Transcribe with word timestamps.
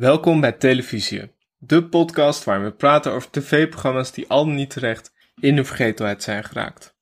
Welkom 0.00 0.40
bij 0.40 0.52
Televisie, 0.52 1.32
de 1.58 1.84
podcast 1.84 2.44
waar 2.44 2.64
we 2.64 2.70
praten 2.70 3.12
over 3.12 3.30
tv-programma's 3.30 4.12
die 4.12 4.28
al 4.28 4.48
niet 4.48 4.70
terecht 4.70 5.12
in 5.40 5.56
de 5.56 5.64
vergetelheid 5.64 6.22
zijn 6.22 6.44
geraakt. 6.44 6.96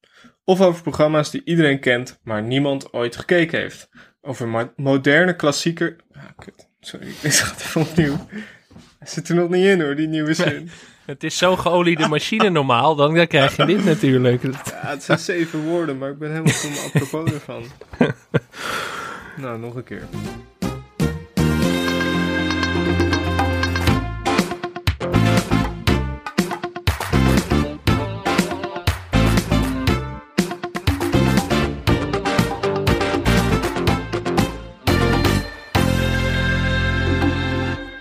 Of 0.45 0.61
over 0.61 0.82
programma's 0.82 1.30
die 1.30 1.42
iedereen 1.45 1.80
kent, 1.80 2.21
maar 2.22 2.42
niemand 2.42 2.92
ooit 2.92 3.16
gekeken 3.16 3.61
heeft. 3.61 3.88
Over 4.21 4.48
mo- 4.48 4.72
moderne 4.76 5.37
klassieker... 5.37 5.96
Ah, 6.12 6.22
kut. 6.38 6.69
Sorry, 6.80 7.06
ik 7.22 7.32
gaat 7.32 7.61
even 7.61 7.80
opnieuw. 7.80 8.26
Hij 8.99 9.08
zit 9.08 9.28
er 9.28 9.35
nog 9.35 9.49
niet 9.49 9.65
in 9.65 9.80
hoor, 9.80 9.96
die 9.96 10.08
nieuwe 10.08 10.35
zin. 10.35 10.71
Het 11.06 11.24
is 11.24 11.38
zo'n 11.38 11.58
geoliede 11.58 12.08
machine 12.08 12.51
normaal, 12.51 12.94
dan, 12.94 13.15
dan 13.15 13.26
krijg 13.26 13.56
je 13.56 13.65
dit 13.65 13.85
natuurlijk. 13.85 14.42
Ja, 14.71 14.90
het 14.90 15.03
zijn 15.03 15.19
zeven 15.19 15.62
woorden, 15.65 15.99
maar 15.99 16.10
ik 16.10 16.19
ben 16.19 16.30
helemaal 16.30 16.52
van 16.52 16.84
apropos 16.84 17.33
ervan. 17.33 17.65
Nou, 19.37 19.59
nog 19.59 19.74
een 19.74 19.84
keer. 19.84 20.02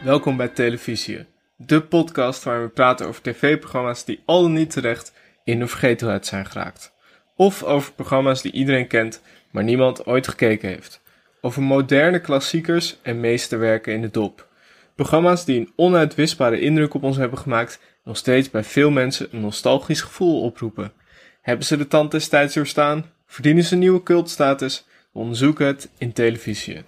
Welkom 0.07 0.38
bij 0.38 0.47
Televisie, 0.47 1.25
de 1.55 1.81
podcast 1.81 2.43
waar 2.43 2.61
we 2.61 2.70
praten 2.70 3.07
over 3.07 3.21
tv-programma's 3.21 4.05
die 4.05 4.21
al 4.25 4.49
niet 4.49 4.71
terecht 4.71 5.13
in 5.43 5.59
de 5.59 5.67
vergetelheid 5.67 6.25
zijn 6.25 6.45
geraakt. 6.45 6.93
Of 7.35 7.63
over 7.63 7.93
programma's 7.93 8.41
die 8.41 8.52
iedereen 8.52 8.88
kent, 8.88 9.21
maar 9.52 9.63
niemand 9.63 10.05
ooit 10.05 10.27
gekeken 10.27 10.70
heeft. 10.70 11.02
Over 11.41 11.61
moderne 11.61 12.20
klassiekers 12.20 12.97
en 13.02 13.20
meesterwerken 13.20 13.93
in 13.93 14.02
de 14.02 14.09
dop. 14.09 14.47
Programma's 14.95 15.45
die 15.45 15.59
een 15.59 15.73
onuitwisbare 15.75 16.59
indruk 16.59 16.94
op 16.94 17.03
ons 17.03 17.17
hebben 17.17 17.39
gemaakt 17.39 17.80
en 17.81 18.02
nog 18.03 18.17
steeds 18.17 18.49
bij 18.49 18.63
veel 18.63 18.92
mensen 18.92 19.27
een 19.31 19.42
nostalgisch 19.42 20.02
gevoel 20.02 20.42
oproepen. 20.42 20.94
Hebben 21.42 21.66
ze 21.66 21.77
de 21.77 21.88
tand 21.88 22.11
des 22.11 22.27
tijds 22.27 22.53
doorstaan? 22.53 23.11
Verdienen 23.25 23.64
ze 23.64 23.75
nieuwe 23.75 24.03
cultstatus? 24.03 24.86
We 25.11 25.19
onderzoeken 25.19 25.66
het 25.66 25.89
in 25.97 26.14
televisie. 26.14 26.83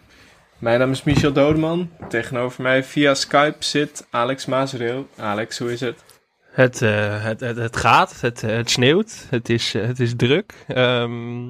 Mijn 0.60 0.80
naam 0.80 0.92
is 0.92 1.04
Michel 1.04 1.32
Dodeman. 1.34 1.90
Tegenover 2.10 2.62
mij 2.62 2.84
via 2.84 3.14
Skype 3.14 3.56
zit 3.60 4.08
Alex 4.10 4.46
Mazereel. 4.46 5.08
Alex, 5.18 5.58
hoe 5.60 5.72
is 5.72 5.80
het? 5.80 6.04
Het, 6.52 6.82
eh, 6.82 7.24
het, 7.24 7.40
het, 7.40 7.58
het 7.58 7.78
gaat, 7.78 8.22
het, 8.22 8.42
het 8.42 8.70
sneeuwt, 8.70 9.26
het 9.30 9.50
is, 9.50 9.74
eh, 9.74 9.86
het 9.86 10.00
is 10.00 10.14
druk. 10.16 10.54
Ehm, 10.68 11.50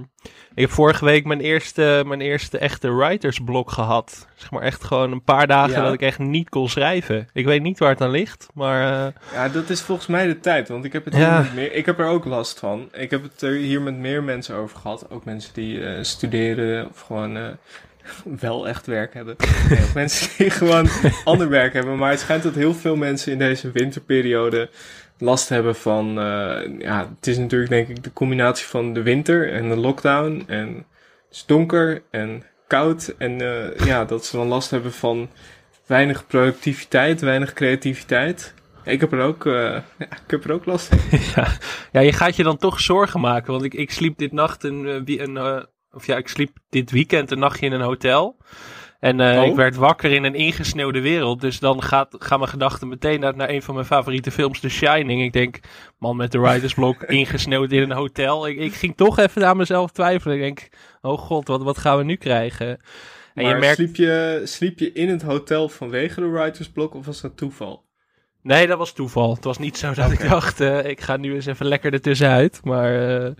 ik 0.53 0.65
heb 0.65 0.71
vorige 0.71 1.05
week 1.05 1.25
mijn 1.25 1.39
eerste, 1.39 2.03
mijn 2.05 2.21
eerste 2.21 2.57
echte 2.57 2.91
writersblok 2.95 3.71
gehad. 3.71 4.27
Zeg 4.35 4.51
maar 4.51 4.61
echt 4.61 4.83
gewoon 4.83 5.11
een 5.11 5.23
paar 5.23 5.47
dagen 5.47 5.73
Ja. 5.73 5.83
dat 5.83 5.93
ik 5.93 6.01
echt 6.01 6.19
niet 6.19 6.49
kon 6.49 6.69
schrijven. 6.69 7.27
Ik 7.33 7.45
weet 7.45 7.61
niet 7.61 7.79
waar 7.79 7.89
het 7.89 8.01
aan 8.01 8.09
ligt, 8.09 8.47
maar 8.53 9.05
eh, 9.07 9.13
Ja, 9.33 9.49
dat 9.49 9.69
is 9.69 9.81
volgens 9.81 10.07
mij 10.07 10.27
de 10.27 10.39
tijd, 10.39 10.67
want 10.67 10.85
ik 10.85 10.93
heb 10.93 11.05
het 11.05 11.15
Ja. 11.15 11.35
hier 11.35 11.43
met 11.43 11.53
meer, 11.53 11.73
ik 11.73 11.85
heb 11.85 11.99
er 11.99 12.07
ook 12.07 12.25
last 12.25 12.59
van. 12.59 12.89
Ik 12.91 13.09
heb 13.11 13.23
het 13.23 13.41
er 13.41 13.53
hier 13.53 13.81
met 13.81 13.95
meer 13.95 14.23
mensen 14.23 14.55
over 14.55 14.77
gehad, 14.79 15.11
ook 15.11 15.25
mensen 15.25 15.53
die 15.53 16.03
studeren 16.03 16.89
of 16.89 17.01
gewoon 17.01 17.57
wel 18.39 18.67
echt 18.67 18.85
werk 18.85 19.13
hebben. 19.13 19.35
Mensen 19.93 20.29
die 20.37 20.49
gewoon 20.49 20.89
ander 21.23 21.49
werk 21.49 21.73
hebben, 21.73 21.97
maar 21.97 22.09
het 22.09 22.19
schijnt 22.19 22.43
dat 22.43 22.55
heel 22.55 22.73
veel 22.73 22.95
mensen 22.95 23.31
in 23.31 23.37
deze 23.37 23.71
winterperiode 23.71 24.69
last 25.17 25.49
hebben 25.49 25.75
van, 25.75 26.07
eh, 26.19 26.79
ja, 26.79 27.09
het 27.15 27.27
is 27.27 27.37
natuurlijk 27.37 27.71
denk 27.71 27.87
ik 27.87 28.03
de 28.03 28.13
combinatie 28.13 28.67
van 28.67 28.93
de 28.93 29.01
winter 29.01 29.53
en 29.53 29.69
de 29.69 29.75
lockdown 29.75 30.43
en 30.47 30.67
het 30.75 31.37
is 31.37 31.45
donker 31.45 32.01
en 32.11 32.43
koud 32.67 33.15
en 33.17 33.41
eh, 33.41 33.85
ja, 33.85 34.05
dat 34.05 34.25
ze 34.25 34.37
dan 34.37 34.47
last 34.47 34.69
hebben 34.71 34.91
van 34.93 35.29
weinig 35.85 36.27
productiviteit, 36.27 37.21
weinig 37.21 37.53
creativiteit. 37.53 38.53
Ik 38.83 38.99
heb 38.99 39.11
er 39.11 39.21
ook, 39.21 39.45
eh, 39.45 39.53
ja, 39.99 40.05
ik 40.25 40.31
heb 40.31 40.43
er 40.43 40.51
ook 40.51 40.65
last 40.65 40.87
van. 40.87 41.19
ja, 41.35 41.47
ja, 41.91 41.99
je 41.99 42.13
gaat 42.13 42.35
je 42.35 42.43
dan 42.43 42.57
toch 42.57 42.79
zorgen 42.79 43.19
maken. 43.19 43.51
Want 43.51 43.63
ik, 43.63 43.73
ik 43.73 43.91
sliep 43.91 44.17
dit 44.17 44.31
nacht 44.31 44.63
een, 44.63 45.03
een 45.05 45.37
eh, 45.37 45.63
of 45.91 46.05
ja, 46.05 46.17
ik 46.17 46.27
sliep 46.27 46.57
dit 46.69 46.91
weekend 46.91 47.31
een 47.31 47.39
nachtje 47.39 47.65
in 47.65 47.71
een 47.71 47.81
hotel. 47.81 48.37
En 48.99 49.19
eh, 49.19 49.41
Oh. 49.41 49.47
ik 49.47 49.55
werd 49.55 49.75
wakker 49.75 50.11
in 50.11 50.23
een 50.23 50.35
ingesneeuwde 50.35 51.01
wereld. 51.01 51.41
Dus 51.41 51.59
dan 51.59 51.83
gaat, 51.83 52.15
gaan 52.19 52.39
mijn 52.39 52.51
gedachten 52.51 52.87
meteen 52.87 53.19
naar, 53.19 53.35
naar 53.35 53.49
een 53.49 53.61
van 53.61 53.73
mijn 53.73 53.85
favoriete 53.85 54.31
films, 54.31 54.59
The 54.59 54.69
Shining. 54.69 55.21
Ik 55.21 55.33
denk, 55.33 55.59
man 55.97 56.15
met 56.15 56.31
de 56.31 56.39
writersblok, 56.39 57.03
ingesneeuwd 57.21 57.71
in 57.71 57.81
een 57.81 57.91
hotel. 57.91 58.47
Ik, 58.47 58.57
ik 58.57 58.73
ging 58.73 58.97
toch 58.97 59.19
even 59.19 59.47
aan 59.47 59.57
mezelf 59.57 59.91
twijfelen. 59.91 60.35
Ik 60.35 60.41
denk, 60.41 60.69
oh 61.01 61.17
god, 61.17 61.47
wat, 61.47 61.63
wat 61.63 61.77
gaan 61.77 61.97
we 61.97 62.03
nu 62.03 62.15
krijgen? 62.15 62.67
En 62.67 63.43
Maar 63.43 63.53
je 63.53 63.59
merkt, 63.59 63.75
sliep, 63.75 63.95
je, 63.95 64.41
sliep 64.43 64.79
je 64.79 64.91
in 64.91 65.09
het 65.09 65.21
hotel 65.21 65.69
vanwege 65.69 66.19
de 66.21 66.27
writersblok 66.29 66.95
of 66.95 67.05
was 67.05 67.21
dat 67.21 67.37
toeval? 67.37 67.87
Nee, 68.41 68.67
dat 68.67 68.77
was 68.77 68.93
toeval. 68.93 69.35
Het 69.35 69.43
was 69.43 69.57
niet 69.57 69.77
zo 69.77 69.93
dat 69.93 70.11
ik 70.11 70.29
dacht, 70.29 70.59
eh, 70.59 70.85
ik 70.85 71.01
ga 71.01 71.17
nu 71.17 71.33
eens 71.33 71.45
even 71.45 71.65
lekker 71.65 71.93
ertussenuit. 71.93 72.59
Maar 72.63 73.19
eh, 73.25 73.31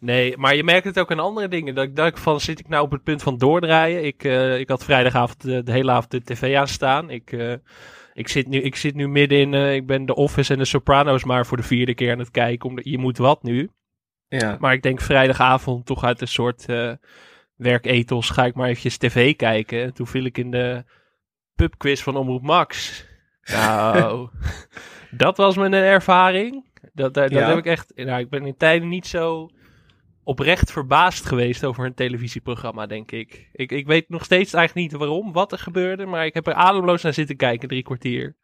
nee, 0.00 0.36
maar 0.36 0.54
je 0.54 0.64
merkt 0.64 0.84
het 0.84 0.98
ook 0.98 1.10
aan 1.10 1.18
andere 1.18 1.48
dingen. 1.48 1.74
Dat 1.74 1.84
ik 1.84 1.96
dacht 1.96 2.20
van, 2.20 2.40
zit 2.40 2.58
ik 2.58 2.68
nou 2.68 2.84
op 2.84 2.90
het 2.90 3.02
punt 3.02 3.22
van 3.22 3.38
doordraaien? 3.38 4.04
Ik, 4.04 4.24
eh, 4.24 4.58
ik 4.58 4.68
had 4.68 4.84
vrijdagavond 4.84 5.40
de, 5.42 5.62
de 5.62 5.72
hele 5.72 5.90
avond 5.90 6.10
de 6.10 6.22
tv 6.22 6.56
aanstaan. 6.56 7.10
Ik, 7.10 7.32
eh, 7.32 7.52
ik, 8.12 8.28
zit 8.28 8.48
nu, 8.48 8.60
ik 8.60 8.76
zit 8.76 8.94
nu 8.94 9.08
midden 9.08 9.38
in, 9.38 9.54
eh, 9.54 9.74
ik 9.74 9.86
ben 9.86 10.06
de 10.06 10.14
Office 10.14 10.52
en 10.52 10.58
de 10.58 10.64
Sopranos 10.64 11.24
maar 11.24 11.46
voor 11.46 11.56
de 11.56 11.62
vierde 11.62 11.94
keer 11.94 12.12
aan 12.12 12.18
het 12.18 12.30
kijken. 12.30 12.68
Omdat 12.68 12.84
je 12.84 12.98
moet 12.98 13.18
wat 13.18 13.42
nu. 13.42 13.70
Ja. 14.28 14.56
Maar 14.60 14.72
ik 14.72 14.82
denk 14.82 15.00
vrijdagavond 15.00 15.86
toch 15.86 16.04
uit 16.04 16.20
een 16.20 16.28
soort 16.28 16.66
eh 16.68 16.92
werkethos 17.56 18.30
ga 18.30 18.44
ik 18.44 18.54
maar 18.54 18.68
eventjes 18.68 18.96
tv 18.96 19.36
kijken. 19.36 19.82
En 19.82 19.94
toen 19.94 20.06
viel 20.06 20.24
ik 20.24 20.38
in 20.38 20.50
de 20.50 20.84
pubquiz 21.54 22.02
van 22.02 22.16
Omroep 22.16 22.42
Max. 22.42 23.04
Nou, 23.52 24.28
dat 25.10 25.36
was 25.36 25.56
mijn 25.56 25.72
ervaring. 25.72 26.64
Dat, 26.92 27.14
dat, 27.14 27.14
dat 27.14 27.30
Ja. 27.30 27.48
heb 27.48 27.58
ik 27.58 27.66
echt... 27.66 27.92
Nou, 27.94 28.20
ik 28.20 28.28
ben 28.28 28.46
in 28.46 28.56
tijden 28.56 28.88
niet 28.88 29.06
zo 29.06 29.50
oprecht 30.28 30.72
verbaasd 30.72 31.26
geweest 31.26 31.64
over 31.64 31.84
een 31.86 31.94
televisieprogramma, 31.94 32.86
denk 32.86 33.12
ik. 33.12 33.48
ik. 33.52 33.72
Ik 33.72 33.86
weet 33.86 34.08
nog 34.08 34.24
steeds 34.24 34.52
eigenlijk 34.52 34.90
niet 34.90 35.00
waarom, 35.00 35.32
wat 35.32 35.52
er 35.52 35.58
gebeurde. 35.58 36.06
Maar 36.06 36.26
ik 36.26 36.34
heb 36.34 36.46
er 36.46 36.52
ademloos 36.54 37.02
naar 37.02 37.12
zitten 37.12 37.36
kijken, 37.36 37.68
drie 37.68 37.82
kwartier. 37.82 38.36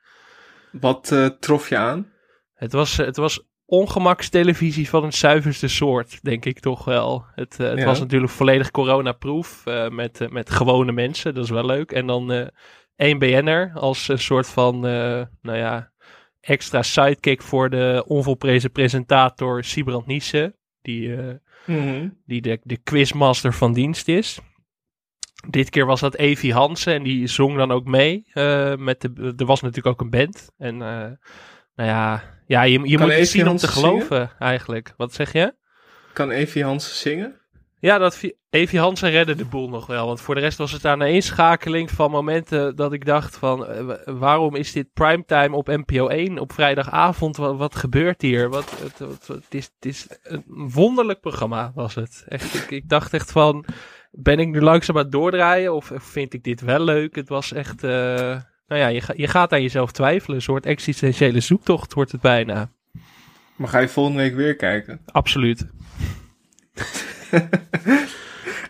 Wat 0.73 1.13
eh, 1.13 1.27
trof 1.27 1.69
je 1.69 1.77
aan? 1.77 2.13
Het 2.55 2.73
was, 2.73 2.97
het 2.97 3.17
was 3.17 3.47
ongemakstelevisie 3.65 4.89
van 4.89 5.05
het 5.05 5.15
zuiverste 5.15 5.69
soort, 5.69 6.23
denk 6.23 6.45
ik 6.45 6.61
toch 6.61 6.85
wel. 6.85 7.25
Het, 7.35 7.61
eh, 7.61 7.69
het 7.69 7.79
Ja. 7.79 7.85
was 7.85 7.99
natuurlijk 8.01 8.33
volledig 8.33 8.71
coronaproof 8.71 9.67
eh, 9.67 9.89
met, 9.89 10.27
met 10.31 10.51
gewone 10.51 10.93
mensen, 10.93 11.35
dat 11.35 11.45
is 11.45 11.51
wel 11.51 11.67
leuk. 11.67 11.93
En 11.93 12.07
dan 12.07 12.51
één 12.97 13.19
BN'er 13.19 13.73
als 13.75 14.09
een 14.09 14.19
soort 14.19 14.49
van, 14.49 14.81
nou 14.81 15.59
ja, 15.59 15.93
extra 16.41 16.83
sidekick 16.83 17.43
voor 17.43 17.71
de 17.71 18.05
onvolprezen 18.07 18.71
presentator 18.73 19.65
Sibrand 19.65 20.07
Niesse, 20.07 20.57
die, 20.83 21.17
eh, 21.67 22.03
die 22.27 22.41
de, 22.41 22.61
de 22.63 22.77
quizmaster 22.77 23.55
van 23.55 23.73
dienst 23.73 24.09
is. 24.09 24.39
Dit 25.49 25.71
keer 25.71 25.87
was 25.87 26.01
dat 26.01 26.15
Evie 26.15 26.53
Hansen 26.53 26.95
en 26.95 27.03
die 27.03 27.27
zong 27.27 27.57
dan 27.57 27.71
ook 27.73 27.85
mee. 27.85 28.27
eh, 28.33 28.75
met 28.77 29.01
de, 29.01 29.35
er 29.37 29.47
was 29.47 29.61
natuurlijk 29.61 29.87
ook 29.87 30.01
een 30.01 30.11
band. 30.11 30.51
En 30.57 30.75
eh, 30.75 31.11
nou 31.75 31.89
ja, 31.89 32.23
ja 32.47 32.63
je, 32.63 32.89
je 32.89 32.99
moet 32.99 33.13
het 33.13 33.29
zien 33.29 33.49
om 33.49 33.57
te 33.57 33.69
geloven 33.69 34.31
eigenlijk. 34.39 34.95
Wat 34.97 35.15
zeg 35.15 35.33
je? 35.33 35.55
Kan 36.13 36.31
Evie 36.31 36.65
Hansen 36.65 36.97
zingen? 36.97 37.41
Ja, 37.85 37.99
dat 37.99 38.21
Evie 38.51 38.79
Hansen 38.79 39.11
redde 39.11 39.35
de 39.35 39.45
boel 39.45 39.69
nog 39.69 39.87
wel. 39.87 40.07
Want 40.07 40.21
voor 40.21 40.35
de 40.35 40.41
rest 40.41 40.59
was 40.59 40.73
het 40.73 40.85
aan 40.85 41.01
een 41.01 41.07
eenschakeling 41.07 41.91
van 41.91 42.11
momenten 42.11 42.77
dat 42.77 42.93
ik 42.93 43.05
dacht 43.05 43.37
van... 43.37 43.67
eh, 43.67 43.85
wa- 43.85 44.01
waarom 44.05 44.55
is 44.55 44.73
dit 44.73 44.93
primetime 44.93 45.57
op 45.57 45.67
NPO 45.67 46.07
1 46.09 46.39
op 46.39 46.53
vrijdagavond? 46.53 47.37
Wat, 47.37 47.57
wat 47.57 47.75
gebeurt 47.77 48.23
hier? 48.23 48.49
Wat, 48.49 48.75
het, 49.27 49.55
is, 49.55 49.65
het 49.65 49.85
is 49.87 50.07
een 50.23 50.45
wonderlijk 50.73 51.21
programma 51.21 51.73
was 51.75 51.95
het. 51.95 52.25
Echt, 52.29 52.55
ik, 52.55 52.71
ik 52.71 52.89
dacht 52.89 53.15
echt 53.15 53.33
van... 53.33 53.65
Ben 54.11 54.39
ik 54.39 54.49
nu 54.49 54.61
langzaam 54.61 54.97
aan 54.97 55.03
het 55.03 55.13
doordraaien 55.13 55.75
of 55.75 55.93
vind 55.95 56.35
ik 56.35 56.43
dit 56.45 56.61
wel 56.61 56.81
leuk? 56.85 57.15
Het 57.15 57.29
was 57.29 57.53
echt... 57.53 57.85
eh, 57.85 57.91
nou 58.67 58.81
ja, 58.81 58.87
je, 58.87 59.01
ga- 59.01 59.15
je 59.17 59.29
gaat 59.29 59.53
aan 59.53 59.63
jezelf 59.63 59.93
twijfelen. 59.93 60.37
Een 60.37 60.43
soort 60.43 60.67
existentiële 60.67 61.41
zoektocht 61.41 61.93
wordt 61.95 62.13
het 62.13 62.21
bijna. 62.21 62.71
Maar 63.57 63.69
ga 63.69 63.79
je 63.79 63.89
volgende 63.89 64.19
week 64.19 64.35
weer 64.35 64.57
kijken? 64.57 65.01
Absoluut. 65.13 65.67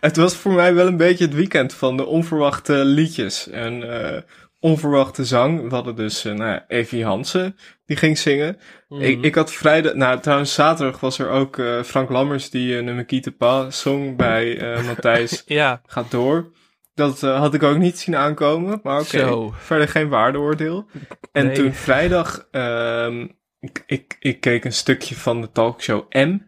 Het 0.01 0.17
was 0.17 0.37
voor 0.37 0.53
mij 0.53 0.75
wel 0.75 0.87
een 0.87 0.97
beetje 0.97 1.25
het 1.25 1.35
weekend 1.35 1.75
van 1.75 1.97
de 1.97 2.07
onverwachte 2.07 2.73
liedjes 2.85 3.49
en 3.49 4.03
eh, 4.15 4.21
onverwachte 4.61 5.25
zang. 5.25 5.69
We 5.69 5.75
hadden 5.75 5.97
dus 5.97 6.25
eh, 6.25 6.33
nou 6.33 6.61
Evie 6.69 7.05
Hansen, 7.05 7.57
die 7.87 7.97
ging 7.97 8.19
zingen. 8.19 8.49
Ik, 8.89 9.17
Mhm. 9.17 9.25
ik 9.25 9.35
had 9.35 9.53
vrijdag, 9.53 9.95
nou 9.95 10.21
trouwens 10.21 10.55
zaterdag 10.55 11.01
was 11.01 11.19
er 11.19 11.29
ook 11.29 11.59
eh, 11.59 11.83
Frank 11.83 12.09
Lammers 12.11 12.51
die 12.51 12.77
uh, 12.77 12.83
Nummer 12.83 13.05
Kiete 13.05 13.31
Pa 13.33 13.71
zong 13.71 14.17
bij 14.17 14.59
Matthijs 14.87 15.43
Ja, 15.47 15.81
Gaat 15.87 16.11
Door. 16.11 16.53
Dat 16.95 17.21
had 17.21 17.55
ik 17.55 17.63
ook 17.63 17.79
niet 17.79 17.99
zien 17.99 18.17
aankomen, 18.17 18.81
maar 18.83 19.01
oké, 19.01 19.51
verder 19.59 19.89
geen 19.89 20.09
waardeoordeel. 20.09 20.87
En 21.33 21.47
Nee. 21.47 21.55
toen 21.55 21.73
vrijdag, 21.73 22.49
ehm, 22.51 23.27
ik, 23.61 23.83
ik, 23.87 24.17
ik 24.19 24.41
keek 24.41 24.65
een 24.65 24.73
stukje 24.73 25.15
van 25.15 25.41
de 25.41 25.51
talkshow 25.53 26.13
M. 26.13 26.39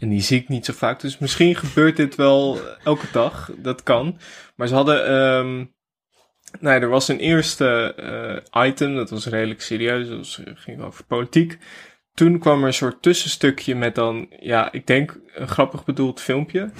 En 0.00 0.08
die 0.08 0.20
zie 0.20 0.40
ik 0.40 0.48
niet 0.48 0.64
zo 0.64 0.72
vaak, 0.72 1.00
dus 1.00 1.18
misschien 1.18 1.56
gebeurt 1.56 1.96
dit 1.96 2.14
wel 2.14 2.58
elke 2.84 3.06
dag, 3.12 3.50
dat 3.56 3.82
kan. 3.82 4.18
Maar 4.56 4.68
ze 4.68 4.74
hadden 4.74 5.06
ehm, 5.06 5.64
Nee, 6.58 6.80
er 6.80 6.88
was 6.88 7.08
een 7.08 7.18
eerste 7.18 7.94
uh, 8.54 8.64
item, 8.66 8.94
dat 8.94 9.10
was 9.10 9.26
redelijk 9.26 9.60
serieus, 9.60 10.08
dat 10.08 10.16
was, 10.16 10.40
ging 10.54 10.82
over 10.82 11.04
politiek. 11.04 11.58
Toen 12.14 12.38
kwam 12.38 12.60
er 12.60 12.66
een 12.66 12.74
soort 12.74 13.02
tussenstukje 13.02 13.74
met 13.74 13.94
dan, 13.94 14.26
ja, 14.40 14.72
ik 14.72 14.86
denk 14.86 15.20
een 15.34 15.48
grappig 15.48 15.84
bedoeld 15.84 16.20
filmpje. 16.20 16.70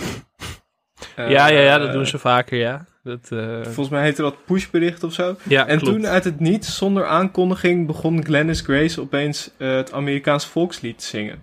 ja, 1.17 1.29
ja, 1.29 1.49
ja, 1.49 1.79
dat 1.79 1.93
doen 1.93 2.07
ze 2.07 2.19
vaker, 2.19 2.59
ja. 2.59 2.87
Dat, 3.03 3.29
uh... 3.33 3.63
Volgens 3.63 3.89
mij 3.89 4.03
heette 4.03 4.23
dat 4.23 4.45
pushbericht 4.45 5.03
of 5.03 5.13
zo. 5.13 5.37
Ja, 5.49 5.67
en 5.67 5.79
klopt. 5.79 5.95
toen 5.95 6.07
uit 6.07 6.25
het 6.25 6.41
niets, 6.41 6.77
zonder 6.77 7.07
aankondiging, 7.07 7.87
begon 7.87 8.25
Glennis 8.25 8.61
Grace 8.61 9.01
opeens 9.01 9.51
uh, 9.59 9.77
het 9.77 9.93
Amerikaans 9.93 10.47
volkslied 10.47 10.99
te 10.99 11.05
zingen. 11.05 11.43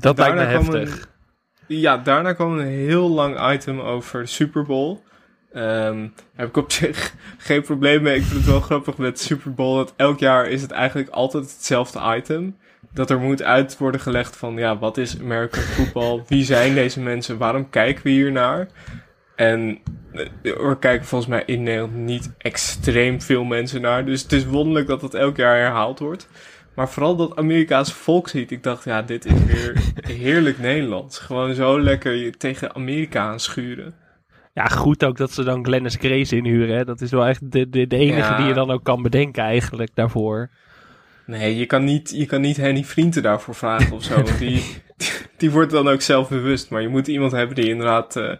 Dat 0.00 0.18
lijkt 0.18 0.36
me 0.36 0.42
heftig. 0.42 1.08
Een, 1.68 1.78
ja, 1.78 1.96
daarna 1.96 2.32
kwam 2.32 2.58
een 2.58 2.66
heel 2.66 3.08
lang 3.10 3.52
item 3.52 3.80
over 3.80 4.20
de 4.20 4.26
Super 4.26 4.64
Bowl. 4.64 4.98
Um, 5.54 6.14
heb 6.34 6.48
ik 6.48 6.56
op 6.56 6.72
zich 6.82 7.14
geen 7.38 7.62
probleem 7.62 8.02
mee. 8.02 8.16
Ik 8.16 8.22
vind 8.22 8.36
het 8.36 8.50
wel 8.50 8.60
grappig 8.60 8.96
met 8.96 9.20
Super 9.20 9.54
Bowl. 9.54 9.76
Dat 9.76 9.94
elk 9.96 10.18
jaar 10.18 10.48
is 10.48 10.62
het 10.62 10.70
eigenlijk 10.70 11.08
altijd 11.08 11.44
hetzelfde 11.44 12.16
item. 12.16 12.56
Dat 12.94 13.10
er 13.10 13.18
moet 13.18 13.42
uit 13.42 13.78
worden 13.78 14.00
gelegd 14.00 14.36
van, 14.36 14.56
ja, 14.56 14.78
wat 14.78 14.96
is 14.96 15.20
American 15.20 15.62
football? 15.62 16.22
Wie 16.28 16.44
zijn 16.44 16.74
deze 16.74 17.00
mensen? 17.00 17.38
Waarom 17.38 17.70
kijken 17.70 18.04
we 18.04 18.10
hier 18.10 18.32
naar? 18.32 18.68
En 19.36 19.78
er 20.42 20.76
kijken 20.76 21.06
volgens 21.06 21.30
mij 21.30 21.42
in 21.46 21.62
Nederland 21.62 21.94
niet 21.94 22.32
extreem 22.38 23.20
veel 23.20 23.44
mensen 23.44 23.80
naar. 23.80 24.04
Dus 24.04 24.22
het 24.22 24.32
is 24.32 24.46
wonderlijk 24.46 24.86
dat 24.86 25.00
dat 25.00 25.14
elk 25.14 25.36
jaar 25.36 25.56
herhaald 25.56 25.98
wordt. 25.98 26.28
Maar 26.74 26.90
vooral 26.90 27.16
dat 27.16 27.36
Amerikaanse 27.36 27.94
volkslied. 27.94 28.50
Ik 28.50 28.62
dacht, 28.62 28.84
ja, 28.84 29.02
dit 29.02 29.24
is 29.24 29.44
weer 29.44 29.82
heerlijk 30.06 30.58
Nederlands. 30.58 31.18
Gewoon 31.18 31.54
zo 31.54 31.80
lekker 31.80 32.12
je 32.12 32.30
tegen 32.30 32.74
Amerika 32.74 33.22
aanschuren. 33.22 33.94
Ja, 34.54 34.66
goed 34.66 35.04
ook 35.04 35.16
dat 35.16 35.32
ze 35.32 35.44
dan 35.44 35.64
Glennis 35.64 35.96
Grace 35.96 36.36
inhuren. 36.36 36.76
Hè? 36.76 36.84
Dat 36.84 37.00
is 37.00 37.10
wel 37.10 37.26
echt 37.26 37.52
de, 37.52 37.68
de, 37.68 37.86
de 37.86 37.96
enige 37.96 38.18
ja. 38.18 38.36
die 38.36 38.46
je 38.46 38.54
dan 38.54 38.70
ook 38.70 38.84
kan 38.84 39.02
bedenken 39.02 39.42
eigenlijk 39.42 39.90
daarvoor. 39.94 40.50
Nee, 41.26 41.56
je 41.56 41.66
kan 41.66 41.84
niet, 41.84 42.10
je 42.14 42.26
kan 42.26 42.40
niet 42.40 42.56
Henny 42.56 42.84
Vrienden 42.84 43.22
daarvoor 43.22 43.54
vragen 43.54 43.92
of 43.92 44.02
zo. 44.02 44.14
want 44.14 44.38
die, 44.38 44.62
die, 44.96 45.08
die, 45.36 45.50
wordt 45.50 45.70
dan 45.70 45.88
ook 45.88 46.00
zelfbewust. 46.00 46.70
Maar 46.70 46.82
je 46.82 46.88
moet 46.88 47.06
iemand 47.08 47.32
hebben 47.32 47.56
die 47.56 47.68
inderdaad 47.68 48.16
uh, 48.16 48.32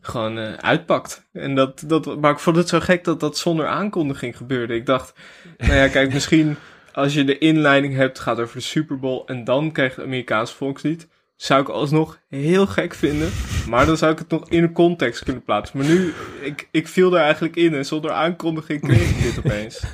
gewoon 0.00 0.38
uh, 0.38 0.52
uitpakt. 0.52 1.26
En 1.32 1.54
dat, 1.54 1.84
dat, 1.86 2.20
maar 2.20 2.32
ik 2.32 2.38
vond 2.38 2.56
het 2.56 2.68
zo 2.68 2.80
gek 2.80 3.04
dat 3.04 3.20
dat 3.20 3.38
zonder 3.38 3.66
aankondiging 3.66 4.36
gebeurde. 4.36 4.74
Ik 4.74 4.86
dacht, 4.86 5.14
nou 5.58 5.74
ja, 5.74 5.88
kijk, 5.88 6.12
misschien 6.12 6.56
als 6.94 7.14
je 7.14 7.24
de 7.24 7.38
inleiding 7.38 7.94
hebt, 7.94 8.18
gaat 8.18 8.40
over 8.40 8.56
de 8.56 8.62
Super 8.62 8.98
Bowl 8.98 9.22
en 9.26 9.44
dan 9.44 9.72
krijg 9.72 9.90
je 9.94 9.96
het 9.96 10.06
Amerikaans 10.06 10.52
volkslied. 10.52 11.08
Zou 11.36 11.60
ik 11.60 11.68
alsnog 11.68 12.18
heel 12.28 12.66
gek 12.66 12.94
vinden. 12.94 13.30
Maar 13.68 13.86
dan 13.86 13.96
zou 13.96 14.12
ik 14.12 14.18
het 14.18 14.30
nog 14.30 14.48
in 14.48 14.62
een 14.62 14.72
context 14.72 15.24
kunnen 15.24 15.42
plaatsen. 15.42 15.78
Maar 15.78 15.86
nu, 15.86 16.12
ik, 16.40 16.68
ik 16.70 16.88
viel 16.88 17.10
daar 17.10 17.22
eigenlijk 17.22 17.56
in 17.56 17.74
en 17.74 17.86
zonder 17.86 18.10
aankondiging 18.10 18.80
kreeg 18.80 19.10
ik 19.10 19.22
dit 19.22 19.38
opeens. 19.38 19.82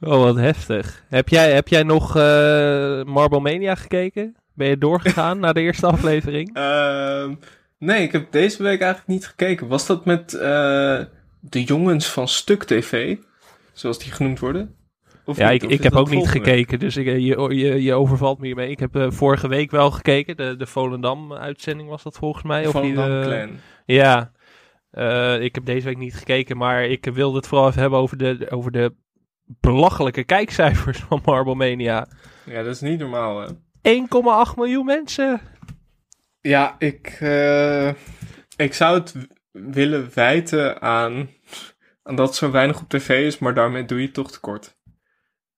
Oh, 0.00 0.22
wat 0.22 0.36
heftig. 0.36 1.04
Heb 1.08 1.28
jij, 1.28 1.52
heb 1.52 1.68
jij 1.68 1.82
nog 1.82 2.16
uh, 2.16 2.22
Marble 3.04 3.40
Mania 3.40 3.74
gekeken? 3.74 4.36
Ben 4.54 4.68
je 4.68 4.78
doorgegaan 4.78 5.40
naar 5.40 5.54
de 5.54 5.60
eerste 5.60 5.86
aflevering? 5.96 6.56
Uh, 6.56 7.30
nee, 7.78 8.02
ik 8.02 8.12
heb 8.12 8.32
deze 8.32 8.62
week 8.62 8.80
eigenlijk 8.80 9.10
niet 9.10 9.26
gekeken. 9.26 9.68
Was 9.68 9.86
dat 9.86 10.04
met 10.04 10.32
uh, 10.32 10.40
de 11.40 11.64
jongens 11.64 12.06
van 12.06 12.28
Stuk 12.28 12.64
TV? 12.64 13.16
Zoals 13.72 13.98
die 13.98 14.12
genoemd 14.12 14.38
worden? 14.38 14.76
Of 15.24 15.36
ja, 15.36 15.50
niet, 15.50 15.62
ik, 15.62 15.70
ik 15.70 15.82
heb 15.82 15.94
ook 15.94 16.10
niet 16.10 16.28
gekeken, 16.28 16.78
dus 16.78 16.96
ik, 16.96 17.06
je, 17.06 17.54
je, 17.54 17.82
je 17.82 17.94
overvalt 17.94 18.38
me 18.38 18.46
hiermee. 18.46 18.70
Ik 18.70 18.78
heb 18.78 18.96
uh, 18.96 19.10
vorige 19.10 19.48
week 19.48 19.70
wel 19.70 19.90
gekeken, 19.90 20.36
de, 20.36 20.56
de 20.56 20.66
Volendam-uitzending 20.66 21.88
was 21.88 22.02
dat 22.02 22.16
volgens 22.16 22.44
mij. 22.44 22.64
Volendam 22.64 23.18
of 23.18 23.24
die, 23.24 23.34
uh, 23.34 23.48
Ja, 23.84 24.32
uh, 24.92 25.40
ik 25.40 25.54
heb 25.54 25.64
deze 25.64 25.86
week 25.86 25.98
niet 25.98 26.14
gekeken, 26.14 26.56
maar 26.56 26.84
ik 26.84 27.04
wilde 27.04 27.36
het 27.36 27.46
vooral 27.46 27.68
even 27.68 27.80
hebben 27.80 27.98
over 27.98 28.16
de, 28.16 28.46
over 28.50 28.72
de 28.72 28.94
belachelijke 29.44 30.24
kijkcijfers 30.24 30.98
van 30.98 31.20
Marble 31.24 31.54
Mania. 31.54 32.08
Ja, 32.44 32.62
dat 32.62 32.74
is 32.74 32.80
niet 32.80 32.98
normaal, 32.98 33.40
hè? 33.40 33.46
1,8 34.48 34.54
miljoen 34.56 34.84
mensen. 34.84 35.40
Ja, 36.40 36.74
ik, 36.78 37.18
uh, 37.22 37.88
ik 38.56 38.74
zou 38.74 38.98
het 38.98 39.14
willen 39.50 40.10
wijten 40.14 40.80
aan, 40.80 41.30
aan 42.02 42.16
dat 42.16 42.36
zo 42.36 42.50
weinig 42.50 42.80
op 42.80 42.88
tv 42.88 43.26
is, 43.26 43.38
maar 43.38 43.54
daarmee 43.54 43.84
doe 43.84 43.98
je 43.98 44.04
het 44.04 44.14
toch 44.14 44.32
tekort. 44.32 44.76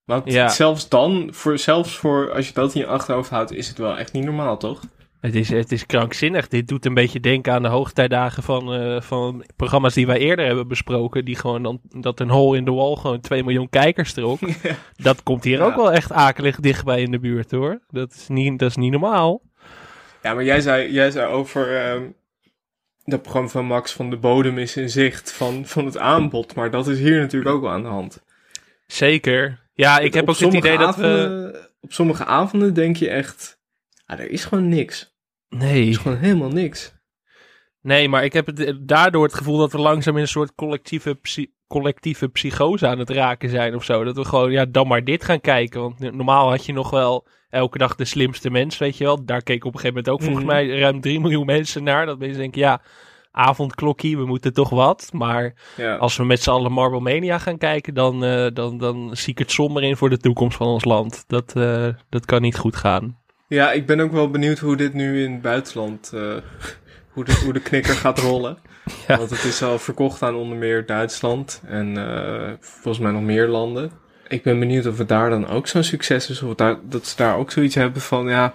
Want 0.05 0.33
Ja. 0.33 0.49
zelfs 0.49 0.89
dan, 0.89 1.29
voor, 1.33 1.59
zelfs 1.59 1.97
voor 1.97 2.33
als 2.33 2.47
je 2.49 2.55
dat 2.55 2.75
in 2.75 2.81
je 2.81 2.87
achterhoofd 2.87 3.31
houdt, 3.31 3.53
is 3.53 3.69
het 3.69 3.79
wel 3.79 3.99
echt 3.99 4.13
niet 4.13 4.25
normaal, 4.25 4.57
toch? 4.59 4.81
Het 5.21 5.35
is, 5.35 5.49
het 5.49 5.73
is 5.73 5.87
krankzinnig. 5.87 6.49
Dit 6.49 6.69
doet 6.69 6.87
een 6.87 6.95
beetje 6.95 7.21
denken 7.21 7.53
aan 7.53 7.63
de 7.63 7.69
hoogtijdagen 7.69 8.43
van, 8.43 8.75
eh, 8.75 9.01
van 9.01 9.45
programma's 9.57 9.95
die 9.95 10.07
wij 10.07 10.19
eerder 10.19 10.47
hebben 10.47 10.69
besproken. 10.69 11.25
Die 11.25 11.37
gewoon 11.37 11.63
dan, 11.63 11.81
dat 11.89 12.21
een 12.21 12.31
hole 12.31 12.57
in 12.57 12.65
the 12.65 12.73
wall 12.73 12.95
gewoon 12.97 13.21
2 13.21 13.45
miljoen 13.45 13.69
kijkers 13.71 14.13
trok. 14.13 14.39
Dat 14.97 15.23
komt 15.23 15.45
hier 15.45 15.59
Ja. 15.59 15.65
ook 15.65 15.75
wel 15.77 15.93
echt 15.93 16.13
akelig 16.13 16.57
dichtbij 16.57 17.03
in 17.03 17.11
de 17.11 17.19
buurt 17.19 17.51
hoor. 17.51 17.81
Dat 17.89 18.13
is 18.15 18.29
niet, 18.29 18.59
dat 18.59 18.71
is 18.71 18.77
niet 18.77 18.91
normaal. 18.91 19.43
Ja, 20.23 20.35
maar 20.35 20.45
jij 20.45 20.61
zei, 20.61 20.93
jij 20.93 21.11
zei 21.11 21.33
over 21.33 21.77
ehm, 21.77 22.03
dat 23.05 23.23
programma 23.23 23.49
van 23.49 23.65
Max 23.67 23.93
van 23.93 24.11
de 24.11 24.17
bodem 24.17 24.59
is 24.59 24.77
in 24.77 24.91
zicht 24.91 25.33
van, 25.33 25.67
van 25.67 25.85
het 25.85 25.99
aanbod. 25.99 26.55
Maar 26.55 26.71
dat 26.71 26.87
is 26.89 26.99
hier 26.99 27.21
natuurlijk 27.21 27.55
ook 27.55 27.63
wel 27.63 27.71
aan 27.71 27.83
de 27.83 27.89
hand. 27.89 28.23
Zeker. 28.87 29.63
Ja, 29.75 29.99
ik 29.99 30.15
heb 30.15 30.29
ook 30.29 30.39
het 30.39 30.55
idee 30.55 30.79
dat 30.79 30.97
we... 30.97 31.07
avonden- 31.07 31.69
Op 31.81 31.93
sommige 31.93 32.25
avonden 32.25 32.75
denk 32.75 32.97
je 32.97 33.09
echt, 33.09 33.59
ah, 34.07 34.19
er 34.19 34.31
is 34.31 34.45
gewoon 34.45 34.69
niks. 34.69 35.17
Er 35.49 35.57
Nee. 35.59 35.89
is 35.89 35.97
gewoon 35.97 36.17
helemaal 36.19 36.49
niks. 36.51 36.93
nee, 37.81 38.09
maar 38.09 38.25
ik 38.25 38.33
heb 38.33 38.47
het, 38.47 38.61
eh, 38.61 38.75
daardoor 38.81 39.25
het 39.25 39.35
gevoel 39.35 39.59
dat 39.59 39.73
we 39.73 39.79
langzaam 39.79 40.15
in 40.17 40.23
een 40.23 40.29
soort 40.29 40.55
collectieve, 40.55 41.15
psy- 41.15 41.51
collectieve 41.67 42.29
psychose 42.29 42.87
aan 42.87 42.99
het 42.99 43.11
raken 43.11 43.49
zijn 43.51 43.75
of 43.75 43.85
zo. 43.85 44.05
Dat 44.05 44.17
we 44.17 44.25
gewoon, 44.25 44.51
ja, 44.53 44.65
dan 44.65 44.87
maar 44.87 45.05
dit 45.05 45.25
gaan 45.25 45.41
kijken. 45.41 45.81
Want 45.81 45.99
normaal 46.01 46.51
had 46.51 46.67
je 46.67 46.73
nog 46.73 46.91
wel 46.91 47.27
elke 47.51 47.79
dag 47.79 47.95
de 47.95 48.05
slimste 48.05 48.51
mens, 48.51 48.79
weet 48.79 48.97
je 48.97 49.05
wel. 49.05 49.25
Daar 49.25 49.43
keken 49.43 49.67
op 49.69 49.75
een 49.75 49.81
gegeven 49.81 50.03
moment 50.03 50.09
ook 50.09 50.23
volgens 50.23 50.45
Mhm. 50.45 50.55
mij 50.55 50.79
ruim 50.81 51.01
3 51.01 51.21
miljoen 51.21 51.47
mensen 51.47 51.83
naar. 51.85 52.07
Dat 52.07 52.19
mensen 52.19 52.39
denken, 52.39 52.61
ja, 52.61 52.81
avondklokkie, 53.35 54.17
we 54.17 54.25
moeten 54.27 54.53
toch 54.53 54.71
wat. 54.71 55.09
Maar 55.13 55.55
Ja. 55.77 55.97
als 55.97 56.17
we 56.17 56.25
met 56.25 56.43
z'n 56.43 56.51
allen 56.51 56.73
Marble 56.73 57.01
Mania 57.01 57.39
gaan 57.39 57.59
kijken, 57.59 57.95
dan, 57.95 58.25
eh, 58.25 58.47
dan, 58.53 58.79
dan 58.79 59.11
zie 59.13 59.33
ik 59.33 59.39
het 59.39 59.51
somber 59.51 59.83
in 59.83 59.97
voor 59.97 60.11
de 60.11 60.19
toekomst 60.19 60.57
van 60.57 60.67
ons 60.67 60.85
land. 60.85 61.25
Dat, 61.27 61.53
eh, 61.57 61.89
dat 62.09 62.25
kan 62.25 62.43
niet 62.43 62.57
goed 62.57 62.77
gaan. 62.77 63.19
ja, 63.49 63.73
ik 63.73 63.87
ben 63.87 64.01
ook 64.01 64.13
wel 64.13 64.31
benieuwd 64.31 64.59
hoe 64.59 64.77
dit 64.77 64.95
nu 64.95 65.25
in 65.25 65.33
het 65.33 65.43
buitenland, 65.43 66.11
eh, 66.15 66.21
hoe, 67.11 67.25
de, 67.25 67.41
hoe 67.45 67.53
de 67.53 67.61
knikker 67.61 67.95
gaat 67.95 68.19
rollen. 68.19 68.59
Ja. 69.07 69.17
Want 69.19 69.31
het 69.31 69.45
is 69.45 69.63
al 69.63 69.79
verkocht 69.79 70.23
aan 70.23 70.35
onder 70.35 70.59
meer 70.59 70.87
Duitsland 70.87 71.63
en 71.67 71.95
volgens 72.61 72.99
mij 72.99 73.13
nog 73.13 73.23
meer 73.23 73.49
landen. 73.49 73.91
Ik 74.29 74.43
ben 74.43 74.59
benieuwd 74.59 74.87
of 74.87 74.99
het 74.99 75.09
daar 75.09 75.31
dan 75.31 75.49
ook 75.49 75.67
zo'n 75.67 75.83
succes 75.83 76.31
is. 76.31 76.43
Of 76.43 76.55
daar, 76.55 76.77
dat 76.83 77.07
ze 77.07 77.17
daar 77.17 77.37
ook 77.37 77.51
zoiets 77.51 77.75
hebben 77.75 78.03
van, 78.03 78.29
ja, 78.29 78.55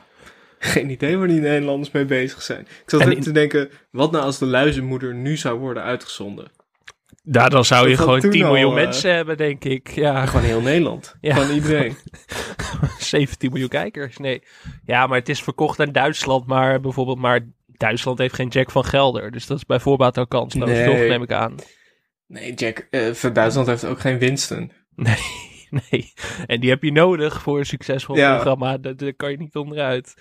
geen 0.60 0.90
idee 0.90 1.18
waar 1.18 1.28
die 1.28 1.40
Nederlanders 1.40 1.92
mee 1.92 2.06
bezig 2.06 2.42
zijn. 2.42 2.62
Ik 2.62 2.84
zat 2.86 3.08
in- 3.08 3.22
te 3.22 3.32
denken, 3.32 3.70
wat 3.92 4.12
nou 4.12 4.24
als 4.24 4.38
de 4.40 4.46
luizenmoeder 4.46 5.16
nu 5.16 5.38
zou 5.38 5.60
worden 5.60 5.84
uitgezonden? 5.84 6.52
Daar 7.24 7.50
dan 7.50 7.66
zou 7.66 7.90
je 7.90 7.98
gewoon 7.98 8.20
toen 8.20 8.32
10 8.32 8.44
al, 8.44 8.52
miljoen 8.52 8.78
eh, 8.78 8.84
mensen 8.84 9.14
hebben, 9.16 9.38
denk 9.38 9.64
ik. 9.64 9.90
Ja, 9.90 10.26
Gewoon 10.26 10.46
heel 10.46 10.62
Nederland. 10.62 11.16
Ja. 11.22 11.34
Gewoon 11.36 11.56
iedereen. 11.56 11.96
17 13.00 13.50
miljoen 13.52 13.70
kijkers. 13.70 14.18
Nee. 14.18 14.44
Ja, 14.86 15.08
maar 15.08 15.18
het 15.18 15.30
is 15.30 15.44
verkocht 15.44 15.80
aan 15.80 15.92
Duitsland, 15.92 16.46
maar 16.48 16.80
bijvoorbeeld, 16.80 17.18
maar 17.20 17.40
Duitsland 17.66 18.18
heeft 18.18 18.34
geen 18.34 18.48
Jack 18.48 18.72
van 18.72 18.86
Gelder. 18.86 19.32
Dus 19.32 19.46
dat 19.48 19.58
is 19.58 19.66
bij 19.66 19.80
voorbaat 19.80 20.18
ook 20.20 20.30
kansloos, 20.30 20.70
Nee. 20.70 20.86
toch, 20.86 20.96
neem 21.08 21.24
ik 21.24 21.32
aan. 21.32 21.56
Nee, 22.28 22.54
Jack, 22.54 22.88
eh, 22.90 23.12
van 23.14 23.34
Duitsland 23.34 23.68
heeft 23.68 23.86
ook 23.86 24.00
geen 24.00 24.18
Winston. 24.20 24.72
Nee, 24.96 25.18
nee. 25.90 26.14
En 26.48 26.60
die 26.60 26.70
heb 26.70 26.84
je 26.84 26.92
nodig 26.92 27.42
voor 27.42 27.60
een 27.60 27.66
succesvol 27.66 28.16
Ja. 28.16 28.34
programma. 28.34 28.78
Daar, 28.78 29.14
kan 29.14 29.32
je 29.32 29.38
niet 29.38 29.56
onderuit. 29.56 30.14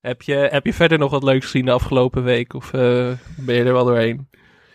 Heb 0.00 0.22
je, 0.22 0.34
heb 0.34 0.66
je 0.66 0.72
verder 0.74 0.98
nog 0.98 1.10
wat 1.10 1.22
leuks 1.22 1.44
gezien 1.44 1.64
de 1.64 1.70
afgelopen 1.70 2.22
week? 2.24 2.54
Of 2.54 2.72
eh, 2.72 3.10
ben 3.36 3.54
je 3.54 3.64
er 3.64 3.72
wel 3.72 3.84
doorheen? 3.84 4.28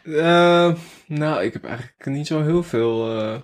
Eh, 0.04 0.74
nou, 1.08 1.44
ik 1.44 1.54
heb 1.54 1.64
eigenlijk 1.64 2.06
niet 2.06 2.28
zo 2.28 2.42
heel 2.44 2.64
veel 2.64 3.20
eh, 3.22 3.38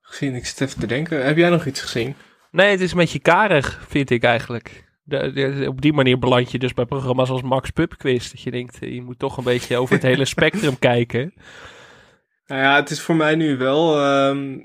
gezien. 0.00 0.34
Ik 0.34 0.46
zit 0.46 0.60
even 0.60 0.80
te 0.80 0.86
denken. 0.86 1.24
Heb 1.24 1.36
jij 1.36 1.48
nog 1.50 1.66
iets 1.66 1.80
gezien? 1.80 2.14
Nee, 2.50 2.70
het 2.70 2.80
is 2.80 2.90
een 2.90 2.96
beetje 2.98 3.18
karig, 3.18 3.84
vind 3.88 4.10
ik 4.10 4.22
eigenlijk. 4.22 4.84
De, 5.02 5.32
de- 5.32 5.64
op 5.68 5.80
die 5.80 5.92
manier 5.92 6.18
beland 6.18 6.50
je 6.50 6.58
dus 6.58 6.74
bij 6.74 6.84
programma's 6.84 7.30
als 7.30 7.42
Max 7.42 7.70
Pub 7.70 7.94
Quiz. 7.98 8.30
Dat 8.30 8.40
je 8.40 8.50
denkt, 8.50 8.76
je 8.80 9.02
moet 9.02 9.18
toch 9.18 9.36
een 9.36 9.44
beetje 9.44 9.76
over 9.76 9.94
het 9.94 10.02
hele 10.12 10.24
spectrum 10.24 10.78
kijken. 10.78 11.34
Nou 12.46 12.60
ja, 12.62 12.76
het 12.76 12.90
is 12.90 13.00
voor 13.00 13.16
mij 13.16 13.34
nu 13.34 13.56
wel. 13.56 14.00
ehm, 14.04 14.58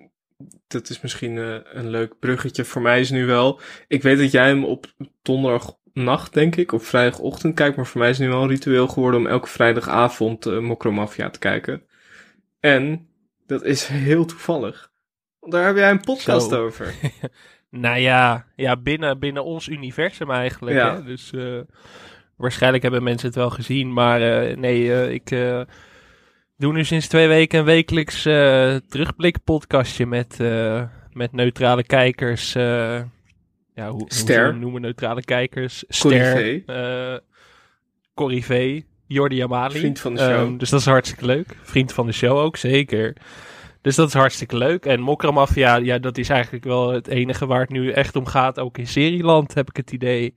dat 0.67 0.89
is 0.89 1.01
misschien 1.01 1.37
eh, 1.37 1.55
een 1.63 1.89
leuk 1.89 2.19
bruggetje. 2.19 2.65
Voor 2.65 2.81
mij 2.81 2.99
is 2.99 3.09
nu 3.09 3.25
wel. 3.25 3.59
Ik 3.87 4.01
weet 4.01 4.17
dat 4.17 4.31
jij 4.31 4.47
hem 4.47 4.65
op 4.65 4.85
donderdagnacht, 5.21 6.33
denk 6.33 6.55
ik, 6.55 6.71
of 6.71 6.85
vrijdagochtend 6.85 7.55
kijkt. 7.55 7.75
Maar 7.75 7.85
voor 7.85 7.99
mij 7.99 8.09
is 8.09 8.17
het 8.17 8.27
nu 8.27 8.33
wel 8.33 8.43
een 8.43 8.49
ritueel 8.49 8.87
geworden 8.87 9.19
om 9.19 9.27
elke 9.27 9.47
vrijdagavond 9.47 10.45
uh, 10.45 10.59
Mokromafia 10.59 11.29
te 11.29 11.39
kijken. 11.39 11.83
En 12.59 13.07
dat 13.45 13.63
is 13.63 13.87
heel 14.07 14.25
toevallig. 14.25 14.91
Want 15.39 15.51
daar 15.51 15.65
heb 15.65 15.75
jij 15.75 15.89
een 15.89 16.01
podcast 16.01 16.49
Zo. 16.49 16.65
over. 16.65 16.93
Nou 17.71 17.97
ja, 17.97 18.45
ja 18.55 18.77
binnen, 18.77 19.19
binnen 19.19 19.43
ons 19.43 19.67
universum 19.67 20.31
eigenlijk. 20.31 20.75
Ja. 20.75 20.95
Hè? 20.95 21.03
Dus 21.03 21.31
eh, 21.31 21.59
waarschijnlijk 22.35 22.83
hebben 22.83 23.03
mensen 23.03 23.27
het 23.27 23.35
wel 23.35 23.49
gezien. 23.49 23.93
Maar 23.93 24.19
nee, 24.57 25.13
ik, 25.13 25.31
eh, 26.59 26.65
doen 26.65 26.73
nu 26.73 26.83
sinds 26.83 27.07
twee 27.07 27.27
weken 27.27 27.59
een 27.59 27.65
wekelijks 27.65 28.25
uh, 28.25 28.75
terugblik 28.75 29.43
podcastje 29.43 30.05
met, 30.05 30.37
uh, 30.41 30.83
met 31.13 31.31
neutrale 31.31 31.83
kijkers. 31.83 32.55
Uh, 32.55 33.01
ja, 33.75 33.89
hoe, 33.89 34.05
Ster. 34.07 34.49
hoe 34.49 34.59
noemen 34.59 34.81
neutrale 34.81 35.23
kijkers? 35.23 35.83
Ster. 35.87 36.63
Corrivé. 38.13 38.83
Jordi 39.07 39.41
Amali. 39.41 39.79
Vriend 39.79 39.99
van 39.99 40.13
de 40.13 40.19
show. 40.19 40.39
Um, 40.39 40.57
dus 40.57 40.69
dat 40.69 40.79
is 40.79 40.85
hartstikke 40.85 41.25
leuk. 41.25 41.57
Vriend 41.61 41.93
van 41.93 42.05
de 42.05 42.11
show 42.11 42.37
ook, 42.37 42.57
zeker. 42.57 43.15
Dus 43.81 43.95
dat 43.95 44.07
is 44.07 44.13
hartstikke 44.13 44.57
leuk. 44.57 44.85
En 44.85 44.99
Mokra 44.99 45.31
Mafia, 45.31 45.75
ja, 45.75 45.97
dat 45.97 46.17
is 46.17 46.29
eigenlijk 46.29 46.63
wel 46.63 46.91
het 46.91 47.07
enige 47.07 47.45
waar 47.45 47.59
het 47.59 47.69
nu 47.69 47.91
echt 47.91 48.15
om 48.15 48.25
gaat. 48.25 48.59
Ook 48.59 48.77
in 48.77 48.87
Serieland 48.87 49.53
heb 49.53 49.69
ik 49.69 49.77
het 49.77 49.91
idee. 49.91 50.35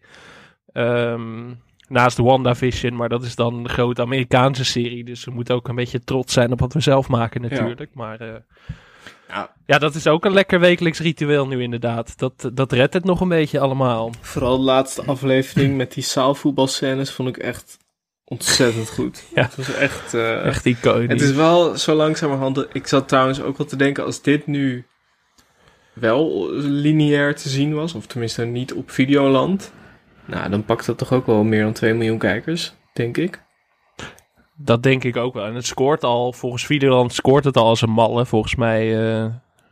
Um, 0.73 1.63
naast 1.93 2.19
WandaVision, 2.19 2.97
maar 2.97 3.09
dat 3.09 3.23
is 3.23 3.35
dan 3.35 3.55
een 3.55 3.69
grote 3.69 4.03
Amerikaanse 4.03 4.65
serie. 4.65 5.05
Dus 5.05 5.25
we 5.25 5.31
moeten 5.31 5.55
ook 5.55 5.69
een 5.69 5.75
beetje 5.75 6.05
trots 6.05 6.33
zijn 6.33 6.53
op 6.53 6.61
wat 6.61 6.73
we 6.73 6.81
zelf 6.81 7.09
maken 7.09 7.41
natuurlijk. 7.41 7.91
Maar 7.95 8.23
uh, 8.23 8.29
ja. 9.29 9.55
ja, 9.67 9.79
dat 9.79 9.95
is 9.95 10.07
ook 10.07 10.25
een 10.25 10.33
lekker 10.33 10.61
wekelijks 10.61 10.99
ritueel 11.01 11.47
nu 11.47 11.63
inderdaad. 11.63 12.19
Dat, 12.19 12.51
dat 12.53 12.73
redt 12.73 12.95
het 12.95 13.05
nog 13.05 13.21
een 13.21 13.29
beetje 13.29 13.61
allemaal. 13.61 14.13
Vooral 14.21 14.57
de 14.57 14.65
laatste 14.65 15.03
aflevering 15.13 15.77
met 15.77 15.93
die 15.93 16.03
zaalvoetbalscènes 16.03 17.11
vond 17.11 17.29
ik 17.29 17.37
echt 17.37 17.79
ontzettend 18.25 18.91
goed. 18.91 19.25
ja. 19.35 19.43
Het 19.43 19.57
was 19.57 19.75
echt... 19.75 20.15
Uh, 20.15 20.45
echt 20.45 20.65
iconisch. 20.65 21.09
Het 21.09 21.21
is 21.21 21.33
wel 21.33 21.77
zo 21.77 21.95
langzamerhand... 21.95 22.67
Ik 22.73 22.87
zat 22.87 23.09
trouwens 23.09 23.41
ook 23.41 23.59
wel 23.59 23.67
te 23.67 23.77
denken, 23.77 24.05
als 24.05 24.23
dit 24.23 24.47
nu 24.47 24.87
wel 25.93 26.51
lineair 26.55 27.37
te 27.37 27.49
zien 27.49 27.75
was, 27.75 27.95
of 27.95 28.07
tenminste 28.07 28.45
niet 28.45 28.73
op 28.73 28.91
Videoland 28.91 29.73
nou, 30.25 30.51
dan 30.51 30.65
pakt 30.65 30.87
dat 30.87 30.99
toch 30.99 31.13
ook 31.13 31.27
wel 31.27 31.45
meer 31.45 31.63
dan 31.63 31.73
2 31.73 31.95
miljoen 31.95 32.19
kijkers, 32.19 32.75
denk 32.93 33.17
ik. 33.17 33.43
Dat 34.57 34.83
denk 34.83 35.05
ik 35.05 35.17
ook 35.17 35.35
wel. 35.35 35.45
En 35.45 35.55
het 35.55 35.67
scoort 35.67 36.05
al, 36.05 36.33
volgens 36.33 36.67
Videoland 36.67 37.13
scoort 37.13 37.45
het 37.45 37.57
al 37.57 37.67
als 37.67 37.83
een 37.83 37.91
malle. 37.91 38.27
Volgens 38.27 38.55
mij, 38.55 39.13
uh, 39.23 39.27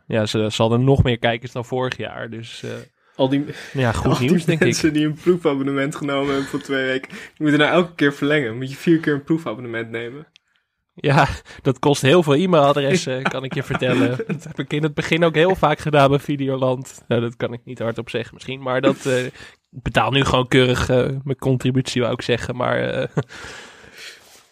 ja, 0.07 0.25
ze, 0.25 0.47
ze 0.51 0.61
hadden 0.61 0.83
nog 0.83 1.03
meer 1.03 1.19
kijkers 1.19 1.51
dan 1.51 1.65
vorig 1.65 1.97
jaar. 1.97 2.29
Dus 2.29 2.61
uh, 2.65 2.71
al 3.15 3.29
die, 3.29 3.45
ja, 3.73 3.91
goed 3.91 4.13
al 4.13 4.19
nieuws, 4.19 4.37
die 4.37 4.45
denk 4.45 4.59
mensen 4.59 4.93
die 4.93 5.05
een 5.05 5.13
proefabonnement 5.13 5.95
genomen 5.95 6.27
hebben 6.27 6.49
voor 6.49 6.61
twee 6.61 6.85
weken, 6.85 7.09
die 7.09 7.17
moeten 7.37 7.59
nou 7.59 7.71
elke 7.71 7.95
keer 7.95 8.13
verlengen. 8.13 8.57
Moet 8.57 8.69
je 8.69 8.75
vier 8.75 8.99
keer 8.99 9.13
een 9.13 9.23
proefabonnement 9.23 9.89
nemen. 9.89 10.27
Ja, 10.93 11.27
dat 11.61 11.79
kost 11.79 12.01
heel 12.01 12.23
veel 12.23 12.35
e-mailadressen, 12.35 13.23
kan 13.33 13.43
ik 13.43 13.53
je 13.53 13.63
vertellen. 13.63 14.17
Dat 14.27 14.43
heb 14.43 14.59
ik 14.59 14.73
in 14.73 14.83
het 14.83 14.93
begin 14.93 15.23
ook 15.23 15.35
heel 15.35 15.55
vaak 15.55 15.79
gedaan 15.79 16.09
bij 16.09 16.19
Videoland. 16.19 17.03
Nou, 17.07 17.21
dat 17.21 17.35
kan 17.35 17.53
ik 17.53 17.61
niet 17.63 17.79
hardop 17.79 18.09
zeggen 18.09 18.33
misschien, 18.33 18.61
maar 18.61 18.81
dat... 18.81 19.05
Uh, 19.05 19.25
ik 19.25 19.33
betaal 19.71 20.11
nu 20.11 20.23
gewoon 20.23 20.47
keurig 20.47 20.89
uh, 20.89 21.07
mijn 21.23 21.37
contributie, 21.37 22.01
wou 22.01 22.13
ik 22.13 22.21
zeggen, 22.21 22.55
maar... 22.55 22.99
Uh, 22.99 23.03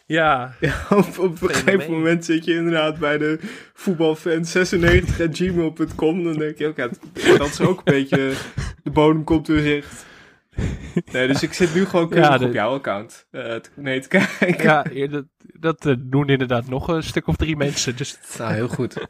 ja, 0.05 0.55
ja, 0.59 0.85
op, 0.89 1.17
op 1.17 1.41
een 1.41 1.49
gegeven 1.49 1.91
moment 1.91 2.25
zit 2.25 2.45
je 2.45 2.55
inderdaad 2.55 2.99
bij 2.99 3.17
de 3.17 3.39
voetbalfan96.gmail.com. 3.73 6.23
Dan 6.23 6.37
denk 6.37 6.57
je, 6.57 6.67
oké, 6.67 6.89
okay, 7.13 7.37
dat 7.37 7.47
is 7.47 7.61
ook 7.61 7.77
een 7.77 7.93
beetje 7.93 8.33
de 8.83 8.91
bodem 8.91 9.23
komt 9.23 9.47
weer 9.47 9.61
zicht. 9.61 10.07
Nee, 11.11 11.27
dus 11.27 11.43
ik 11.43 11.53
zit 11.53 11.73
nu 11.73 11.85
gewoon 11.85 12.09
keurig 12.09 12.29
ja, 12.29 12.37
de, 12.37 12.45
op 12.45 12.53
jouw 12.53 12.73
account 12.73 13.27
uh, 13.31 13.55
nee, 13.75 13.99
te 13.99 14.07
kijken. 14.07 14.63
Ja, 14.63 14.83
dat, 15.59 15.59
dat 15.59 15.95
doen 15.99 16.29
inderdaad 16.29 16.69
nog 16.69 16.87
een 16.87 17.03
stuk 17.03 17.27
of 17.27 17.35
drie 17.35 17.55
mensen. 17.55 17.95
Dus... 17.95 18.17
Nou, 18.37 18.53
heel 18.53 18.67
goed. 18.67 19.07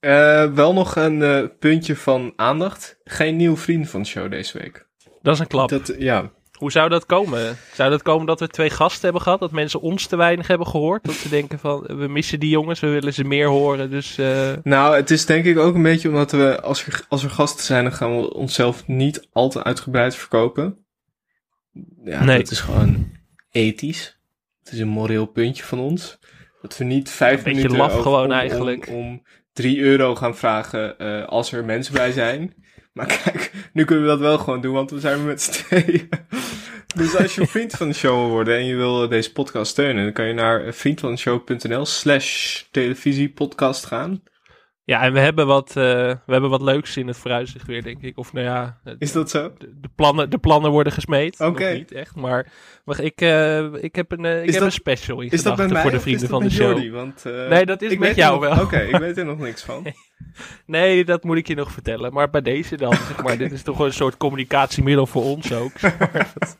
Uh, 0.00 0.52
wel 0.52 0.72
nog 0.72 0.96
een 0.96 1.50
puntje 1.58 1.96
van 1.96 2.32
aandacht. 2.36 2.98
Geen 3.04 3.36
nieuw 3.36 3.56
vriend 3.56 3.90
van 3.90 4.02
de 4.02 4.08
show 4.08 4.30
deze 4.30 4.58
week. 4.58 4.86
Dat 5.24 5.34
is 5.34 5.40
een 5.40 5.46
klap. 5.46 5.68
Dat, 5.68 5.94
ja. 5.98 6.30
Hoe 6.52 6.72
zou 6.72 6.88
dat 6.88 7.06
komen? 7.06 7.56
Zou 7.72 7.90
dat 7.90 8.02
komen 8.02 8.26
dat 8.26 8.40
we 8.40 8.48
twee 8.48 8.70
gasten 8.70 9.02
hebben 9.02 9.22
gehad? 9.22 9.40
Dat 9.40 9.50
mensen 9.50 9.80
ons 9.80 10.06
te 10.06 10.16
weinig 10.16 10.46
hebben 10.46 10.66
gehoord? 10.66 11.04
Dat 11.04 11.14
ze 11.14 11.28
denken 11.28 11.58
van, 11.58 11.80
we 11.80 12.08
missen 12.08 12.40
die 12.40 12.50
jongens, 12.50 12.80
we 12.80 12.88
willen 12.88 13.12
ze 13.12 13.24
meer 13.24 13.48
horen, 13.48 13.90
dus... 13.90 14.18
Uh... 14.18 14.52
Nou, 14.62 14.96
het 14.96 15.10
is 15.10 15.26
denk 15.26 15.44
ik 15.44 15.58
ook 15.58 15.74
een 15.74 15.82
beetje 15.82 16.08
omdat 16.08 16.32
we, 16.32 16.60
als 16.60 16.86
er, 16.86 17.04
als 17.08 17.24
er 17.24 17.30
gasten 17.30 17.64
zijn, 17.64 17.84
dan 17.84 17.92
gaan 17.92 18.16
we 18.16 18.34
onszelf 18.34 18.86
niet 18.86 19.28
al 19.32 19.48
te 19.48 19.64
uitgebreid 19.64 20.16
verkopen. 20.16 20.86
Ja, 22.04 22.24
nee. 22.24 22.38
dat 22.38 22.50
is 22.50 22.60
gewoon 22.60 23.10
ethisch. 23.50 24.18
Het 24.62 24.72
is 24.72 24.78
een 24.78 24.88
moreel 24.88 25.26
puntje 25.26 25.64
van 25.64 25.78
ons. 25.78 26.18
Dat 26.62 26.76
we 26.76 26.84
niet 26.84 27.10
vijf 27.10 27.44
een 27.44 27.54
minuten 27.54 27.76
laf 27.76 27.90
over, 27.90 28.02
gewoon 28.02 28.24
om, 28.24 28.32
eigenlijk. 28.32 28.88
Om, 28.88 28.94
om 28.94 29.22
drie 29.52 29.80
euro 29.80 30.14
gaan 30.14 30.36
vragen 30.36 30.94
uh, 30.98 31.24
als 31.24 31.52
er 31.52 31.64
mensen 31.64 31.94
bij 31.94 32.12
zijn. 32.12 32.54
Maar 32.94 33.06
kijk, 33.06 33.52
nu 33.72 33.84
kunnen 33.84 34.04
we 34.04 34.10
dat 34.10 34.20
wel 34.20 34.38
gewoon 34.38 34.60
doen, 34.60 34.74
want 34.74 34.90
we 34.90 35.00
zijn 35.00 35.24
met 35.24 35.42
z'n 35.42 35.50
tweeën. 35.50 36.08
Dus 36.94 37.16
als 37.16 37.34
je 37.34 37.46
vriend 37.46 37.72
van 37.72 37.88
de 37.88 37.94
show 37.94 38.18
wil 38.18 38.28
worden 38.28 38.56
en 38.56 38.64
je 38.64 38.74
wil 38.74 39.08
deze 39.08 39.32
podcast 39.32 39.70
steunen, 39.70 40.04
dan 40.04 40.12
kan 40.12 40.26
je 40.26 40.32
naar 40.32 40.74
vriendvandeshow.nl 40.74 41.86
slash 41.86 42.62
televisiepodcast 42.70 43.86
gaan. 43.86 44.22
Ja, 44.86 45.02
en 45.02 45.12
we 45.12 45.18
hebben, 45.18 45.46
wat, 45.46 45.68
uh, 45.68 45.74
we 46.26 46.32
hebben 46.32 46.50
wat 46.50 46.62
leuks 46.62 46.96
in 46.96 47.06
het 47.06 47.16
vooruitzicht 47.16 47.66
weer, 47.66 47.82
denk 47.82 48.02
ik. 48.02 48.18
Of 48.18 48.32
nou 48.32 48.46
ja... 48.46 48.80
Is 48.98 49.12
dat 49.12 49.30
zo? 49.30 49.52
De, 49.58 49.80
de 49.80 49.88
plannen, 49.94 50.30
de 50.30 50.38
plannen 50.38 50.70
worden 50.70 50.92
gesmeed. 50.92 51.40
Oké. 51.40 51.50
Okay. 51.50 51.76
niet 51.76 51.92
echt, 51.92 52.14
maar, 52.14 52.46
ik, 52.84 53.20
uh, 53.20 53.74
ik 53.74 53.94
heb 53.94 54.12
een, 54.12 54.24
uh, 54.24 54.42
ik 54.42 54.50
heb 54.50 54.54
dat, 54.54 54.62
een 54.62 54.72
special 54.72 55.20
in 55.20 55.30
gedachten 55.30 55.76
voor 55.76 55.90
de 55.90 56.00
vrienden 56.00 56.28
van 56.28 56.42
de 56.42 56.50
show. 56.50 56.70
Jordi, 56.70 56.90
want, 56.90 57.24
nee, 57.24 57.66
dat 57.66 57.82
is 57.82 57.92
ik 57.92 57.98
met 57.98 58.16
jou 58.16 58.32
nog, 58.32 58.40
wel. 58.40 58.52
Oké, 58.52 58.62
okay, 58.62 58.88
ik 58.88 58.96
weet 58.96 59.18
er 59.18 59.24
nog 59.24 59.38
niks 59.48 59.62
van. 59.62 59.86
Nee, 60.66 61.04
dat 61.04 61.24
moet 61.24 61.36
ik 61.36 61.46
je 61.46 61.54
nog 61.54 61.72
vertellen. 61.72 62.12
Maar 62.12 62.30
bij 62.30 62.42
deze 62.42 62.76
dan, 62.76 62.94
zeg 62.94 63.22
maar, 63.22 63.38
dit 63.38 63.52
is 63.52 63.62
toch 63.62 63.78
een 63.78 63.92
soort 63.92 64.16
communicatiemiddel 64.16 65.06
voor 65.06 65.22
ons 65.22 65.52
ook. 65.52 65.78
Zeg 65.78 65.98
maar, 65.98 66.12
dat 66.38 66.56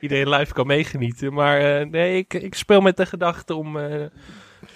iedereen 0.00 0.28
live 0.28 0.52
kan 0.52 0.66
meegenieten. 0.66 1.32
Maar 1.32 1.80
uh, 1.80 1.90
nee, 1.90 2.16
ik, 2.16 2.34
ik 2.34 2.54
speel 2.54 2.80
met 2.80 2.96
de 2.96 3.06
gedachte 3.06 3.54
om 3.54 3.76
uh, 3.76 3.84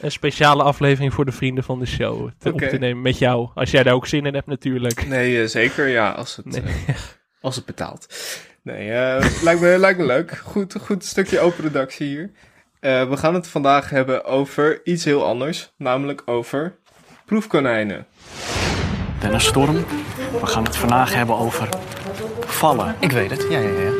een 0.00 0.12
speciale 0.12 0.62
aflevering 0.62 1.14
voor 1.14 1.24
de 1.24 1.32
vrienden 1.32 1.64
van 1.64 1.78
de 1.78 1.86
show 1.86 2.30
te, 2.38 2.52
okay. 2.52 2.66
op 2.66 2.72
te 2.72 2.78
nemen 2.78 3.02
met 3.02 3.18
jou. 3.18 3.48
Als 3.54 3.70
jij 3.70 3.82
daar 3.82 3.94
ook 3.94 4.06
zin 4.06 4.26
in 4.26 4.34
hebt 4.34 4.46
natuurlijk. 4.46 5.06
Nee, 5.06 5.42
uh, 5.42 5.46
zeker 5.46 5.88
ja, 5.88 6.10
als 6.10 6.36
het, 6.36 6.44
nee. 6.44 6.62
als 7.40 7.56
het 7.56 7.64
betaalt. 7.64 8.06
Nee, 8.62 8.88
lijkt, 9.42 9.60
me, 9.60 9.78
lijkt 9.78 9.98
me 9.98 10.06
leuk. 10.06 10.36
Goed, 10.36 10.76
goed 10.80 11.04
stukje 11.04 11.40
open 11.40 11.64
redactie 11.64 12.06
hier. 12.06 12.30
we 12.80 13.16
gaan 13.16 13.34
het 13.34 13.46
vandaag 13.46 13.90
hebben 13.90 14.24
over 14.24 14.80
iets 14.84 15.04
heel 15.04 15.24
anders. 15.24 15.72
Namelijk 15.76 16.22
over 16.24 16.78
proefkonijnen. 17.24 18.06
Dennis 19.22 19.46
Storm, 19.46 19.84
we 20.40 20.46
gaan 20.46 20.64
het 20.64 20.76
vandaag 20.76 21.14
hebben 21.14 21.36
over 21.36 21.68
vallen. 22.46 22.96
Ik 22.98 23.12
weet 23.12 23.30
het, 23.30 23.46
ja, 23.50 23.58
ja, 23.58 23.68
ja. 23.68 23.90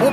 Hop! 0.00 0.12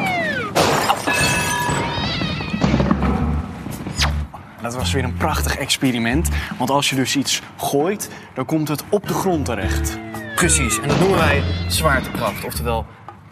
Dat 4.62 4.76
was 4.76 4.92
weer 4.92 5.04
een 5.04 5.18
prachtig 5.18 5.58
experiment. 5.58 6.30
Want 6.58 6.70
als 6.70 6.90
je 6.90 6.96
dus 6.96 7.16
iets 7.16 7.42
gooit, 7.58 8.10
dan 8.34 8.46
komt 8.46 8.68
het 8.68 8.84
op 8.90 9.08
de 9.08 9.14
grond 9.14 9.46
terecht. 9.46 9.98
Precies, 10.36 10.80
en 10.80 10.88
dat 10.88 11.00
noemen 11.00 11.18
wij 11.18 11.44
zwaartekracht, 11.68 12.44
oftewel 12.44 12.86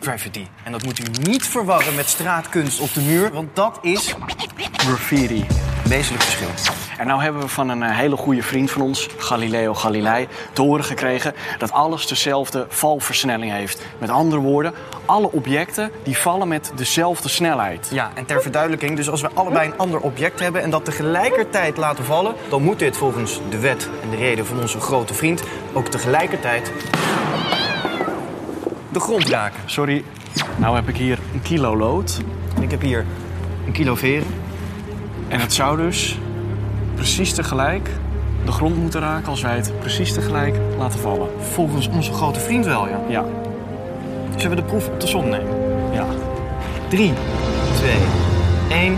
gravity. 0.03 0.45
En 0.63 0.72
dat 0.72 0.83
moet 0.83 1.00
u 1.00 1.03
niet 1.22 1.48
verwarren 1.48 1.95
met 1.95 2.07
straatkunst 2.07 2.79
op 2.79 2.93
de 2.93 3.01
muur, 3.01 3.31
want 3.31 3.55
dat 3.55 3.79
is 3.81 4.15
graffiti. 4.77 5.45
Wezenlijk 5.83 6.24
verschil. 6.24 6.74
En 6.98 7.07
nou 7.07 7.22
hebben 7.22 7.41
we 7.41 7.48
van 7.48 7.69
een 7.69 7.83
hele 7.83 8.17
goede 8.17 8.43
vriend 8.43 8.72
van 8.72 8.81
ons, 8.81 9.07
Galileo 9.17 9.74
Galilei, 9.74 10.27
te 10.53 10.62
horen 10.62 10.83
gekregen 10.83 11.33
dat 11.57 11.72
alles 11.72 12.07
dezelfde 12.07 12.65
valversnelling 12.69 13.51
heeft. 13.51 13.86
Met 13.98 14.10
andere 14.10 14.41
woorden, 14.41 14.74
alle 15.05 15.31
objecten 15.31 15.91
die 16.03 16.17
vallen 16.17 16.48
met 16.48 16.72
dezelfde 16.75 17.29
snelheid. 17.29 17.89
Ja, 17.91 18.12
en 18.15 18.25
ter 18.25 18.41
verduidelijking, 18.41 18.95
dus 18.95 19.10
als 19.10 19.22
we 19.22 19.29
allebei 19.33 19.67
een 19.67 19.77
ander 19.77 20.00
object 20.00 20.39
hebben 20.39 20.62
en 20.62 20.69
dat 20.69 20.86
tegelijkertijd 20.86 21.77
laten 21.77 22.05
vallen, 22.05 22.36
dan 22.50 22.63
moet 22.63 22.79
dit 22.79 22.98
volgens 22.98 23.39
de 23.50 23.60
wet 23.60 23.89
en 24.03 24.10
de 24.10 24.17
reden 24.17 24.45
van 24.45 24.60
onze 24.60 24.79
grote 24.79 25.13
vriend 25.13 25.43
ook 25.74 25.88
tegelijkertijd 25.88 26.72
de 28.94 29.00
grond 29.00 29.30
raken. 29.30 29.60
Sorry, 29.66 30.04
nou 30.58 30.76
heb 30.76 30.88
ik 30.88 30.98
hier 30.98 31.20
een 31.34 31.42
kilo 31.42 31.78
lood. 31.78 32.22
En 32.56 32.62
ik 32.62 32.72
heb 32.72 32.82
hier 32.82 33.06
een 33.66 33.72
kilo 33.72 33.96
veren. 33.96 34.28
En 35.28 35.40
het 35.40 35.54
zou 35.54 35.78
dus 35.78 36.20
precies 36.96 37.34
tegelijk 37.34 37.90
de 38.46 38.52
grond 38.52 38.78
moeten 38.78 39.00
raken 39.00 39.28
als 39.30 39.42
wij 39.42 39.56
het 39.56 39.80
precies 39.80 40.14
tegelijk 40.14 40.56
laten 40.78 41.00
vallen. 41.00 41.28
Volgens 41.54 41.88
onze 41.88 42.14
grote 42.14 42.40
vriend 42.40 42.66
wel, 42.66 42.88
ja. 42.88 43.00
Ja. 43.10 43.26
Zullen 44.36 44.56
we 44.56 44.62
de 44.62 44.68
proef 44.68 44.88
op 44.88 45.00
de 45.00 45.08
som 45.08 45.30
nemen? 45.30 45.56
Ja. 45.94 46.06
3, 46.90 47.14
2, 47.76 47.96
1. 48.70 48.98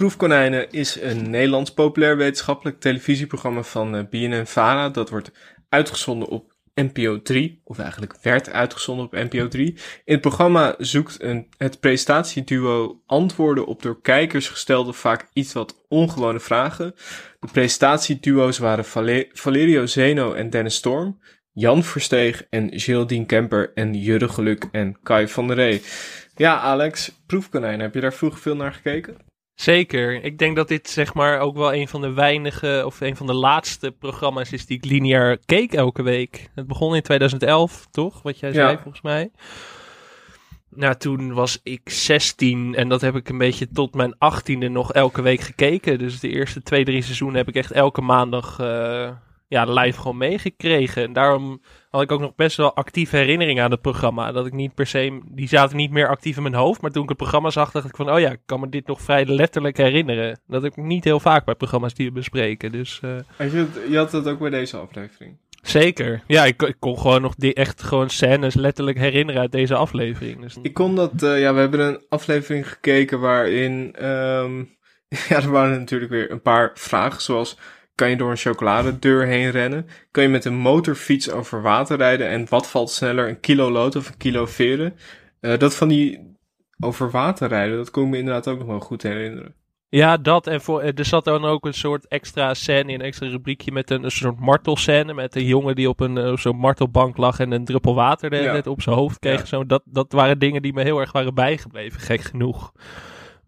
Proefkonijnen 0.00 0.70
is 0.70 1.00
een 1.00 1.30
Nederlands 1.30 1.72
populair 1.72 2.16
wetenschappelijk 2.16 2.80
televisieprogramma 2.80 3.62
van 3.62 3.94
uh, 3.94 4.02
BNN-VARA. 4.10 4.88
Dat 4.88 5.10
wordt 5.10 5.30
uitgezonden 5.68 6.28
op 6.28 6.54
NPO 6.74 7.22
3, 7.22 7.60
of 7.64 7.78
eigenlijk 7.78 8.16
werd 8.22 8.50
uitgezonden 8.50 9.04
op 9.04 9.12
NPO 9.12 9.48
3. 9.48 9.66
In 10.04 10.12
het 10.12 10.20
programma 10.20 10.74
zoekt 10.78 11.22
een, 11.22 11.46
het 11.56 11.80
presentatieduo 11.80 13.02
antwoorden 13.06 13.66
op 13.66 13.82
door 13.82 14.00
kijkers 14.00 14.48
gestelde 14.48 14.92
vaak 14.92 15.28
iets 15.32 15.52
wat 15.52 15.84
ongewone 15.88 16.40
vragen. 16.40 16.94
De 17.40 17.48
presentatieduo's 17.52 18.58
waren 18.58 18.84
Vale 18.84 19.28
Valerio 19.32 19.86
Zeno 19.86 20.32
en 20.32 20.50
Dennis 20.50 20.74
Storm, 20.74 21.20
Jan 21.52 21.84
Versteeg 21.84 22.46
en 22.50 22.80
Geraldine 22.80 23.26
Kemper 23.26 23.72
en 23.74 23.94
Jurre 23.94 24.28
Geluk 24.28 24.68
en 24.72 24.98
Kai 25.02 25.28
van 25.28 25.46
der 25.46 25.56
Rey. 25.56 25.82
Ja, 26.34 26.58
Alex, 26.60 27.12
Proefkonijn, 27.26 27.80
heb 27.80 27.94
je 27.94 28.00
daar 28.00 28.14
vroeger 28.14 28.40
veel 28.40 28.56
naar 28.56 28.72
gekeken? 28.72 29.28
Zeker. 29.60 30.24
Ik 30.24 30.38
denk 30.38 30.56
dat 30.56 30.68
dit 30.68 30.88
zeg 30.88 31.14
maar 31.14 31.38
ook 31.38 31.56
wel 31.56 31.74
een 31.74 31.88
van 31.88 32.00
de 32.00 32.12
weinige 32.12 32.82
of 32.86 33.00
een 33.00 33.16
van 33.16 33.26
de 33.26 33.34
laatste 33.34 33.90
programma's 33.90 34.52
is 34.52 34.66
die 34.66 34.76
ik 34.76 34.84
lineair 34.84 35.38
keek 35.46 35.72
elke 35.72 36.02
week. 36.02 36.50
Het 36.54 36.66
begon 36.66 36.94
in 36.94 37.02
2011, 37.02 37.86
toch? 37.90 38.22
Wat 38.22 38.38
jij 38.38 38.52
zei 38.52 38.70
Ja. 38.70 38.78
volgens 38.78 39.02
mij. 39.02 39.30
Nou, 40.68 40.94
toen 40.94 41.32
was 41.32 41.60
ik 41.62 41.90
16 41.90 42.74
en 42.74 42.88
dat 42.88 43.00
heb 43.00 43.16
ik 43.16 43.28
een 43.28 43.38
beetje 43.38 43.68
tot 43.68 43.94
mijn 43.94 44.14
18e 44.14 44.70
nog 44.70 44.92
elke 44.92 45.22
week 45.22 45.40
gekeken. 45.40 45.98
Dus 45.98 46.20
de 46.20 46.28
eerste 46.28 46.62
twee, 46.62 46.84
drie 46.84 47.02
seizoenen 47.02 47.36
heb 47.36 47.48
ik 47.48 47.54
echt 47.54 47.70
elke 47.70 48.00
maandag 48.00 48.58
eh, 48.58 49.10
ja, 49.48 49.64
live 49.64 50.00
gewoon 50.00 50.16
meegekregen. 50.16 51.02
En 51.02 51.12
daarom 51.12 51.60
had 51.90 52.02
ik 52.02 52.12
ook 52.12 52.20
nog 52.20 52.34
best 52.34 52.56
wel 52.56 52.74
actieve 52.74 53.16
herinneringen 53.16 53.64
aan 53.64 53.70
het 53.70 53.80
programma. 53.80 54.32
Dat 54.32 54.46
ik 54.46 54.52
niet 54.52 54.74
per 54.74 54.86
se, 54.86 55.20
die 55.24 55.48
zaten 55.48 55.76
niet 55.76 55.90
meer 55.90 56.08
actief 56.08 56.36
in 56.36 56.42
mijn 56.42 56.54
hoofd. 56.54 56.80
Maar 56.80 56.90
toen 56.90 57.02
ik 57.02 57.08
het 57.08 57.18
programma 57.18 57.50
zag, 57.50 57.70
dacht 57.70 57.88
ik 57.88 57.96
van, 57.96 58.10
oh 58.12 58.20
ja, 58.20 58.30
ik 58.30 58.40
kan 58.46 58.60
me 58.60 58.68
dit 58.68 58.86
nog 58.86 59.00
vrij 59.00 59.26
letterlijk 59.26 59.76
herinneren. 59.76 60.40
Dat 60.46 60.62
heb 60.62 60.72
ik 60.76 60.84
niet 60.84 61.04
heel 61.04 61.20
vaak 61.20 61.44
bij 61.44 61.54
programma's 61.54 61.94
die 61.94 62.06
we 62.06 62.12
bespreken. 62.12 62.72
Dus 62.72 63.00
eh, 63.02 63.50
je, 63.52 63.86
je 63.88 63.96
had 63.96 64.10
dat 64.10 64.28
ook 64.28 64.38
bij 64.38 64.50
deze 64.50 64.76
aflevering. 64.76 65.36
zeker. 65.62 66.22
Ja, 66.26 66.44
ik, 66.44 66.62
ik 66.62 66.76
kon 66.78 66.98
gewoon 66.98 67.22
nog 67.22 67.34
die 67.34 67.54
echt 67.54 67.82
gewoon 67.82 68.10
scènes 68.10 68.54
letterlijk 68.54 68.98
herinneren 68.98 69.40
uit 69.40 69.52
deze 69.52 69.74
aflevering. 69.74 70.40
Dus, 70.40 70.58
Ik 70.62 70.74
kon 70.74 70.94
dat, 70.96 71.22
eh, 71.22 71.40
ja, 71.40 71.54
we 71.54 71.60
hebben 71.60 71.80
een 71.80 72.04
aflevering 72.08 72.68
gekeken 72.68 73.20
waarin, 73.20 73.94
ehm, 73.94 74.58
ja, 75.28 75.36
er 75.36 75.50
waren 75.50 75.78
natuurlijk 75.78 76.10
weer 76.10 76.30
een 76.30 76.42
paar 76.42 76.70
vragen, 76.74 77.22
zoals, 77.22 77.58
kan 78.00 78.10
je 78.10 78.16
door 78.16 78.30
een 78.30 78.36
chocoladedeur 78.36 79.26
heen 79.26 79.50
rennen? 79.50 79.86
Kan 80.10 80.22
je 80.22 80.28
met 80.28 80.44
een 80.44 80.56
motorfiets 80.56 81.30
over 81.30 81.62
water 81.62 81.96
rijden? 81.96 82.28
En 82.28 82.46
wat 82.48 82.70
valt 82.70 82.90
sneller, 82.90 83.28
een 83.28 83.40
kilo 83.40 83.70
lood 83.70 83.96
of 83.96 84.08
een 84.08 84.16
kilo 84.16 84.46
veren? 84.46 84.94
Eh, 85.40 85.58
dat 85.58 85.76
van 85.76 85.88
die 85.88 86.36
over 86.78 87.10
water 87.10 87.48
rijden, 87.48 87.76
dat 87.76 87.90
kon 87.90 88.04
ik 88.04 88.10
me 88.10 88.18
inderdaad 88.18 88.48
ook 88.48 88.58
nog 88.58 88.66
wel 88.66 88.80
goed 88.80 89.02
herinneren. 89.02 89.54
Ja, 89.88 90.16
dat. 90.16 90.46
En 90.46 90.60
voor, 90.60 90.80
eh, 90.80 90.98
er 90.98 91.04
zat 91.04 91.24
dan 91.24 91.44
ook 91.44 91.66
een 91.66 91.74
soort 91.74 92.08
extra 92.08 92.54
scène, 92.54 92.92
een 92.92 93.00
extra 93.00 93.28
rubriekje 93.28 93.72
met 93.72 93.90
een, 93.90 94.04
een 94.04 94.10
soort 94.10 94.40
martelscène. 94.40 95.14
Met 95.14 95.36
een 95.36 95.44
jongen 95.44 95.74
die 95.74 95.88
op 95.88 96.00
een 96.00 96.18
eh, 96.18 96.36
zo'n 96.36 96.56
martelbank 96.56 97.16
lag 97.16 97.38
en 97.38 97.52
een 97.52 97.64
druppel 97.64 97.94
water 97.94 98.34
Ja. 98.34 98.52
tijd 98.52 98.66
op 98.66 98.82
zijn 98.82 98.96
hoofd 98.96 99.18
kreeg. 99.18 99.40
Ja. 99.40 99.44
Zo, 99.44 99.66
dat, 99.66 99.82
dat 99.84 100.12
waren 100.12 100.38
dingen 100.38 100.62
die 100.62 100.72
me 100.72 100.82
heel 100.82 101.00
erg 101.00 101.12
waren 101.12 101.34
bijgebleven, 101.34 102.00
gek 102.00 102.20
genoeg. 102.20 102.72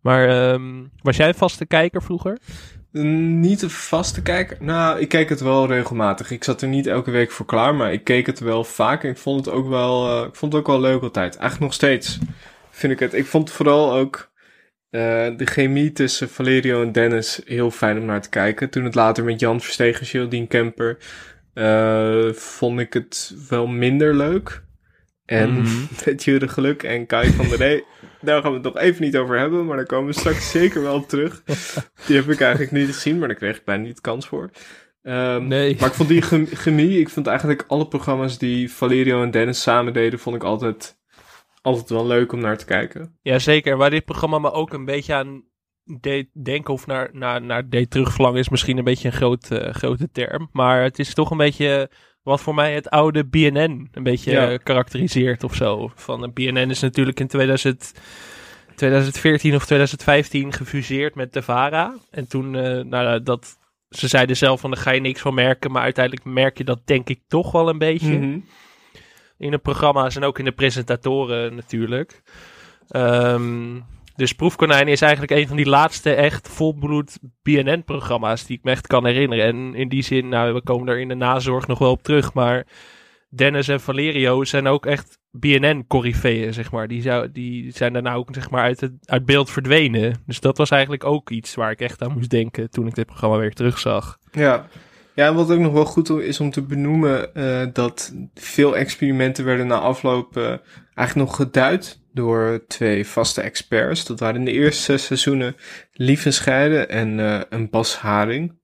Maar 0.00 0.28
ehm, 0.28 0.84
was 1.02 1.16
jij 1.16 1.28
een 1.28 1.34
vaste 1.34 1.66
kijker 1.66 2.02
vroeger? 2.02 2.38
Niet 2.92 3.62
een 3.62 3.70
vaste 3.70 4.22
kijker. 4.22 4.56
Nou, 4.60 5.00
ik 5.00 5.08
keek 5.08 5.28
het 5.28 5.40
wel 5.40 5.66
regelmatig. 5.66 6.30
Ik 6.30 6.44
zat 6.44 6.62
er 6.62 6.68
niet 6.68 6.86
elke 6.86 7.10
week 7.10 7.30
voor 7.30 7.46
klaar, 7.46 7.74
maar 7.74 7.92
ik 7.92 8.04
keek 8.04 8.26
het 8.26 8.38
wel 8.40 8.64
vaak. 8.64 9.04
En 9.04 9.10
ik 9.10 9.18
vond 9.18 9.44
het 9.44 9.54
ook 9.54 9.68
wel, 9.68 10.20
eh, 10.20 10.26
ik 10.28 10.34
vond 10.34 10.52
het 10.52 10.60
ook 10.60 10.66
wel 10.68 10.80
leuk 10.80 11.02
altijd. 11.02 11.36
Eigenlijk 11.36 11.60
nog 11.60 11.74
steeds 11.74 12.18
vind 12.70 12.92
ik 12.92 12.98
het. 12.98 13.14
Ik 13.14 13.26
vond 13.26 13.50
vooral 13.50 13.92
ook 13.94 14.30
eh, 14.90 15.00
de 15.36 15.46
chemie 15.46 15.92
tussen 15.92 16.28
Valerio 16.28 16.82
en 16.82 16.92
Dennis 16.92 17.40
heel 17.44 17.70
fijn 17.70 17.98
om 17.98 18.04
naar 18.04 18.22
te 18.22 18.28
kijken. 18.28 18.70
Toen 18.70 18.84
het 18.84 18.94
later 18.94 19.24
met 19.24 19.40
Jan 19.40 19.60
Verstegen, 19.60 20.06
Geraldine 20.06 20.46
Kemper, 20.46 20.96
eh, 21.54 22.32
vond 22.32 22.80
ik 22.80 22.92
het 22.92 23.34
wel 23.48 23.66
minder 23.66 24.14
leuk. 24.16 24.62
En 25.26 25.52
Mhm. 25.52 25.76
met 26.04 26.24
Jure 26.24 26.48
Geluk 26.48 26.82
en 26.82 27.06
Kai 27.06 27.30
van 27.32 27.48
der 27.48 27.58
Ree, 27.58 27.84
daar 28.22 28.42
gaan 28.42 28.50
we 28.50 28.56
het 28.56 28.66
nog 28.74 28.78
even 28.78 29.02
niet 29.02 29.16
over 29.16 29.38
hebben, 29.38 29.66
maar 29.66 29.76
daar 29.76 29.86
komen 29.86 30.06
we 30.06 30.18
straks 30.20 30.50
zeker 30.60 30.82
wel 30.82 30.94
op 30.94 31.08
terug. 31.08 31.42
Die 32.06 32.16
heb 32.16 32.30
ik 32.30 32.40
eigenlijk 32.40 32.72
niet 32.72 32.86
gezien, 32.86 33.18
maar 33.18 33.28
daar 33.28 33.36
kreeg 33.36 33.56
ik 33.56 33.64
bijna 33.64 33.82
niet 33.84 34.00
kans 34.00 34.26
voor. 34.26 34.50
Ehm, 35.02 35.46
Nee. 35.46 35.76
Maar 35.80 35.88
ik 35.88 35.94
vond 35.94 36.08
die 36.08 36.22
chem- 36.22 36.46
chemie, 36.52 36.98
ik 37.00 37.08
vond 37.08 37.26
eigenlijk 37.26 37.64
alle 37.68 37.88
programma's 37.88 38.38
die 38.38 38.72
Valerio 38.72 39.22
en 39.22 39.30
Dennis 39.30 39.62
samen 39.62 39.92
deden, 39.92 40.18
vond 40.18 40.36
ik 40.36 40.42
altijd, 40.42 40.98
altijd 41.62 41.88
wel 41.90 42.06
leuk 42.06 42.32
om 42.32 42.40
naar 42.40 42.58
te 42.58 42.64
kijken. 42.64 43.18
Ja, 43.22 43.38
zeker. 43.38 43.76
Waar 43.76 43.90
dit 43.90 44.04
programma 44.04 44.38
me 44.38 44.52
ook 44.52 44.72
een 44.72 44.84
beetje 44.84 45.14
aan 45.14 45.44
deed 46.00 46.28
denken 46.44 46.74
of 46.74 46.86
naar, 46.86 47.08
naar, 47.12 47.42
naar 47.42 47.68
deed 47.68 47.90
terugverlangen 47.90 48.38
is 48.40 48.48
misschien 48.48 48.78
een 48.78 48.84
beetje 48.84 49.08
een 49.08 49.14
groot, 49.14 49.48
grote 49.72 50.08
term. 50.12 50.48
Maar 50.52 50.82
het 50.82 50.98
is 50.98 51.14
toch 51.14 51.30
een 51.30 51.36
beetje 51.36 51.90
wat 52.22 52.40
voor 52.40 52.54
mij 52.54 52.74
het 52.74 52.90
oude 52.90 53.24
BNN 53.24 53.88
een 53.92 54.02
beetje 54.02 54.30
Ja. 54.30 54.56
karakteriseert 54.56 55.44
of 55.44 55.54
zo. 55.54 55.90
Van, 55.94 56.24
eh, 56.24 56.30
BNN 56.32 56.70
is 56.70 56.80
natuurlijk 56.80 57.20
in 57.20 57.26
2000, 57.26 57.92
2014 58.74 59.54
of 59.54 59.64
2015 59.64 60.52
gefuseerd 60.52 61.14
met 61.14 61.32
de 61.32 61.42
VARA. 61.42 61.94
En 62.10 62.28
toen, 62.28 62.54
eh, 62.56 62.84
nou, 62.84 63.22
dat, 63.22 63.58
ze 63.90 64.08
zeiden 64.08 64.36
zelf 64.36 64.60
van, 64.60 64.70
daar 64.70 64.80
ga 64.80 64.90
je 64.90 65.00
niks 65.00 65.20
van 65.20 65.34
merken. 65.34 65.70
Maar 65.70 65.82
uiteindelijk 65.82 66.24
merk 66.24 66.58
je 66.58 66.64
dat 66.64 66.80
denk 66.86 67.08
ik 67.08 67.20
toch 67.28 67.52
wel 67.52 67.68
een 67.68 67.78
beetje 67.78 68.18
Mhm. 68.18 68.38
in 69.38 69.50
de 69.50 69.58
programma's 69.58 70.16
en 70.16 70.24
ook 70.24 70.38
in 70.38 70.44
de 70.44 70.52
presentatoren 70.52 71.54
natuurlijk. 71.54 72.22
Ehm, 72.88 73.76
dus 74.22 74.32
Proefkonijn 74.32 74.88
is 74.88 75.00
eigenlijk 75.00 75.32
een 75.32 75.48
van 75.48 75.56
die 75.56 75.68
laatste 75.68 76.14
echt 76.14 76.48
volbloed 76.48 77.18
BNN-programma's 77.42 78.46
die 78.46 78.56
ik 78.56 78.64
me 78.64 78.70
echt 78.70 78.86
kan 78.86 79.06
herinneren. 79.06 79.44
En 79.44 79.74
in 79.74 79.88
die 79.88 80.02
zin, 80.02 80.28
nou, 80.28 80.54
we 80.54 80.62
komen 80.62 80.88
er 80.88 81.00
in 81.00 81.08
de 81.08 81.14
nazorg 81.14 81.66
nog 81.66 81.78
wel 81.78 81.90
op 81.90 82.02
terug, 82.02 82.34
maar 82.34 82.66
Dennis 83.28 83.68
en 83.68 83.80
Valerio 83.80 84.44
zijn 84.44 84.66
ook 84.66 84.86
echt 84.86 85.18
BNN-corifeeën, 85.30 86.54
zeg 86.54 86.72
maar. 86.72 86.88
Die, 86.88 87.02
zou, 87.02 87.32
die 87.32 87.70
zijn 87.70 87.92
daarna 87.92 88.14
ook 88.14 88.28
zeg 88.32 88.50
maar, 88.50 88.62
uit, 88.62 88.80
het, 88.80 88.92
uit 89.04 89.24
beeld 89.24 89.50
verdwenen. 89.50 90.22
Dus 90.26 90.40
dat 90.40 90.58
was 90.58 90.70
eigenlijk 90.70 91.04
ook 91.04 91.30
iets 91.30 91.54
waar 91.54 91.70
ik 91.70 91.80
echt 91.80 92.02
aan 92.02 92.12
moest 92.12 92.30
denken 92.30 92.70
toen 92.70 92.86
ik 92.86 92.94
dit 92.94 93.06
programma 93.06 93.36
weer 93.36 93.54
terugzag. 93.54 94.18
Ja. 94.32 94.66
Ja, 95.14 95.34
wat 95.34 95.50
ook 95.50 95.58
nog 95.58 95.72
wel 95.72 95.84
goed 95.84 96.10
is 96.10 96.40
om 96.40 96.50
te 96.50 96.62
benoemen, 96.62 97.34
eh, 97.34 97.66
dat 97.72 98.14
veel 98.34 98.76
experimenten 98.76 99.44
werden 99.44 99.66
na 99.66 99.78
afloop 99.78 100.36
eh, 100.36 100.44
eigenlijk 100.94 101.28
nog 101.28 101.36
geduid 101.36 102.01
door 102.12 102.64
twee 102.68 103.06
vaste 103.06 103.40
experts. 103.40 104.04
Dat 104.04 104.20
waren 104.20 104.36
in 104.36 104.44
de 104.44 104.52
eerste 104.52 104.96
seizoenen 104.96 105.56
Scheiden 106.32 106.88
en 106.88 107.20
eh, 107.20 107.40
een 107.48 107.70
Bas 107.70 107.96
Haring. 107.96 108.60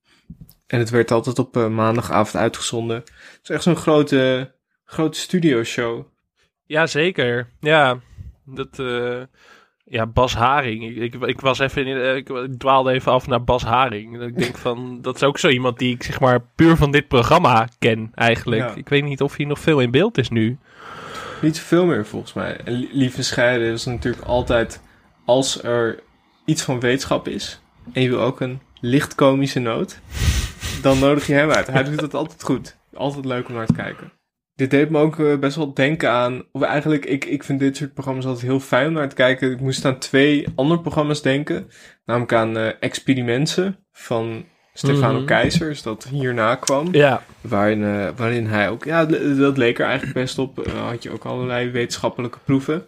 En 0.67 0.79
het 0.79 0.91
werd 0.91 1.11
altijd 1.11 1.39
op 1.39 1.57
eh, 1.57 1.69
maandagavond 1.69 2.37
uitgezonden. 2.37 2.97
Het 2.97 3.41
is 3.43 3.51
echt 3.51 3.63
zo'n 3.63 3.77
grote, 3.77 4.55
grote 4.85 5.19
studioshow. 5.19 6.05
Ja, 6.65 6.87
zeker. 6.87 7.49
Ja, 7.61 7.99
dat. 8.45 8.79
eh, 8.79 9.23
ja, 9.85 10.07
Bas 10.07 10.35
Haring. 10.35 10.85
Ik, 10.97 11.15
ik, 11.15 11.23
ik 11.23 11.41
was 11.41 11.59
even. 11.59 11.87
In, 11.87 12.17
ik, 12.17 12.29
ik 12.29 12.59
dwaalde 12.59 12.93
even 12.93 13.13
af 13.13 13.27
naar 13.27 13.45
Bas 13.45 13.63
Haring. 13.63 14.23
Ik 14.23 14.39
denk 14.39 14.57
van. 14.67 14.99
Dat 15.03 15.15
is 15.15 15.23
ook 15.23 15.39
zo 15.39 15.49
iemand 15.49 15.79
die 15.79 15.95
ik 15.95 16.03
zeg 16.03 16.21
maar 16.21 16.41
puur 16.55 16.77
van 16.77 16.91
dit 16.91 17.09
programma 17.09 17.69
ken, 17.79 18.11
eigenlijk. 18.15 18.63
Ja. 18.63 18.75
Ik 18.75 18.89
weet 18.89 19.05
niet 19.05 19.21
of 19.23 19.37
hij 19.37 19.47
nog 19.47 19.59
veel 19.59 19.81
in 19.81 19.91
beeld 19.91 20.19
is 20.19 20.29
nu. 20.29 20.59
Niet 21.42 21.57
zoveel 21.57 21.87
meer 21.87 22.07
volgens 22.07 22.33
mij. 22.33 22.57
En 22.64 22.72
Li- 22.72 22.88
Lieve 22.92 23.22
Scheiden 23.22 23.72
is 23.72 23.85
natuurlijk 23.85 24.24
altijd, 24.24 24.81
als 25.24 25.62
er 25.62 26.03
iets 26.44 26.62
van 26.62 26.81
wetenschap 26.81 27.29
is, 27.29 27.61
en 27.92 28.03
je 28.03 28.09
wil 28.09 28.20
ook 28.20 28.40
een 28.40 28.61
licht 28.81 29.14
komische 29.14 29.59
noot, 29.61 30.01
dan 30.83 30.98
nodig 30.98 31.27
je 31.27 31.33
hem 31.35 31.51
uit. 31.51 31.66
Hij 31.66 31.85
doet 31.85 32.01
het 32.01 32.14
altijd 32.14 32.42
goed. 32.42 32.77
Altijd 32.94 33.24
leuk 33.24 33.48
om 33.48 33.55
naar 33.55 33.66
te 33.66 33.72
kijken. 33.72 34.12
Dit 34.55 34.70
deed 34.70 34.90
me 34.90 34.98
ook 34.98 35.18
eh, 35.18 35.38
best 35.38 35.57
wel 35.57 35.74
denken 35.74 36.11
aan, 36.11 36.44
of 36.53 36.62
eigenlijk, 36.62 37.05
ik, 37.05 37.24
ik 37.24 37.44
vind 37.44 37.61
dit 37.61 37.77
soort 37.77 37.94
programma's 37.94 38.24
altijd 38.24 38.44
heel 38.46 38.61
fijn 38.61 38.87
om 38.87 38.92
naar 38.92 39.09
te 39.09 39.14
kijken. 39.14 39.51
Ik 39.51 39.61
moest 39.61 39.85
aan 39.85 39.98
twee 39.98 40.46
andere 40.55 40.81
programma's 40.81 41.22
denken. 41.22 41.70
Namelijk 42.05 42.33
aan 42.33 42.57
eh 42.57 42.72
Experimenten 42.81 43.87
van 43.92 44.44
Stefano 44.79 45.19
Mhm. 45.19 45.27
Keizers, 45.27 45.83
dat 45.83 46.07
hierna 46.11 46.55
kwam. 46.55 46.88
Ja, 46.93 47.23
Waarin, 47.41 47.85
eh, 47.85 48.09
waarin 48.17 48.47
hij 48.47 48.69
ook, 48.69 48.85
ja, 48.85 49.05
dat 49.37 49.57
leek 49.57 49.79
er 49.79 49.85
eigenlijk 49.85 50.14
best 50.14 50.38
op. 50.38 50.67
Eh, 50.67 50.88
had 50.88 51.03
je 51.03 51.11
ook 51.11 51.25
allerlei 51.25 51.71
wetenschappelijke 51.71 52.38
proeven. 52.45 52.85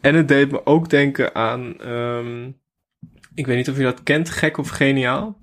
En 0.00 0.14
het 0.14 0.28
deed 0.28 0.50
me 0.50 0.66
ook 0.66 0.90
denken 0.90 1.34
aan, 1.34 1.80
ehm, 1.80 2.44
ik 3.34 3.46
weet 3.46 3.56
niet 3.56 3.70
of 3.70 3.76
je 3.76 3.82
dat 3.82 4.02
kent, 4.02 4.30
Gek 4.30 4.58
of 4.58 4.68
Geniaal. 4.68 5.38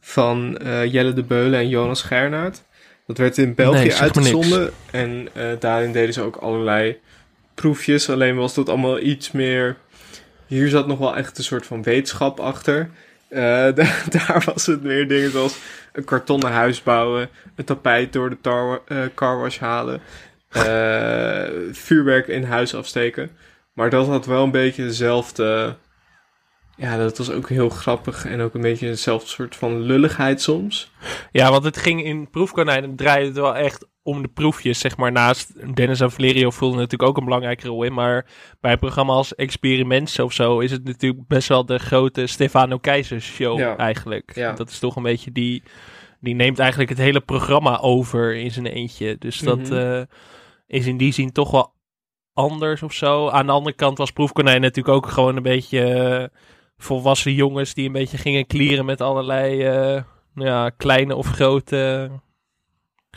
Van 0.00 0.56
eh, 0.58 0.92
Jelle 0.92 1.12
de 1.12 1.22
Beulen 1.22 1.58
en 1.60 1.68
Jonas 1.68 2.02
Gernaert. 2.02 2.62
Dat 3.06 3.18
werd 3.18 3.38
in 3.38 3.54
België 3.54 3.78
Nee, 3.78 3.94
uitgezonden. 3.94 4.70
En 4.90 5.28
daarin 5.58 5.92
deden 5.92 6.14
ze 6.14 6.22
ook 6.22 6.36
allerlei 6.36 6.98
proefjes. 7.54 8.10
Alleen 8.10 8.36
was 8.36 8.54
dat 8.54 8.68
allemaal 8.68 9.00
iets 9.00 9.30
meer. 9.32 9.76
Hier 10.46 10.68
zat 10.68 10.86
nog 10.86 10.98
wel 10.98 11.16
echt 11.16 11.38
een 11.38 11.44
soort 11.44 11.66
van 11.66 11.82
wetenschap 11.82 12.40
achter. 12.40 12.90
Eh, 13.32 13.40
da- 13.78 14.02
daar 14.10 14.42
was 14.54 14.66
het 14.66 14.82
meer 14.82 15.08
dingen 15.08 15.30
zoals 15.30 15.56
een 15.92 16.04
kartonnen 16.04 16.50
huis 16.52 16.82
bouwen, 16.82 17.28
een 17.56 17.64
tapijt 17.64 18.12
door 18.12 18.30
de 18.30 18.40
tar, 18.40 18.82
eh, 18.86 18.98
carwash 19.14 19.58
halen, 19.58 20.00
eh, 20.48 21.48
vuurwerk 21.72 22.28
in 22.28 22.44
huis 22.44 22.74
afsteken. 22.74 23.30
Maar 23.72 23.90
dat 23.90 24.06
had 24.06 24.26
wel 24.26 24.42
een 24.44 24.50
beetje 24.50 24.84
dezelfde. 24.84 25.76
Ja, 26.76 26.96
dat 26.96 27.18
was 27.18 27.30
ook 27.30 27.48
heel 27.48 27.68
grappig 27.68 28.26
en 28.26 28.40
ook 28.40 28.54
een 28.54 28.60
beetje 28.60 28.86
dezelfde 28.86 29.28
soort 29.28 29.56
van 29.56 29.80
lulligheid 29.80 30.40
soms. 30.42 30.92
ja, 31.30 31.50
want 31.50 31.64
het 31.64 31.76
ging 31.76 32.04
in 32.04 32.30
Proefkonijn. 32.30 32.96
Draaide 32.96 33.26
het 33.26 33.36
wel 33.36 33.56
echt 33.56 33.86
om 34.02 34.22
de 34.22 34.28
proefjes, 34.28 34.78
zeg 34.78 34.96
maar. 34.96 35.12
Naast 35.12 35.74
Dennis 35.76 36.00
en 36.00 36.10
Valerio 36.10 36.50
vulden 36.50 36.78
natuurlijk 36.78 37.10
ook 37.10 37.16
een 37.16 37.24
belangrijke 37.24 37.68
rol 37.68 37.82
in. 37.82 37.92
Maar 37.92 38.26
bij 38.60 38.72
een 38.72 38.78
programma 38.78 39.12
als 39.12 39.34
Experiment 39.34 40.18
of 40.18 40.32
zo 40.32 40.58
is 40.58 40.70
het 40.70 40.84
natuurlijk 40.84 41.26
best 41.28 41.48
wel 41.48 41.66
de 41.66 41.78
grote 41.78 42.26
Stefano 42.26 42.78
Keizers 42.78 43.26
show 43.26 43.58
Ja. 43.58 43.76
eigenlijk. 43.76 44.32
Ja. 44.34 44.52
Dat 44.52 44.68
is 44.70 44.78
toch 44.78 44.96
een 44.96 45.02
beetje 45.02 45.32
die... 45.32 45.62
Die 46.20 46.34
neemt 46.34 46.58
eigenlijk 46.58 46.90
het 46.90 46.98
hele 46.98 47.20
programma 47.20 47.78
over 47.80 48.34
in 48.36 48.50
zijn 48.50 48.66
eentje. 48.66 49.16
Dus 49.18 49.38
dat 49.38 49.58
Mhm. 49.58 49.72
eh, 49.72 50.02
is 50.66 50.86
in 50.86 50.96
die 50.96 51.12
zin 51.12 51.32
toch 51.32 51.50
wel 51.50 51.74
anders 52.32 52.82
of 52.82 52.92
zo. 52.92 53.28
Aan 53.28 53.46
de 53.46 53.52
andere 53.52 53.76
kant 53.76 53.98
was 53.98 54.10
Proefkonijn 54.10 54.60
natuurlijk 54.60 54.96
ook 54.96 55.06
gewoon 55.06 55.36
een 55.36 55.42
beetje 55.42 55.84
eh, 55.84 56.24
volwassen 56.76 57.32
jongens 57.34 57.74
die 57.74 57.86
een 57.86 57.92
beetje 57.92 58.18
gingen 58.18 58.46
klieren 58.46 58.84
met 58.84 59.00
allerlei 59.00 59.62
eh, 59.62 60.02
nou 60.34 60.48
ja, 60.48 60.70
kleine 60.70 61.16
of 61.16 61.26
grote, 61.26 62.10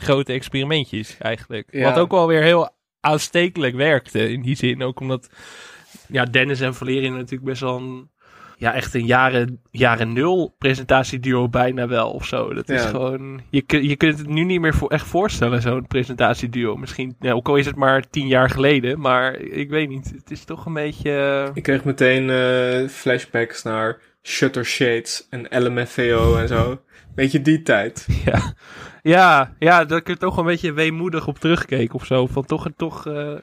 grote 0.00 0.32
experimentjes 0.32 1.16
eigenlijk. 1.18 1.68
Ja. 1.70 1.82
Wat 1.82 1.98
ook 1.98 2.10
wel 2.10 2.26
weer 2.26 2.42
heel 2.42 2.68
aanstekelijk 3.00 3.74
werkte 3.74 4.30
in 4.32 4.42
die 4.42 4.56
zin. 4.56 4.82
Ook 4.82 5.00
omdat 5.00 5.30
ja, 6.08 6.24
Dennis 6.24 6.60
en 6.60 6.74
Valerian 6.74 7.14
natuurlijk 7.14 7.44
best 7.44 7.60
wel 7.60 7.76
een, 7.76 8.10
ja, 8.56 8.74
echt 8.74 8.94
een 8.94 9.06
jaren, 9.06 9.60
jaren 9.70 10.12
nul 10.12 10.54
presentatieduo 10.58 11.48
bijna 11.48 11.88
wel 11.88 12.10
of 12.10 12.26
zo. 12.26 12.54
Dat 12.54 12.68
is 12.68 12.84
gewoon, 12.84 13.40
je, 13.50 13.64
je 13.66 13.96
kunt 13.96 14.18
het 14.18 14.28
nu 14.28 14.44
niet 14.44 14.60
meer 14.60 14.74
voor, 14.74 14.90
echt 14.90 15.06
voorstellen, 15.06 15.62
zo'n 15.62 15.86
presentatieduo. 15.86 16.76
Misschien, 16.76 17.16
ja, 17.20 17.32
ook 17.32 17.48
al 17.48 17.56
is 17.56 17.66
het 17.66 17.76
maar 17.76 18.10
tien 18.10 18.26
jaar 18.26 18.50
geleden, 18.50 19.00
maar 19.00 19.34
ik 19.34 19.70
weet 19.70 19.88
niet. 19.88 20.12
Het 20.16 20.30
is 20.30 20.44
toch 20.44 20.66
een 20.66 20.72
beetje... 20.72 21.50
Ik 21.54 21.62
kreeg 21.62 21.84
meteen 21.84 22.30
eh, 22.30 22.88
flashbacks 22.88 23.62
naar 23.62 24.00
Shutter 24.22 24.64
Shades 24.64 25.26
en 25.30 25.46
LMFAO 25.50 26.36
en 26.36 26.48
zo. 26.48 26.80
Weet 27.16 27.32
je, 27.32 27.42
die 27.42 27.62
tijd. 27.62 28.06
Ja, 28.24 28.54
ja, 29.02 29.54
ja 29.58 29.84
dat 29.84 29.98
ik 29.98 30.08
er 30.08 30.18
toch 30.18 30.36
een 30.36 30.44
beetje 30.44 30.72
weemoedig 30.72 31.26
op 31.26 31.38
terugkeek 31.38 31.94
of 31.94 32.06
zo. 32.06 32.26
Van 32.26 32.44
toch, 32.44 32.66
toch, 32.76 33.06
eh, 33.06 33.34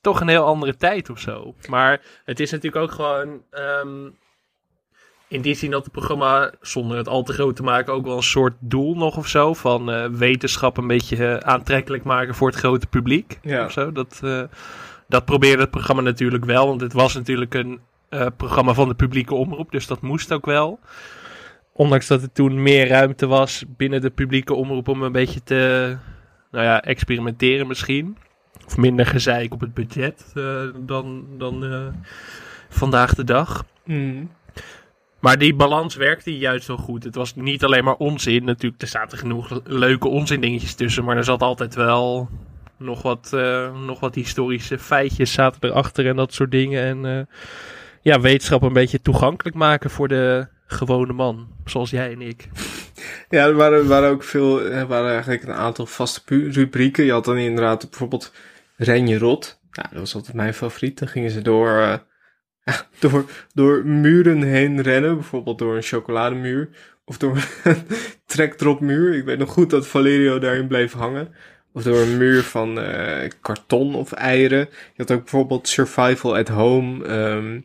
toch 0.00 0.20
een 0.20 0.28
heel 0.28 0.44
andere 0.44 0.76
tijd 0.76 1.10
of 1.10 1.18
zo. 1.18 1.54
Maar 1.68 2.00
het 2.24 2.40
is 2.40 2.50
natuurlijk 2.50 2.82
ook 2.82 2.92
gewoon. 2.92 3.42
ehm, 3.50 4.08
in 5.28 5.40
die 5.40 5.54
zin 5.54 5.70
dat 5.70 5.84
het 5.84 5.92
programma, 5.92 6.52
zonder 6.60 6.96
het 6.96 7.08
al 7.08 7.22
te 7.22 7.32
groot 7.32 7.56
te 7.56 7.62
maken, 7.62 7.92
ook 7.92 8.04
wel 8.06 8.16
een 8.16 8.22
soort 8.22 8.54
doel 8.60 8.96
nog 8.96 9.16
of 9.16 9.28
zo. 9.28 9.54
Van 9.54 9.90
eh, 9.92 10.06
wetenschap 10.06 10.76
een 10.76 10.86
beetje 10.86 11.26
eh, 11.26 11.36
aantrekkelijk 11.36 12.04
maken 12.04 12.34
voor 12.34 12.48
het 12.48 12.58
grote 12.58 12.86
publiek. 12.86 13.38
Ja. 13.42 13.64
Of 13.64 13.72
zo. 13.72 13.92
Dat, 13.92 14.20
dat 15.08 15.24
probeerde 15.24 15.62
het 15.62 15.70
programma 15.70 16.02
natuurlijk 16.02 16.44
wel. 16.44 16.66
Want 16.66 16.80
het 16.80 16.92
was 16.92 17.14
natuurlijk 17.14 17.54
een 17.54 17.80
programma 18.36 18.74
van 18.74 18.88
de 18.88 18.94
publieke 18.94 19.34
omroep. 19.34 19.70
Dus 19.70 19.86
dat 19.86 20.00
moest 20.00 20.32
ook 20.32 20.46
wel. 20.46 20.80
Ondanks 21.76 22.06
dat 22.06 22.22
er 22.22 22.32
toen 22.32 22.62
meer 22.62 22.88
ruimte 22.88 23.26
was 23.26 23.64
binnen 23.68 24.00
de 24.00 24.10
publieke 24.10 24.54
omroep 24.54 24.88
om 24.88 25.02
een 25.02 25.12
beetje 25.12 25.42
te 25.42 25.96
nou 26.50 26.64
ja, 26.64 26.82
experimenteren 26.82 27.66
misschien. 27.66 28.16
Of 28.66 28.76
minder 28.76 29.06
gezeik 29.06 29.52
op 29.52 29.60
het 29.60 29.74
budget 29.74 30.32
eh, 30.34 30.62
dan, 30.76 31.24
dan 31.38 31.64
eh, 31.64 31.86
vandaag 32.68 33.14
de 33.14 33.24
dag. 33.24 33.64
Mm. 33.84 34.30
Maar 35.18 35.38
die 35.38 35.54
balans 35.54 35.94
werkte 35.94 36.38
juist 36.38 36.66
wel 36.66 36.76
goed. 36.76 37.04
Het 37.04 37.14
was 37.14 37.34
niet 37.34 37.64
alleen 37.64 37.84
maar 37.84 37.96
onzin. 37.96 38.44
Natuurlijk, 38.44 38.82
er 38.82 38.88
zaten 38.88 39.18
genoeg 39.18 39.50
le- 39.50 39.60
leuke 39.64 40.08
onzin 40.08 40.40
dingetjes 40.40 40.74
tussen. 40.74 41.04
Maar 41.04 41.16
er 41.16 41.24
zat 41.24 41.42
altijd 41.42 41.74
wel 41.74 42.28
nog 42.76 43.02
wat, 43.02 43.30
eh, 43.34 43.84
nog 43.86 44.00
wat 44.00 44.14
historische 44.14 44.78
feitjes 44.78 45.32
zaten 45.32 45.70
erachter 45.70 46.06
en 46.06 46.16
dat 46.16 46.32
soort 46.32 46.50
dingen. 46.50 47.04
En 47.04 47.28
ja, 48.02 48.20
wetenschap 48.20 48.62
een 48.62 48.72
beetje 48.72 49.02
toegankelijk 49.02 49.56
maken 49.56 49.90
voor 49.90 50.08
de 50.08 50.46
gewone 50.66 51.12
man. 51.12 51.48
Zoals 51.64 51.90
jij 51.90 52.12
en 52.12 52.20
ik. 52.20 52.48
Ja, 53.28 53.46
er 53.46 53.54
waren, 53.54 53.86
waren 53.86 54.10
ook 54.10 54.22
veel, 54.22 54.60
er 54.62 54.86
waren 54.86 55.10
eigenlijk 55.10 55.42
een 55.42 55.52
aantal 55.52 55.86
vaste 55.86 56.22
rubrieken. 56.50 57.04
Je 57.04 57.12
had 57.12 57.24
dan 57.24 57.36
inderdaad 57.36 57.90
bijvoorbeeld 57.90 58.32
Ren 58.76 59.06
je 59.06 59.18
rot. 59.18 59.60
Nou, 59.70 59.88
dat 59.90 59.98
was 59.98 60.14
altijd 60.14 60.36
mijn 60.36 60.54
favoriet. 60.54 60.98
Dan 60.98 61.08
gingen 61.08 61.30
ze 61.30 61.42
door, 61.42 61.78
eh, 61.78 61.98
door, 63.00 63.24
door 63.54 63.86
muren 63.86 64.42
heen 64.42 64.82
rennen. 64.82 65.14
Bijvoorbeeld 65.14 65.58
door 65.58 65.76
een 65.76 65.82
chocolademuur. 65.82 66.68
Of 67.04 67.18
door 67.18 67.36
een 67.64 67.86
trekdropmuur. 68.26 69.14
Ik 69.14 69.24
weet 69.24 69.38
nog 69.38 69.50
goed 69.50 69.70
dat 69.70 69.86
Valerio 69.86 70.38
daarin 70.38 70.66
bleef 70.66 70.92
hangen. 70.92 71.34
Of 71.72 71.82
door 71.82 71.98
een 71.98 72.16
muur 72.16 72.42
van 72.42 72.80
eh, 72.80 73.30
karton 73.40 73.94
of 73.94 74.12
eieren. 74.12 74.68
Je 74.70 74.92
had 74.96 75.10
ook 75.10 75.20
bijvoorbeeld 75.20 75.68
Survival 75.68 76.36
at 76.36 76.48
Home. 76.48 77.04
ehm, 77.04 77.60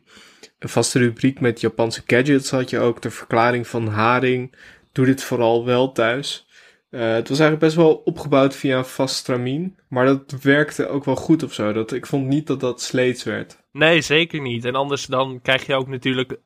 een 0.60 0.70
vaste 0.70 1.00
rubriek 1.00 1.40
met 1.40 1.62
Japanse 1.62 2.04
gadgets 2.06 2.50
had 2.50 2.70
je 2.70 2.80
ook. 2.80 3.02
De 3.02 3.10
verklaring 3.10 3.68
van 3.68 3.88
haring. 3.88 4.56
Doe 4.92 5.06
dit 5.06 5.24
vooral 5.24 5.66
wel 5.66 5.92
thuis. 5.92 6.48
Eh, 6.90 7.00
het 7.02 7.30
was 7.30 7.40
eigenlijk 7.40 7.60
best 7.60 7.76
wel 7.76 8.02
opgebouwd 8.06 8.56
via 8.56 8.78
een 8.78 8.86
vast 8.86 9.16
stramien. 9.16 9.78
Maar 9.88 10.06
dat 10.06 10.36
werkte 10.42 10.88
ook 10.88 11.06
wel 11.06 11.16
goed 11.16 11.44
of 11.44 11.54
zo. 11.54 11.74
Dat, 11.74 11.92
ik 11.92 12.06
vond 12.06 12.28
niet 12.28 12.48
dat 12.48 12.60
dat 12.60 12.82
sleets 12.82 13.24
werd. 13.24 13.58
Nee, 13.72 14.02
zeker 14.02 14.42
niet. 14.42 14.66
En 14.66 14.76
anders 14.76 15.06
dan 15.06 15.40
krijg 15.42 15.66
je 15.66 15.76
ook 15.76 15.88
natuurlijk... 15.88 16.40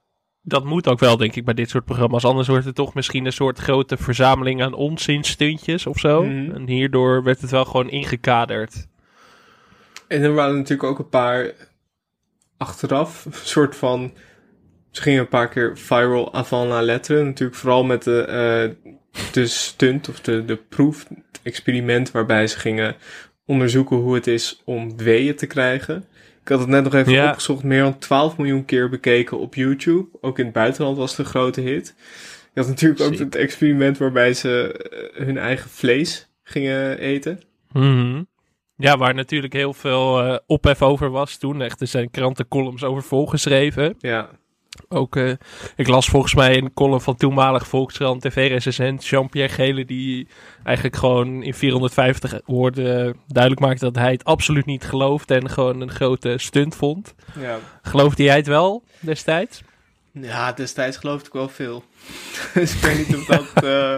Dat 0.46 0.64
moet 0.64 0.88
ook 0.88 1.00
wel, 1.00 1.18
denk 1.18 1.36
ik, 1.36 1.46
bij 1.46 1.54
dit 1.54 1.70
soort 1.70 1.86
programma's. 1.86 2.26
Anders 2.26 2.48
wordt 2.48 2.66
het 2.66 2.76
toch 2.76 2.94
misschien 2.94 3.26
een 3.26 3.34
soort 3.34 3.60
grote 3.60 3.98
verzameling 3.98 4.64
aan 4.64 4.74
onzinstuntjes 4.74 5.88
of 5.88 6.00
zo. 6.00 6.24
Mhm. 6.24 6.52
En 6.52 6.68
hierdoor 6.68 7.24
werd 7.24 7.42
het 7.42 7.52
wel 7.52 7.66
gewoon 7.66 7.90
ingekaderd. 7.90 8.88
En 10.08 10.22
er 10.22 10.34
waren 10.34 10.56
natuurlijk 10.56 10.90
ook 10.90 11.00
een 11.00 11.10
paar 11.10 11.54
achteraf. 12.68 13.26
Een 13.26 13.34
soort 13.44 13.76
van. 13.76 14.14
Ze 14.92 15.02
gingen 15.02 15.20
een 15.20 15.28
paar 15.28 15.50
keer 15.50 15.78
viral 15.78 16.34
avant 16.34 16.70
la 16.70 16.82
lettre. 16.82 17.24
Natuurlijk 17.24 17.58
vooral 17.60 17.84
met 17.84 18.04
de, 18.04 18.22
eh, 18.22 18.92
de 19.32 19.48
stunt 19.48 20.10
of 20.10 20.20
de, 20.22 20.46
de 20.46 20.56
proef, 20.56 21.08
het 21.10 21.40
experiment 21.44 22.12
waarbij 22.12 22.48
ze 22.48 22.60
gingen 22.60 22.96
onderzoeken 23.46 23.96
hoe 23.98 24.16
het 24.16 24.28
is 24.28 24.62
om 24.66 24.98
weeën 24.98 25.36
te 25.36 25.46
krijgen. 25.48 26.06
Ik 26.42 26.50
had 26.50 26.60
het 26.60 26.68
net 26.70 26.84
nog 26.84 26.94
even 26.94 27.12
Ja. 27.14 27.30
opgezocht. 27.30 27.64
Meer 27.64 27.82
dan 27.82 27.98
12 28.00 28.38
miljoen 28.38 28.66
keer 28.66 28.90
bekeken 28.90 29.40
op 29.40 29.56
YouTube. 29.56 30.08
Ook 30.22 30.40
in 30.40 30.46
het 30.46 30.54
buitenland 30.54 30.98
was 30.98 31.10
het 31.10 31.20
een 31.20 31.26
grote 31.26 31.62
hit. 31.62 31.96
Je 32.54 32.60
had 32.60 32.68
natuurlijk 32.70 33.02
ook 33.02 33.10
Ziek. 33.16 33.20
het 33.20 33.36
experiment 33.36 33.98
waarbij 33.98 34.34
ze 34.34 34.72
eh, 35.18 35.26
hun 35.26 35.38
eigen 35.38 35.70
vlees 35.70 36.30
gingen 36.44 36.98
eten. 37.00 37.40
Mhm. 37.72 38.24
Ja, 38.76 38.98
waar 38.98 39.14
natuurlijk 39.14 39.54
heel 39.54 39.74
veel 39.74 40.22
eh, 40.24 40.38
ophef 40.46 40.82
over 40.82 41.10
was 41.10 41.38
toen. 41.38 41.62
Echt, 41.62 41.82
er 41.82 41.88
zijn 41.88 42.12
krantencolumns 42.12 42.84
over 42.84 43.04
volgeschreven. 43.04 43.96
Ja, 44.00 44.30
Ook, 44.90 45.16
eh, 45.16 45.32
ik 45.76 45.88
las 45.88 46.08
volgens 46.08 46.36
mij 46.36 46.58
een 46.58 46.74
column 46.74 47.02
van 47.02 47.16
toenmalig 47.16 47.68
Volkskrant 47.68 48.22
TV-recensent 48.22 49.06
Jean-Pierre 49.06 49.54
Gele, 49.54 49.86
die 49.86 50.28
eigenlijk 50.64 50.96
gewoon 50.96 51.44
in 51.44 51.54
450 51.54 52.40
woorden 52.46 53.16
duidelijk 53.28 53.66
maakte 53.66 53.86
dat 53.86 53.96
hij 53.96 54.12
het 54.12 54.24
absoluut 54.24 54.66
niet 54.66 54.84
geloofde 54.84 55.36
en 55.36 55.50
gewoon 55.50 55.82
een 55.82 55.92
grote 55.92 56.34
stunt 56.38 56.76
vond. 56.76 57.16
ja. 57.40 57.60
Geloofde 57.82 58.24
jij 58.24 58.36
het 58.36 58.48
wel 58.48 58.84
destijds? 59.00 59.62
Ja, 60.12 60.52
destijds 60.52 60.98
geloofde 60.98 61.28
ik 61.28 61.34
wel 61.34 61.50
veel. 61.50 61.84
dus 62.54 62.74
ik 62.76 62.82
weet 62.82 63.08
niet 63.08 63.18
of 63.18 63.26
dat 63.26 63.64
eh, 63.64 63.98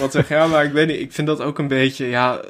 wat 0.00 0.12
zeg. 0.12 0.28
Ja, 0.28 0.46
maar 0.46 0.64
ik 0.64 0.72
weet 0.72 0.86
niet. 0.86 1.00
Ik 1.00 1.12
vind 1.12 1.26
dat 1.26 1.40
ook 1.40 1.58
een 1.58 1.68
beetje, 1.68 2.06
ja, 2.06 2.40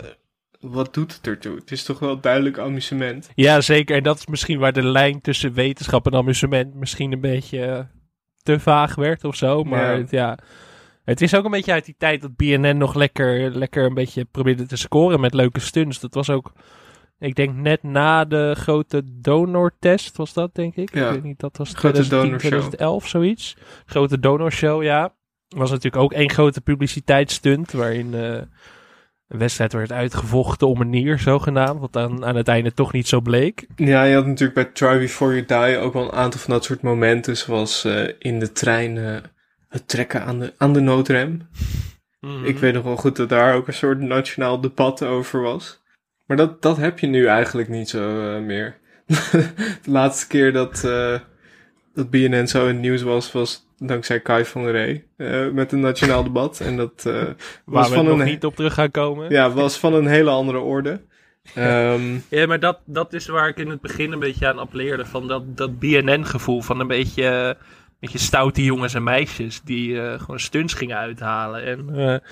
wat 0.62 0.94
doet 0.94 1.14
het 1.16 1.26
ertoe? 1.26 1.54
Het 1.56 1.70
is 1.70 1.82
toch 1.84 1.98
wel 1.98 2.20
duidelijk 2.20 2.58
amusement. 2.58 3.30
Ja, 3.34 3.60
zeker. 3.60 3.96
En 3.96 4.02
dat 4.02 4.18
is 4.18 4.26
misschien 4.26 4.58
waar 4.58 4.72
de 4.72 4.82
lijn 4.82 5.20
tussen 5.20 5.52
wetenschap 5.52 6.06
en 6.06 6.14
amusement 6.14 6.74
misschien 6.74 7.12
een 7.12 7.20
beetje 7.20 7.64
eh, 7.64 7.80
te 8.42 8.60
vaag 8.60 8.94
werd 8.94 9.24
of 9.24 9.36
zo. 9.36 9.64
Maar 9.64 9.92
Ja. 9.92 9.98
Het, 9.98 10.10
ja, 10.10 10.38
het 11.04 11.20
is 11.20 11.34
ook 11.34 11.44
een 11.44 11.50
beetje 11.50 11.72
uit 11.72 11.84
die 11.84 11.94
tijd 11.98 12.20
dat 12.20 12.36
BNN 12.36 12.76
nog 12.76 12.94
lekker, 12.94 13.50
lekker 13.56 13.84
een 13.84 13.94
beetje 13.94 14.24
probeerde 14.24 14.66
te 14.66 14.76
scoren 14.76 15.20
met 15.20 15.34
leuke 15.34 15.60
stunts. 15.60 16.00
Dat 16.00 16.14
was 16.14 16.30
ook, 16.30 16.52
ik 17.18 17.34
denk 17.34 17.54
net 17.54 17.82
na 17.82 18.24
de 18.24 18.54
grote 18.58 19.02
donortest 19.20 20.16
was 20.16 20.32
dat, 20.32 20.54
denk 20.54 20.76
ik. 20.76 20.94
Ja. 20.94 21.06
Ik 21.06 21.12
weet 21.12 21.22
niet, 21.22 21.40
dat 21.40 21.56
was 21.56 21.68
Grote 21.68 21.80
2010, 22.02 22.18
donorshow. 22.18 22.50
2011, 22.50 23.08
zoiets. 23.08 23.56
Grote 23.86 24.18
donorshow, 24.20 24.82
ja. 24.82 25.14
Was 25.48 25.70
natuurlijk 25.70 26.02
ook 26.02 26.12
één 26.12 26.30
grote 26.30 26.60
publiciteitsstunt 26.60 27.72
waarin... 27.72 28.14
eh, 28.14 28.40
een 29.32 29.38
wedstrijd 29.38 29.72
werd 29.72 29.92
uitgevochten 29.92 30.68
om 30.68 30.80
een 30.80 30.90
nier, 30.90 31.18
zogenaamd. 31.18 31.80
Wat 31.80 31.96
aan, 31.96 32.24
aan 32.24 32.36
het 32.36 32.48
einde 32.48 32.72
toch 32.72 32.92
niet 32.92 33.08
zo 33.08 33.20
bleek. 33.20 33.66
Ja, 33.76 34.04
je 34.04 34.14
had 34.14 34.26
natuurlijk 34.26 34.54
bij 34.54 34.64
Try 34.64 34.98
Before 34.98 35.44
You 35.44 35.44
Die 35.46 35.78
ook 35.78 35.92
wel 35.92 36.02
een 36.02 36.18
aantal 36.18 36.40
van 36.40 36.52
dat 36.52 36.64
soort 36.64 36.82
momenten. 36.82 37.36
Zoals 37.36 37.84
eh, 37.84 38.08
in 38.18 38.38
de 38.38 38.52
trein 38.52 38.98
eh, 38.98 39.16
het 39.68 39.88
trekken 39.88 40.24
aan 40.24 40.38
de, 40.38 40.52
aan 40.56 40.72
de 40.72 40.80
noodrem. 40.80 41.48
Mhm. 42.20 42.44
Ik 42.44 42.58
weet 42.58 42.74
nog 42.74 42.84
wel 42.84 42.96
goed 42.96 43.16
dat 43.16 43.28
daar 43.28 43.54
ook 43.54 43.66
een 43.66 43.74
soort 43.74 44.00
nationaal 44.00 44.60
debat 44.60 45.04
over 45.04 45.40
was. 45.40 45.82
Maar 46.26 46.36
dat, 46.36 46.62
dat 46.62 46.76
heb 46.76 46.98
je 46.98 47.06
nu 47.06 47.26
eigenlijk 47.26 47.68
niet 47.68 47.88
zo 47.88 48.34
eh, 48.34 48.42
meer. 48.42 48.80
de 49.84 49.90
laatste 49.90 50.26
keer 50.26 50.52
dat, 50.52 50.80
dat 51.94 52.10
BNN 52.10 52.46
zo 52.46 52.62
in 52.62 52.72
het 52.72 52.80
nieuws 52.80 53.02
was, 53.02 53.32
was 53.32 53.66
dankzij 53.86 54.20
Kai 54.20 54.44
van 54.44 54.62
der 54.62 54.72
Rey. 54.72 55.04
eh, 55.16 55.48
met 55.48 55.72
een 55.72 55.80
nationaal 55.80 56.22
debat. 56.24 56.60
En 56.60 56.76
dat 56.76 57.02
Waar 57.02 57.34
was, 57.64 57.88
we 57.88 57.94
van 57.94 58.04
nog 58.04 58.18
een, 58.18 58.24
niet 58.24 58.44
op 58.44 58.56
terug 58.56 58.74
gaan 58.74 58.90
komen. 58.90 59.30
ja, 59.30 59.50
was 59.50 59.78
van 59.78 59.94
een 59.94 60.06
hele 60.06 60.30
andere 60.30 60.58
orde. 60.58 61.00
Ehm, 61.54 62.18
Ja, 62.28 62.46
maar 62.46 62.60
dat, 62.60 62.78
dat 62.84 63.12
is 63.12 63.26
waar 63.26 63.48
ik 63.48 63.56
in 63.56 63.70
het 63.70 63.80
begin 63.80 64.12
een 64.12 64.18
beetje 64.18 64.46
aan 64.48 64.58
appelleerde. 64.58 65.06
Van 65.06 65.28
dat, 65.28 65.56
dat 65.56 65.78
BNN-gevoel 65.78 66.60
van 66.62 66.80
een 66.80 66.86
beetje, 66.86 67.24
een 67.24 67.56
beetje 68.00 68.18
stoute 68.18 68.64
jongens 68.64 68.94
en 68.94 69.02
meisjes 69.02 69.60
die 69.62 70.00
eh, 70.00 70.20
gewoon 70.20 70.40
stunts 70.40 70.74
gingen 70.74 70.96
uithalen. 70.96 71.64
En 71.64 72.22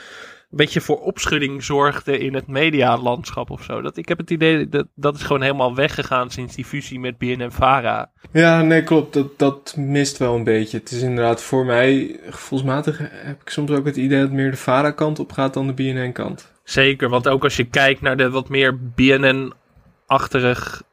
beetje 0.50 0.80
voor 0.80 1.00
opschudding 1.00 1.64
zorgden 1.64 2.20
in 2.20 2.34
het 2.34 2.46
medialandschap 2.46 3.50
of 3.50 3.62
zo. 3.62 3.80
Dat, 3.80 3.96
ik 3.96 4.08
heb 4.08 4.18
het 4.18 4.30
idee 4.30 4.68
dat 4.68 4.86
dat 4.94 5.14
is 5.14 5.22
gewoon 5.22 5.42
helemaal 5.42 5.74
weggegaan 5.74 6.30
sinds 6.30 6.54
die 6.54 6.64
fusie 6.64 7.00
met 7.00 7.18
BNN-Vara. 7.18 8.10
Ja, 8.32 8.62
nee, 8.62 8.82
klopt. 8.82 9.12
Dat, 9.12 9.38
dat 9.38 9.74
mist 9.76 10.18
wel 10.18 10.34
een 10.34 10.44
beetje. 10.44 10.78
Het 10.78 10.90
is 10.90 11.02
inderdaad 11.02 11.42
voor 11.42 11.64
mij, 11.64 12.18
gevoelsmatig 12.30 12.98
heb 12.98 13.40
ik 13.40 13.48
soms 13.48 13.70
ook 13.70 13.84
het 13.84 13.96
idee 13.96 14.20
dat 14.20 14.30
meer 14.30 14.50
de 14.50 14.56
VARA-kant 14.56 15.18
op 15.18 15.32
gaat 15.32 15.54
dan 15.54 15.66
de 15.66 15.72
BNN-kant. 15.72 16.52
Zeker, 16.64 17.08
want 17.08 17.28
ook 17.28 17.44
als 17.44 17.56
je 17.56 17.64
kijkt 17.64 18.00
naar 18.00 18.16
de 18.16 18.30
wat 18.30 18.48
meer 18.48 18.78
BNN 18.94 19.52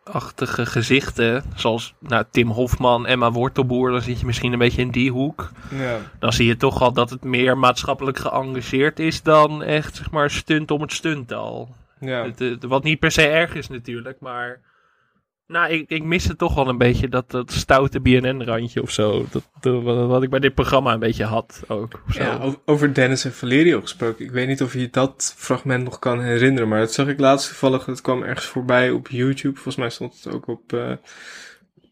achtige 0.04 0.66
gezichten, 0.66 1.44
zoals 1.56 1.94
nou, 2.00 2.24
Tim 2.32 2.50
Hofman, 2.50 3.06
Emma 3.06 3.32
Wortelboer, 3.32 3.92
dan 3.92 4.02
zit 4.02 4.20
je 4.20 4.26
misschien 4.26 4.54
een 4.54 4.60
beetje 4.60 4.82
in 4.82 4.92
die 4.92 5.12
hoek. 5.12 5.52
Ja. 5.76 5.98
Dan 6.20 6.34
zie 6.34 6.48
je 6.48 6.58
toch 6.58 6.82
al 6.82 6.94
dat 6.94 7.10
het 7.10 7.24
meer 7.24 7.58
maatschappelijk 7.58 8.18
geëngageerd 8.18 9.00
is 9.00 9.22
dan 9.24 9.64
echt, 9.64 9.96
zeg 9.96 10.12
maar, 10.12 10.30
stunt 10.32 10.72
om 10.72 10.82
het 10.82 10.94
stunt 10.94 11.34
al. 11.34 11.76
Ja. 12.00 12.24
Het, 12.24 12.40
het- 12.40 12.64
wat 12.64 12.84
niet 12.84 13.00
per 13.00 13.12
se 13.12 13.28
erg 13.28 13.56
is 13.56 13.68
natuurlijk, 13.68 14.20
maar... 14.20 14.60
Nou, 15.48 15.72
ik, 15.72 15.90
ik 15.90 16.04
miste 16.04 16.36
toch 16.36 16.56
wel 16.56 16.68
een 16.68 16.78
beetje 16.78 17.10
dat, 17.10 17.32
dat 17.32 17.52
stoute 17.52 18.00
BNN-randje 18.00 18.82
of 18.82 18.92
zo. 18.92 19.26
Dat, 19.32 19.44
dat- 19.60 19.84
wat 19.84 20.24
ik 20.24 20.30
bij 20.30 20.40
dit 20.40 20.54
programma 20.54 20.94
een 20.94 21.00
beetje 21.00 21.24
had 21.24 21.64
ook. 21.68 22.02
Ja, 22.14 22.54
over 22.66 22.94
Dennis 22.94 23.26
en 23.26 23.34
Valerio 23.34 23.82
gesproken. 23.82 24.26
Ik 24.26 24.32
weet 24.32 24.48
niet 24.48 24.62
of 24.62 24.74
je 24.74 24.90
dat 24.92 25.34
fragment 25.38 25.84
nog 25.84 26.00
kan 26.00 26.22
herinneren, 26.22 26.68
maar 26.68 26.80
dat 26.80 26.94
zag 26.94 27.08
ik 27.08 27.20
laatst 27.20 27.48
toevallig. 27.48 27.86
Het 27.86 28.02
kwam 28.02 28.24
ergens 28.24 28.46
voorbij 28.46 28.92
op 28.92 29.08
YouTube. 29.10 29.54
Volgens 29.56 29.76
mij 29.76 29.90
stond 29.90 30.24
het 30.24 30.34
ook 30.34 30.48
op 30.48 30.74
eh, 30.74 30.92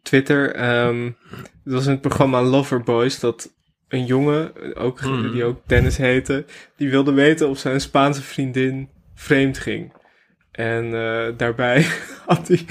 Twitter. 0.04 0.56
Ehm 0.56 1.12
het 1.64 1.74
was 1.74 1.86
in 1.86 1.92
het 1.92 2.02
programma 2.02 2.42
Loverboys 2.42 3.20
dat 3.20 3.54
een 3.88 4.06
jongen, 4.06 4.76
ook, 4.76 5.00
Hmm. 5.00 5.32
die 5.32 5.44
ook 5.44 5.62
Dennis 5.66 5.98
heette, 5.98 6.46
die 6.78 6.90
wilde 6.90 7.12
weten 7.12 7.50
of 7.50 7.58
zijn 7.58 7.82
Spaanse 7.82 8.22
vriendin 8.22 8.90
vreemd 9.16 9.58
ging. 9.58 9.94
En 10.56 10.86
eh, 10.86 11.38
daarbij 11.38 11.86
had 12.26 12.48
hij 12.48 12.66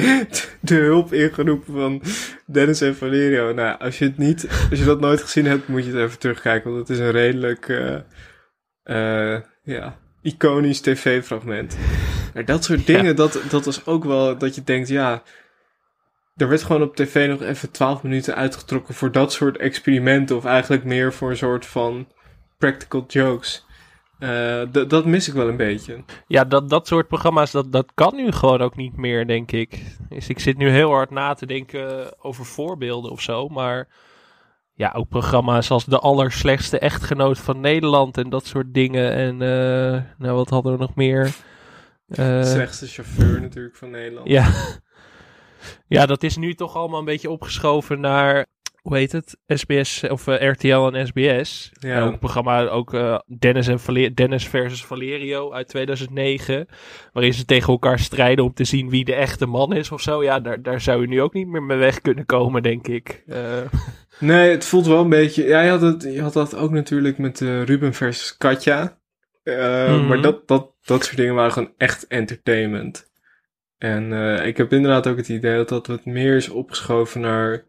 de 0.60 0.74
hulp 0.74 1.12
ingeroepen 1.12 1.74
van 1.74 2.02
Dennis 2.46 2.80
en 2.80 2.96
Valerio. 2.96 3.52
Nou, 3.52 3.78
als 3.78 3.98
je 3.98 4.04
het 4.04 4.18
niet, 4.18 4.66
als 4.70 4.78
je 4.78 4.84
dat 4.84 5.00
nooit 5.00 5.20
gezien 5.20 5.46
hebt, 5.46 5.68
moet 5.68 5.84
je 5.84 5.92
het 5.92 6.00
even 6.00 6.18
terugkijken. 6.18 6.72
Want 6.72 6.88
het 6.88 6.98
is 6.98 7.04
een 7.04 7.10
redelijk, 7.10 7.68
eh, 7.68 7.94
eh, 8.82 9.40
ja, 9.62 9.98
iconisch 10.22 10.80
tv-fragment. 10.80 11.76
Maar 12.34 12.44
dat 12.44 12.64
soort 12.64 12.86
dingen, 12.86 13.16
dat, 13.16 13.40
dat 13.50 13.64
was 13.64 13.86
ook 13.86 14.04
wel 14.04 14.38
dat 14.38 14.54
je 14.54 14.62
denkt, 14.62 14.88
ja, 14.88 15.22
er 16.36 16.48
werd 16.48 16.62
gewoon 16.62 16.82
op 16.82 16.96
tv 16.96 17.28
nog 17.28 17.42
even 17.42 17.70
12 17.70 18.02
minuten 18.02 18.34
uitgetrokken 18.34 18.94
voor 18.94 19.12
dat 19.12 19.32
soort 19.32 19.56
experimenten. 19.56 20.36
Of 20.36 20.44
eigenlijk 20.44 20.84
meer 20.84 21.12
voor 21.12 21.30
een 21.30 21.36
soort 21.36 21.66
van 21.66 22.08
practical 22.58 23.04
jokes. 23.08 23.66
Eh, 24.18 24.62
dat 24.88 25.04
mis 25.04 25.28
ik 25.28 25.34
wel 25.34 25.48
een 25.48 25.56
beetje. 25.56 26.04
Ja, 26.26 26.44
dat, 26.44 26.70
dat 26.70 26.86
soort 26.86 27.08
programma's, 27.08 27.50
dat, 27.50 27.72
dat 27.72 27.92
kan 27.94 28.14
nu 28.16 28.32
gewoon 28.32 28.60
ook 28.60 28.76
niet 28.76 28.96
meer, 28.96 29.26
denk 29.26 29.52
ik. 29.52 29.82
Dus 30.08 30.28
ik 30.28 30.38
zit 30.38 30.56
nu 30.56 30.68
heel 30.68 30.90
hard 30.90 31.10
na 31.10 31.34
te 31.34 31.46
denken 31.46 32.14
over 32.24 32.44
voorbeelden 32.44 33.10
of 33.10 33.20
zo. 33.20 33.48
Maar 33.48 33.88
ja, 34.74 34.92
ook 34.96 35.08
programma's 35.08 35.70
als 35.70 35.84
De 35.84 35.98
Allerslechtste 35.98 36.78
Echtgenoot 36.78 37.38
van 37.38 37.60
Nederland 37.60 38.18
en 38.18 38.30
dat 38.30 38.46
soort 38.46 38.74
dingen. 38.74 39.12
En 39.12 39.32
eh, 39.42 40.02
nou, 40.18 40.36
wat 40.36 40.50
hadden 40.50 40.72
we 40.72 40.78
nog 40.78 40.94
meer? 40.94 41.34
Eh, 42.06 42.44
Slechtste 42.44 42.86
chauffeur 42.86 43.40
natuurlijk 43.40 43.76
van 43.76 43.90
Nederland. 43.90 44.28
ja. 44.28 44.52
ja, 45.96 46.06
dat 46.06 46.22
is 46.22 46.36
nu 46.36 46.54
toch 46.54 46.76
allemaal 46.76 46.98
een 46.98 47.04
beetje 47.04 47.30
opgeschoven 47.30 48.00
naar, 48.00 48.46
hoe 48.84 48.96
heet 48.96 49.12
het? 49.12 49.36
SBS 49.46 50.02
of 50.08 50.26
eh, 50.26 50.50
RTL 50.50 50.88
en 50.92 51.06
SBS. 51.06 51.72
Ja. 51.80 52.00
Ook 52.02 52.12
een 52.12 52.18
programma, 52.18 52.66
ook 52.66 52.94
eh, 52.94 53.18
Dennis, 53.38 53.68
en 53.68 53.80
Vale- 53.80 54.14
Dennis 54.14 54.48
versus 54.48 54.84
Valerio 54.84 55.52
uit 55.52 55.68
2009. 55.68 56.66
Waarin 57.12 57.34
ze 57.34 57.44
tegen 57.44 57.72
elkaar 57.72 57.98
strijden 57.98 58.44
om 58.44 58.54
te 58.54 58.64
zien 58.64 58.90
wie 58.90 59.04
de 59.04 59.14
echte 59.14 59.46
man 59.46 59.74
is 59.74 59.90
of 59.90 60.00
zo. 60.00 60.22
Ja, 60.22 60.40
daar, 60.40 60.62
daar 60.62 60.80
zou 60.80 61.00
je 61.00 61.06
nu 61.06 61.20
ook 61.22 61.32
niet 61.32 61.46
meer 61.46 61.62
mee 61.62 61.76
weg 61.78 62.00
kunnen 62.00 62.26
komen, 62.26 62.62
denk 62.62 62.88
ik. 62.88 63.22
Eh, 63.26 63.40
Nee, 64.18 64.50
het 64.50 64.64
voelt 64.64 64.86
wel 64.86 65.00
een 65.00 65.08
beetje. 65.08 65.44
Ja, 65.44 65.60
je 65.60 65.70
had, 65.70 65.80
het, 65.80 66.02
je 66.02 66.22
had 66.22 66.32
dat 66.32 66.56
ook 66.56 66.70
natuurlijk 66.70 67.18
met 67.18 67.40
Ruben 67.40 67.94
versus 67.94 68.36
Katja. 68.36 68.98
Mhm. 69.44 70.06
Maar 70.06 70.20
dat, 70.20 70.48
dat, 70.48 70.70
dat 70.84 71.04
soort 71.04 71.16
dingen 71.16 71.34
waren 71.34 71.52
gewoon 71.52 71.72
echt 71.76 72.06
entertainment. 72.06 73.10
En 73.78 74.12
ik 74.46 74.56
heb 74.56 74.72
inderdaad 74.72 75.06
ook 75.06 75.16
het 75.16 75.28
idee 75.28 75.56
dat 75.56 75.68
dat 75.68 75.86
wat 75.86 76.04
meer 76.04 76.36
is 76.36 76.48
opgeschoven 76.48 77.20
naar 77.20 77.64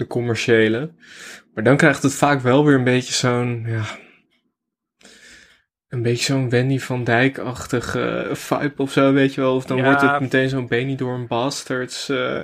de 0.00 0.06
commerciële. 0.06 0.92
Maar 1.54 1.64
dan 1.64 1.76
krijgt 1.76 2.02
het 2.02 2.14
vaak 2.14 2.40
wel 2.40 2.64
weer 2.64 2.74
een 2.74 2.84
beetje 2.84 3.12
zo'n. 3.12 3.64
Ja, 3.66 3.84
een 5.88 6.02
beetje 6.02 6.24
zo'n 6.24 6.50
Wendy 6.50 6.78
van 6.78 7.04
Dijk-achtige 7.04 8.28
vibe 8.32 8.82
of 8.82 8.92
zo, 8.92 9.12
weet 9.12 9.34
je 9.34 9.40
wel. 9.40 9.54
Of 9.54 9.64
dan 9.64 9.76
Ja. 9.76 9.84
wordt 9.84 10.00
het 10.00 10.20
meteen 10.20 10.48
zo'n 10.48 10.68
Benidorm 10.68 11.26
Bastards. 11.26 12.08
eh, 12.08 12.42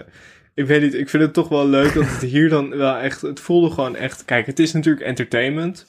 ik 0.54 0.66
weet 0.66 0.82
niet, 0.82 0.94
ik 0.94 1.08
vind 1.08 1.22
het 1.22 1.32
toch 1.32 1.48
wel 1.48 1.68
leuk 1.68 1.94
dat 1.94 2.04
het 2.08 2.22
hier 2.22 2.48
dan 2.48 2.76
wel 2.76 2.96
echt... 2.96 3.20
Het 3.20 3.40
voelde 3.40 3.70
gewoon 3.70 3.96
echt... 3.96 4.24
Kijk, 4.24 4.46
het 4.46 4.58
is 4.58 4.72
natuurlijk 4.72 5.06
entertainment. 5.06 5.86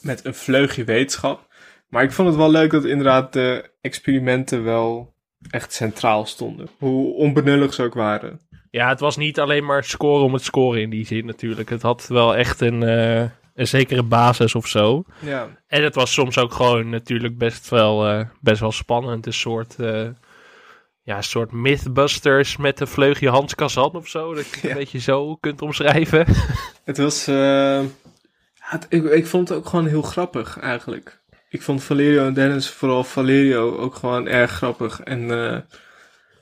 Met 0.00 0.24
een 0.24 0.34
vleugje 0.34 0.84
wetenschap. 0.84 1.50
Maar 1.88 2.02
ik 2.02 2.12
vond 2.12 2.28
het 2.28 2.36
wel 2.36 2.50
leuk 2.50 2.70
dat 2.70 2.84
inderdaad 2.84 3.32
de 3.32 3.70
experimenten 3.80 4.64
wel 4.64 5.14
echt 5.50 5.72
centraal 5.72 6.26
stonden. 6.26 6.68
Hoe 6.78 7.14
onbenullig 7.14 7.74
ze 7.74 7.82
ook 7.82 7.94
waren. 7.94 8.40
Ja, 8.72 8.88
het 8.88 9.00
was 9.00 9.16
niet 9.16 9.40
alleen 9.40 9.64
maar 9.64 9.84
scoren 9.84 10.24
om 10.24 10.32
het 10.32 10.42
scoren 10.44 10.80
in 10.80 10.90
die 10.90 11.06
zin 11.06 11.26
natuurlijk. 11.26 11.68
Het 11.68 11.82
had 11.82 12.06
wel 12.08 12.36
echt 12.36 12.60
een, 12.60 12.82
eh, 12.82 13.20
een 13.54 13.66
zekere 13.66 14.02
basis 14.02 14.54
of 14.54 14.66
zo. 14.66 15.04
Ja, 15.18 15.48
En 15.66 15.82
het 15.82 15.94
was 15.94 16.12
soms 16.12 16.38
ook 16.38 16.52
gewoon 16.52 16.88
natuurlijk 16.88 17.38
best 17.38 17.68
wel, 17.68 18.06
eh, 18.08 18.24
best 18.40 18.60
wel 18.60 18.72
spannend. 18.72 19.26
Een 19.26 19.32
soort, 19.32 19.74
eh, 19.78 20.06
ja, 21.02 21.16
een 21.16 21.22
soort 21.22 21.52
mythbusters 21.52 22.56
met 22.56 22.80
een 22.80 22.86
vleugje 22.86 23.28
Hans 23.28 23.54
Kazan 23.54 23.90
of 23.94 24.08
zo. 24.08 24.34
Dat 24.34 24.44
je 24.46 24.50
het 24.52 24.62
Ja. 24.62 24.68
een 24.70 24.76
beetje 24.76 24.98
zo 25.00 25.36
kunt 25.36 25.62
omschrijven. 25.62 26.26
het 26.84 26.98
was... 26.98 27.26
het- 27.26 28.86
ik, 28.88 29.04
ik 29.04 29.26
vond 29.26 29.48
het 29.48 29.58
ook 29.58 29.66
gewoon 29.68 29.86
heel 29.86 30.02
grappig 30.02 30.58
eigenlijk. 30.58 31.20
Ik 31.48 31.62
vond 31.62 31.82
Valerio 31.82 32.26
en 32.26 32.34
Dennis, 32.34 32.70
vooral 32.70 33.04
Valerio, 33.04 33.76
ook 33.76 33.94
gewoon 33.94 34.26
erg 34.28 34.50
grappig. 34.50 35.00
En 35.00 35.30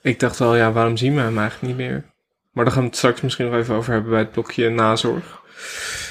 ik 0.03 0.21
dacht 0.21 0.39
wel, 0.39 0.57
ja, 0.57 0.73
waarom 0.73 0.97
zien 0.97 1.15
we 1.15 1.21
hem 1.21 1.39
eigenlijk 1.39 1.77
niet 1.79 1.87
meer? 1.87 2.05
Maar 2.53 2.65
daar 2.65 2.73
gaan 2.73 2.83
we 2.83 2.89
het 2.89 2.97
straks 2.99 3.21
misschien 3.21 3.47
nog 3.47 3.55
even 3.55 3.75
over 3.75 3.93
hebben 3.93 4.11
bij 4.11 4.21
het 4.21 4.33
blokje 4.33 4.69
nazorg. 4.69 5.43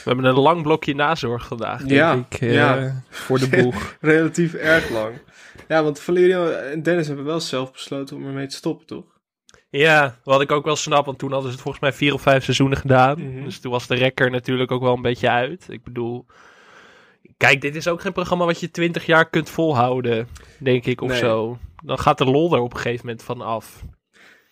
We 0.04 0.10
hebben 0.16 0.26
een 0.26 0.40
lang 0.40 0.62
blokje 0.62 0.96
nazorg 0.96 1.48
vandaag, 1.48 1.80
denk 1.80 1.92
Ja, 1.92 2.14
ik, 2.30 2.42
eh, 2.42 2.54
ja. 2.54 3.04
voor 3.10 3.40
de 3.40 3.50
boeg. 3.50 3.96
Relatief 4.02 4.54
erg 4.54 4.90
lang. 4.90 5.16
Ja, 5.68 5.84
want 5.84 6.00
Valerio 6.00 6.50
en 6.52 6.84
Dennis 6.84 7.08
hebben 7.08 7.26
wel 7.26 7.40
zelf 7.40 7.72
besloten 7.72 8.16
om 8.16 8.26
ermee 8.26 8.48
te 8.48 8.56
stoppen, 8.56 8.86
toch? 8.88 9.06
ja, 9.72 10.16
wat 10.24 10.42
ik 10.42 10.52
ook 10.52 10.66
wel 10.66 10.76
snap, 10.76 11.06
want 11.06 11.20
toen 11.20 11.32
hadden 11.32 11.48
ze 11.50 11.54
het 11.56 11.64
volgens 11.64 11.84
mij 11.84 11.94
vier 11.94 12.14
of 12.14 12.22
vijf 12.22 12.44
seizoenen 12.44 12.78
gedaan. 12.78 13.34
Mhm. 13.34 13.44
Dus 13.44 13.60
toen 13.60 13.72
was 13.72 13.88
de 13.88 13.96
rekker 13.96 14.30
natuurlijk 14.32 14.72
ook 14.72 14.82
wel 14.82 14.94
een 14.96 15.02
beetje 15.02 15.30
uit. 15.30 15.66
Ik 15.70 15.84
bedoel, 15.84 16.26
kijk, 17.38 17.62
dit 17.62 17.76
is 17.76 17.88
ook 17.88 18.02
geen 18.02 18.14
programma 18.14 18.46
wat 18.46 18.60
je 18.60 18.72
twintig 18.72 19.06
jaar 19.06 19.30
kunt 19.30 19.50
volhouden, 19.50 20.28
denk 20.60 20.86
ik, 20.86 21.02
of 21.02 21.10
Nee. 21.10 21.18
zo. 21.20 21.58
Dan 21.84 22.00
gaat 22.00 22.18
de 22.18 22.26
lol 22.26 22.54
er 22.54 22.62
op 22.62 22.74
een 22.74 22.80
gegeven 22.80 23.06
moment 23.06 23.24
van 23.24 23.42
af. 23.42 23.84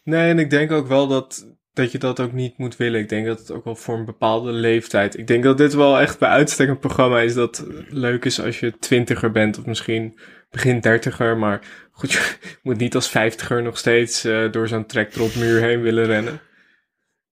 Nee, 0.04 0.30
en 0.30 0.39
ik 0.39 0.50
denk 0.50 0.71
ook 0.71 0.88
wel 0.88 1.08
dat, 1.08 1.56
dat 1.78 1.92
je 1.92 1.98
dat 1.98 2.20
ook 2.20 2.32
niet 2.32 2.58
moet 2.58 2.76
willen. 2.76 3.00
Ik 3.00 3.10
denk 3.10 3.26
dat 3.26 3.40
het 3.40 3.52
ook 3.52 3.63
wel 3.63 3.76
voor 3.76 3.98
een 3.98 4.06
bepaalde 4.06 4.52
leeftijd. 4.52 5.18
Ik 5.18 5.28
denk 5.28 5.44
dat 5.44 5.58
dit 5.58 5.74
wel 5.74 6.00
echt 6.00 6.20
bij 6.20 6.30
uitstek 6.30 6.70
een 6.70 6.80
programma 6.80 7.20
is 7.22 7.34
dat 7.34 7.68
leuk 7.90 8.26
is 8.26 8.42
als 8.42 8.60
je 8.60 8.78
twintiger 8.80 9.32
bent 9.32 9.60
of 9.60 9.66
misschien 9.66 10.20
begin 10.50 10.80
dertiger. 10.80 11.38
Maar 11.38 11.62
goed, 11.92 12.12
je 12.42 12.58
moet 12.63 12.78
niet 12.78 12.96
als 12.96 13.10
vijftiger 13.10 13.63
nog 13.63 13.78
steeds 13.78 14.24
eh, 14.24 14.52
door 14.52 14.68
zo'n 14.68 14.86
trektrotmuur 14.86 15.62
heen 15.62 15.82
willen 15.82 16.06
rennen. 16.06 16.40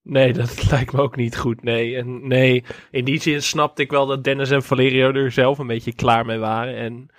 Nee, 0.03 0.33
dat 0.33 0.63
lijkt 0.71 0.93
me 0.93 1.01
ook 1.01 1.15
niet 1.15 1.37
goed. 1.37 1.63
Nee, 1.63 1.95
en 1.97 2.27
nee, 2.27 2.63
in 2.91 3.05
die 3.05 3.21
zin 3.21 3.41
snapte 3.41 3.81
ik 3.81 3.91
wel 3.91 4.05
dat 4.05 4.23
Dennis 4.23 4.51
en 4.51 4.63
Valerio 4.63 5.11
er 5.11 5.31
zelf 5.31 5.57
een 5.57 5.67
beetje 5.67 5.95
klaar 5.95 6.25
mee 6.25 6.37
waren. 6.37 6.75
En 6.75 7.09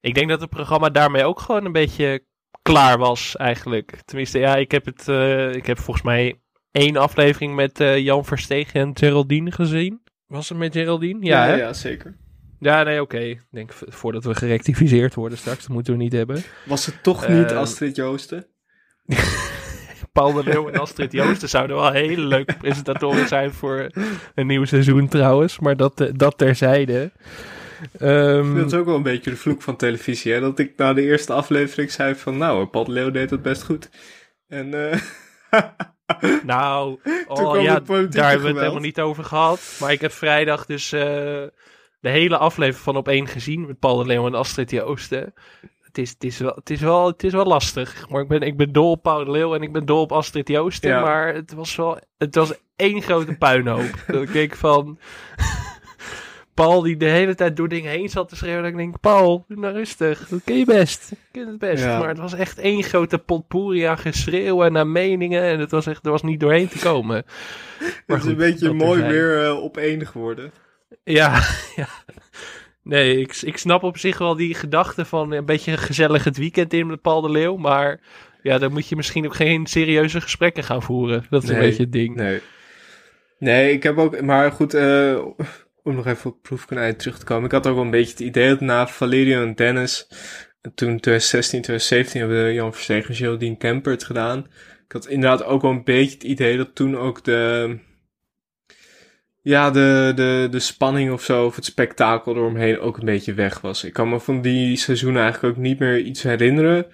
ik 0.00 0.14
denk 0.14 0.28
dat 0.28 0.40
het 0.40 0.50
programma 0.50 0.88
daarmee 0.88 1.24
ook 1.24 1.40
gewoon 1.40 1.64
een 1.64 1.72
beetje 1.72 2.24
klaar 2.62 2.98
was, 2.98 3.36
eigenlijk. 3.36 4.02
Tenminste, 4.04 4.38
ja, 4.38 4.56
ik 4.56 4.70
heb 4.70 4.84
het, 4.84 5.08
eh, 5.08 5.54
ik 5.54 5.66
heb 5.66 5.78
volgens 5.78 6.06
mij 6.06 6.40
één 6.72 6.96
aflevering 6.96 7.54
met 7.54 7.80
eh, 7.80 7.98
Jan 7.98 8.24
Verstegen 8.24 8.80
en 8.80 8.90
Geraldine 8.94 9.50
gezien. 9.52 10.00
Was 10.26 10.48
het 10.48 10.58
met 10.58 10.72
Geraldine? 10.72 11.24
Ja, 11.24 11.54
ja 11.54 11.72
zeker. 11.72 12.16
Ja, 12.58 12.82
nee, 12.82 13.00
oké. 13.00 13.18
Ik 13.18 13.42
denk 13.50 13.72
voordat 13.72 14.24
we 14.24 14.34
gerectificeerd 14.34 15.14
worden 15.14 15.38
straks, 15.38 15.60
dat 15.60 15.68
moeten 15.68 15.92
we 15.92 15.98
niet 15.98 16.12
hebben. 16.12 16.42
Was 16.66 16.86
het 16.86 17.02
toch 17.02 17.28
niet 17.28 17.50
Ehm, 17.50 17.56
Astrid 17.56 17.96
Joosten? 17.96 18.46
Paul 20.12 20.32
de 20.32 20.44
Leeuw 20.44 20.68
en 20.68 20.80
Astrid 20.80 21.12
Joosten 21.12 21.48
zouden 21.48 21.76
wel 21.76 21.92
hele 21.92 22.22
leuke 22.26 22.56
presentatoren 22.58 23.28
zijn 23.28 23.52
voor 23.52 23.90
een 24.34 24.46
nieuw 24.46 24.64
seizoen 24.64 25.08
trouwens. 25.08 25.58
Maar 25.58 25.76
dat, 25.76 26.00
eh, 26.00 26.08
dat 26.12 26.38
terzijde. 26.38 27.12
Ehm, 27.98 28.54
Dat 28.54 28.66
is 28.72 28.78
ook 28.78 28.86
wel 28.86 28.96
een 28.96 29.02
beetje 29.02 29.30
de 29.30 29.36
vloek 29.36 29.62
van 29.62 29.76
televisie. 29.76 30.32
Hè? 30.32 30.40
Dat 30.40 30.58
ik 30.58 30.72
na 30.76 30.92
de 30.92 31.02
eerste 31.02 31.32
aflevering 31.32 31.90
zei 31.90 32.14
van... 32.14 32.36
Nou, 32.36 32.66
Paul 32.66 32.84
de 32.84 32.92
Leeuw 32.92 33.10
deed 33.10 33.30
het 33.30 33.42
best 33.42 33.62
goed. 33.62 33.90
En... 34.48 34.90
eh 34.90 34.98
nou, 36.44 36.98
oh, 37.26 37.62
ja, 37.62 37.80
daar 37.80 38.30
hebben 38.30 38.42
we 38.42 38.48
het 38.48 38.58
helemaal 38.58 38.80
niet 38.80 39.00
over 39.00 39.24
gehad. 39.24 39.76
Maar 39.80 39.92
ik 39.92 40.00
heb 40.00 40.12
vrijdag 40.12 40.66
dus 40.66 40.92
eh, 40.92 41.00
de 42.00 42.08
hele 42.08 42.36
aflevering 42.36 42.84
van 42.84 42.96
op 42.96 43.08
één 43.08 43.26
gezien 43.26 43.66
met 43.66 43.78
Paul 43.78 43.96
de 43.96 44.06
Leeuw 44.06 44.26
en 44.26 44.34
Astrid 44.34 44.70
Joosten. 44.70 45.34
Het 45.80 45.98
is, 45.98 46.10
het, 46.10 46.24
is 46.24 46.38
wel, 46.38 46.54
het, 46.54 46.70
is 46.70 46.80
wel, 46.80 47.06
het 47.06 47.24
is 47.24 47.32
wel 47.32 47.44
lastig. 47.44 48.08
Maar 48.08 48.22
ik 48.22 48.28
ben, 48.28 48.40
ik 48.40 48.56
ben 48.56 48.72
dol 48.72 48.90
op 48.90 49.02
Paul 49.02 49.24
de 49.24 49.30
Leeuw 49.30 49.54
en 49.54 49.62
ik 49.62 49.72
ben 49.72 49.86
dol 49.86 50.00
op 50.00 50.12
Astrid 50.12 50.48
Joosten. 50.48 50.90
Ja. 50.90 51.00
Maar 51.00 51.34
het 51.34 51.52
was 51.52 51.76
wel 51.76 51.98
het 52.18 52.34
was 52.34 52.52
één 52.76 53.02
grote 53.02 53.36
puinhoop. 53.36 54.04
dat 54.06 54.22
ik 54.22 54.32
denk 54.32 54.56
van... 54.56 54.98
Paul 56.54 56.82
die 56.82 56.96
de 56.96 57.04
hele 57.04 57.34
tijd 57.34 57.56
door 57.56 57.68
dingen 57.68 57.90
heen 57.90 58.08
zat 58.08 58.28
te 58.28 58.36
schreeuwen. 58.36 58.62
Dat 58.62 58.70
ik 58.70 58.76
denk, 58.76 59.00
Paul, 59.00 59.44
doe 59.48 59.58
nou 59.58 59.74
rustig. 59.74 60.28
Dat 60.28 60.40
kun 60.44 60.58
je 60.58 60.64
best. 60.64 61.10
Dat 61.10 61.18
kun 61.30 61.40
je 61.40 61.46
het 61.46 61.58
best. 61.58 61.84
Ja. 61.84 61.98
Maar 61.98 62.08
het 62.08 62.18
was 62.18 62.34
echt 62.34 62.58
één 62.58 62.82
grote 62.82 63.18
potpourri 63.18 63.82
aan 63.82 63.98
geschreeuw 63.98 64.64
en 64.64 64.76
aan 64.76 64.92
meningen. 64.92 65.42
En 65.42 65.60
het 65.60 65.70
was 65.70 65.86
echt, 65.86 66.04
er 66.04 66.10
was 66.10 66.22
niet 66.22 66.40
doorheen 66.40 66.68
te 66.68 66.78
komen. 66.78 67.24
Maar 68.06 68.16
Het 68.16 68.16
is 68.16 68.22
goed, 68.22 68.30
een 68.30 68.36
beetje 68.36 68.72
mooi 68.72 69.02
weer 69.02 69.44
eh, 69.44 69.62
op 69.62 69.76
één 69.76 70.06
geworden. 70.06 70.52
Ja, 71.04 71.40
ja. 71.76 71.88
Nee, 72.82 73.20
ik, 73.20 73.36
ik 73.42 73.56
snap 73.56 73.82
op 73.82 73.98
zich 73.98 74.18
wel 74.18 74.36
die 74.36 74.54
gedachte 74.54 75.04
van 75.04 75.32
een 75.32 75.44
beetje 75.44 75.76
gezellig 75.76 76.24
het 76.24 76.36
weekend 76.36 76.72
in 76.72 76.86
met 76.86 77.00
Paul 77.00 77.20
de 77.20 77.30
Leeuw. 77.30 77.56
Maar 77.56 78.00
ja, 78.42 78.58
dan 78.58 78.72
moet 78.72 78.88
je 78.88 78.96
misschien 78.96 79.26
ook 79.26 79.34
geen 79.34 79.66
serieuze 79.66 80.20
gesprekken 80.20 80.64
gaan 80.64 80.82
voeren. 80.82 81.26
Dat 81.30 81.42
is 81.42 81.48
een 81.48 81.58
beetje 81.58 81.82
het 81.82 81.92
ding. 81.92 82.14
Nee. 82.14 82.40
Nee, 83.38 83.72
ik 83.72 83.82
heb 83.82 83.98
ook... 83.98 84.20
Maar 84.20 84.52
goed, 84.52 84.74
eh, 84.74 85.18
om 85.82 85.94
nog 85.94 86.06
even 86.06 86.30
op 86.30 86.42
proefkonijn 86.42 86.96
terug 86.96 87.18
te 87.18 87.24
komen. 87.24 87.44
Ik 87.44 87.52
had 87.52 87.66
ook 87.66 87.74
wel 87.74 87.84
een 87.84 87.90
beetje 87.90 88.10
het 88.10 88.20
idee 88.20 88.48
dat 88.48 88.60
na 88.60 88.86
Valerio 88.86 89.42
en 89.42 89.54
Dennis... 89.54 90.08
Toen 90.62 91.00
2016, 91.00 91.62
2017 91.62 92.20
hebben 92.20 92.54
Jan 92.54 92.72
Verstegen 92.72 93.08
en 93.08 93.14
Geraldine 93.14 93.56
Kemper 93.56 93.92
het 93.92 94.04
gedaan. 94.04 94.38
Ik 94.84 94.92
had 94.92 95.06
inderdaad 95.06 95.44
ook 95.44 95.62
wel 95.62 95.70
een 95.70 95.84
beetje 95.84 96.14
het 96.14 96.22
idee 96.22 96.56
dat 96.56 96.74
toen 96.74 96.96
ook 96.96 97.24
de... 97.24 97.78
Ja, 99.40 99.70
de, 99.70 100.12
de, 100.14 100.48
de 100.50 100.58
spanning 100.58 101.12
of 101.12 101.22
zo, 101.22 101.46
of 101.46 101.56
het 101.56 101.64
spektakel 101.64 102.36
eromheen 102.36 102.80
ook 102.80 102.96
een 102.98 103.04
beetje 103.04 103.34
weg 103.34 103.60
was. 103.60 103.84
Ik 103.84 103.92
kan 103.92 104.08
me 104.08 104.20
van 104.20 104.42
die 104.42 104.76
seizoenen 104.76 105.22
eigenlijk 105.22 105.56
ook 105.56 105.62
niet 105.62 105.78
meer 105.78 106.00
iets 106.00 106.22
herinneren. 106.22 106.86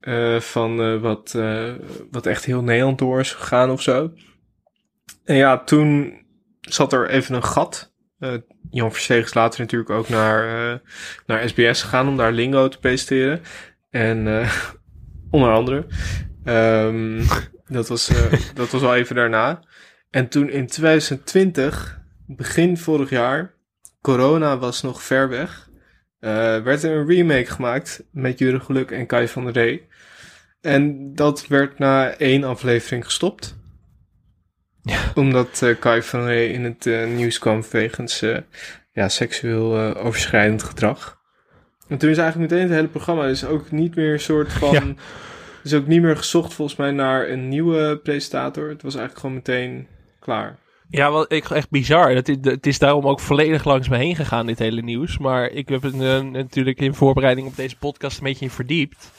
eh, 0.00 0.40
van 0.40 0.82
eh, 0.82 1.00
wat, 1.00 1.34
eh, 1.36 1.72
wat 2.10 2.26
echt 2.26 2.44
heel 2.44 2.62
Nederland 2.62 2.98
door 2.98 3.20
is 3.20 3.32
gegaan 3.32 3.70
of 3.70 3.82
zo. 3.82 4.12
En 5.24 5.36
ja, 5.36 5.64
toen 5.64 6.18
zat 6.60 6.92
er 6.92 7.10
even 7.10 7.34
een 7.34 7.44
gat. 7.44 7.93
Eh, 8.24 8.34
Jan 8.70 8.92
Versteeg 8.92 9.24
is 9.24 9.34
later 9.34 9.60
natuurlijk 9.60 9.90
ook 9.90 10.08
naar, 10.08 10.72
eh, 10.72 10.78
naar 11.26 11.48
SBS 11.48 11.82
gegaan 11.82 12.08
om 12.08 12.16
daar 12.16 12.32
Lingo 12.32 12.68
te 12.68 12.78
presenteren. 12.78 13.40
En 13.90 14.28
eh, 14.28 14.52
onder 15.30 15.52
andere. 15.52 15.86
Ehm, 16.44 17.22
dat, 17.66 17.88
was, 17.88 18.10
dat 18.54 18.70
was 18.70 18.82
al 18.82 18.94
even 18.94 19.16
daarna. 19.16 19.62
En 20.10 20.28
toen 20.28 20.50
in 20.50 20.66
2020, 20.66 22.00
begin 22.26 22.76
vorig 22.78 23.10
jaar, 23.10 23.54
corona 24.00 24.58
was 24.58 24.82
nog 24.82 25.02
ver 25.02 25.28
weg, 25.28 25.70
eh, 26.18 26.30
werd 26.62 26.82
er 26.82 26.96
een 26.96 27.06
remake 27.06 27.46
gemaakt 27.46 28.04
met 28.10 28.38
Jure 28.38 28.60
Geluk 28.60 28.90
en 28.90 29.06
Kai 29.06 29.28
van 29.28 29.44
der 29.44 29.52
Rey. 29.52 29.86
En 30.60 31.14
dat 31.14 31.46
werd 31.46 31.78
na 31.78 32.10
één 32.10 32.44
aflevering 32.44 33.04
gestopt. 33.04 33.56
Omdat 35.14 35.62
eh, 35.62 35.78
Kai 35.78 36.02
van 36.02 36.24
Rey 36.24 36.46
in 36.46 36.64
het 36.64 36.86
eh, 36.86 37.06
nieuws 37.06 37.38
kwam 37.38 37.62
wegens 37.70 38.22
eh, 38.22 38.38
ja, 38.92 39.08
seksueel 39.08 39.96
overschrijdend 39.96 40.62
gedrag. 40.62 41.22
En 41.88 41.98
toen 41.98 42.10
is 42.10 42.18
eigenlijk 42.18 42.50
meteen 42.50 42.66
het 42.68 42.76
hele 42.76 42.88
programma 42.88 43.26
dus 43.26 43.44
ook 43.44 43.70
niet 43.70 43.94
meer 43.94 44.12
een 44.12 44.20
soort 44.20 44.52
van... 44.52 44.72
Ja. 44.72 44.94
is 45.64 45.74
ook 45.74 45.86
niet 45.86 46.02
meer 46.02 46.16
gezocht 46.16 46.54
volgens 46.54 46.78
mij 46.78 46.90
naar 46.90 47.28
een 47.28 47.48
nieuwe 47.48 47.98
presentator. 48.02 48.68
Het 48.68 48.82
was 48.82 48.94
eigenlijk 48.94 49.20
gewoon 49.20 49.34
meteen 49.34 49.86
klaar. 50.20 50.56
Ja, 50.88 51.10
wat 51.10 51.32
ik 51.32 51.50
echt 51.50 51.70
bizar. 51.70 52.10
Het 52.10 52.28
is, 52.28 52.36
het 52.40 52.66
is 52.66 52.78
daarom 52.78 53.06
ook 53.06 53.20
volledig 53.20 53.64
langs 53.64 53.88
me 53.88 53.96
heen 53.96 54.16
gegaan, 54.16 54.46
dit 54.46 54.58
hele 54.58 54.82
nieuws. 54.82 55.18
Maar 55.18 55.50
ik 55.50 55.68
heb 55.68 55.82
het 55.82 55.94
natuurlijk 56.32 56.80
in 56.80 56.94
voorbereiding 56.94 57.46
op 57.46 57.56
deze 57.56 57.76
podcast 57.76 58.18
een 58.18 58.24
beetje 58.24 58.44
in 58.44 58.50
verdiept. 58.50 59.10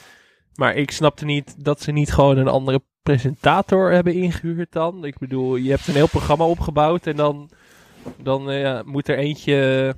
Maar 0.56 0.74
ik 0.74 0.90
snapte 0.90 1.24
niet 1.24 1.64
dat 1.64 1.82
ze 1.82 1.92
niet 1.92 2.12
gewoon 2.12 2.36
een 2.36 2.48
andere 2.48 2.80
presentator 3.02 3.92
hebben 3.92 4.14
ingehuurd 4.14 4.72
dan. 4.72 5.04
Ik 5.04 5.18
bedoel, 5.18 5.56
je 5.56 5.70
hebt 5.70 5.86
een 5.86 5.94
heel 5.94 6.08
programma 6.08 6.44
opgebouwd 6.44 7.06
en 7.06 7.16
dan, 7.16 7.50
dan 8.22 8.50
eh, 8.50 8.80
moet 8.84 9.08
er 9.08 9.18
eentje 9.18 9.54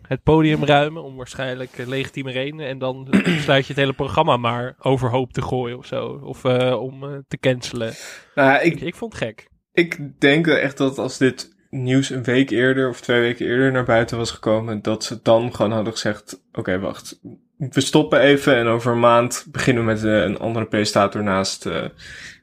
het 0.09 0.23
podium 0.23 0.65
ruimen 0.65 1.03
om 1.03 1.17
waarschijnlijk 1.17 1.79
eh, 1.79 1.87
legitieme 1.87 2.31
redenen. 2.31 2.67
En 2.67 2.79
dan 2.79 3.09
sluit 3.45 3.67
je 3.67 3.73
het 3.73 3.83
hele 3.83 3.93
programma 3.93 4.37
maar 4.37 4.77
overhoop 4.79 5.33
te 5.33 5.43
gooien 5.43 5.79
of 5.79 5.87
zo. 5.87 6.21
Of 6.23 6.45
eh, 6.45 6.81
om 6.81 7.25
te 7.29 7.39
cancelen. 7.39 7.93
Nou, 8.35 8.63
ik, 8.63 8.81
ik 8.81 8.95
vond 8.95 9.13
het 9.13 9.23
gek. 9.23 9.49
ik 9.73 10.21
denk 10.21 10.47
echt 10.47 10.79
dat 10.79 10.99
als 10.99 11.19
dit 11.19 11.57
nieuws 11.71 12.11
een 12.11 12.23
week 12.23 12.51
eerder 12.51 12.89
of 12.89 13.01
twee 13.01 13.21
weken 13.21 13.47
eerder 13.47 13.73
naar 13.73 13.85
buiten 13.85 14.17
was 14.17 14.31
gekomen, 14.31 14.83
dat 14.83 15.05
ze 15.05 15.21
dan 15.23 15.55
gewoon 15.55 15.73
hadden 15.73 15.93
gezegd: 15.93 16.43
Oké, 16.53 16.79
wacht. 16.79 17.21
We 17.59 17.81
stoppen 17.81 18.21
even 18.21 18.57
en 18.57 18.67
over 18.67 18.93
een 18.93 19.01
maand 19.01 19.47
beginnen 19.51 19.85
we 19.85 19.91
met 19.93 20.05
eh, 20.05 20.23
een 20.23 20.39
andere 20.39 20.67
presentator 20.67 21.23
naast, 21.23 21.67
eh 21.67 21.85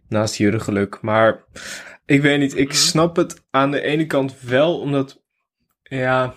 naast 0.09 0.35
Jure 0.35 0.59
Geluk. 0.59 1.01
Maar 1.01 1.43
ik 2.05 2.21
weet 2.21 2.39
niet, 2.39 2.57
ik 2.57 2.67
Mhm. 2.67 2.75
snap 2.77 3.15
het 3.15 3.45
aan 3.51 3.71
de 3.71 3.81
ene 3.81 4.05
kant 4.05 4.41
wel, 4.41 4.79
omdat, 4.79 5.23
ja, 5.83 6.33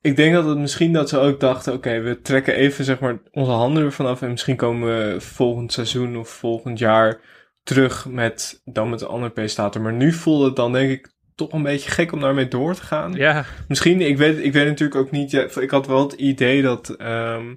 ik 0.00 0.16
denk 0.16 0.34
dat 0.34 0.44
het 0.44 0.58
misschien 0.58 0.92
dat 0.92 1.08
ze 1.08 1.18
ook 1.18 1.40
dachten, 1.40 1.72
oké, 1.72 2.00
we 2.00 2.20
trekken 2.20 2.54
even 2.54 2.84
zeg 2.84 3.00
maar 3.00 3.18
onze 3.30 3.50
handen 3.50 3.84
ervan 3.84 4.06
af 4.06 4.22
en 4.22 4.30
misschien 4.30 4.56
komen 4.56 4.88
we 4.88 5.20
volgend 5.20 5.72
seizoen 5.72 6.16
of 6.16 6.28
volgend 6.28 6.78
jaar 6.78 7.20
terug 7.62 8.06
met 8.06 8.60
dan 8.64 8.90
met 8.90 9.00
een 9.00 9.08
andere 9.08 9.32
presentator. 9.32 9.82
Maar 9.82 9.92
nu 9.92 10.12
voelde 10.12 10.44
het 10.44 10.56
dan 10.56 10.72
denk 10.72 10.90
ik 10.90 11.12
toch 11.34 11.52
een 11.52 11.62
beetje 11.62 11.90
gek 11.90 12.12
om 12.12 12.20
daarmee 12.20 12.48
door 12.48 12.74
te 12.74 12.82
gaan. 12.82 13.12
Ja, 13.12 13.44
Misschien, 13.68 14.00
ik 14.00 14.16
weet, 14.16 14.44
ik 14.44 14.52
weet 14.52 14.66
natuurlijk 14.66 15.00
ook 15.00 15.10
niet. 15.10 15.30
Ja, 15.30 15.46
ik 15.60 15.70
had 15.70 15.86
wel 15.86 16.02
het 16.02 16.12
idee 16.12 16.62
dat 16.62 16.88
ehm, 16.88 17.54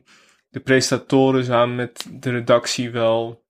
de 0.50 0.60
presentatoren 0.60 1.44
samen 1.46 1.76
met 1.76 2.08
de 2.12 2.30
redactie 2.32 2.92
wel 2.92 3.46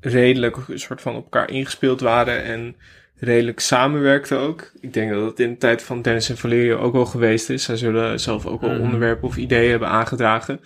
redelijk 0.00 0.56
een 0.68 0.78
soort 0.78 1.00
van 1.00 1.16
op 1.16 1.22
elkaar 1.22 1.50
ingespeeld 1.50 2.00
waren 2.00 2.42
en 2.44 2.76
redelijk 3.14 3.60
samenwerkten 3.60 4.38
ook. 4.38 4.72
Ik 4.80 4.92
denk 4.92 5.10
dat 5.12 5.24
het 5.30 5.40
in 5.40 5.50
de 5.50 5.56
tijd 5.56 5.82
van 5.82 6.02
Dennis 6.02 6.30
en 6.30 6.36
Valerio 6.36 6.78
ook 6.78 6.92
wel 6.92 7.06
geweest 7.06 7.50
is. 7.50 7.64
Zij 7.64 7.76
zullen 7.76 8.20
zelf 8.20 8.46
ook 8.46 8.60
wel 8.60 8.70
Mhm. 8.70 8.80
onderwerpen 8.82 9.28
of 9.28 9.36
ideeën 9.36 9.70
hebben 9.70 9.88
aangedragen. 9.88 10.60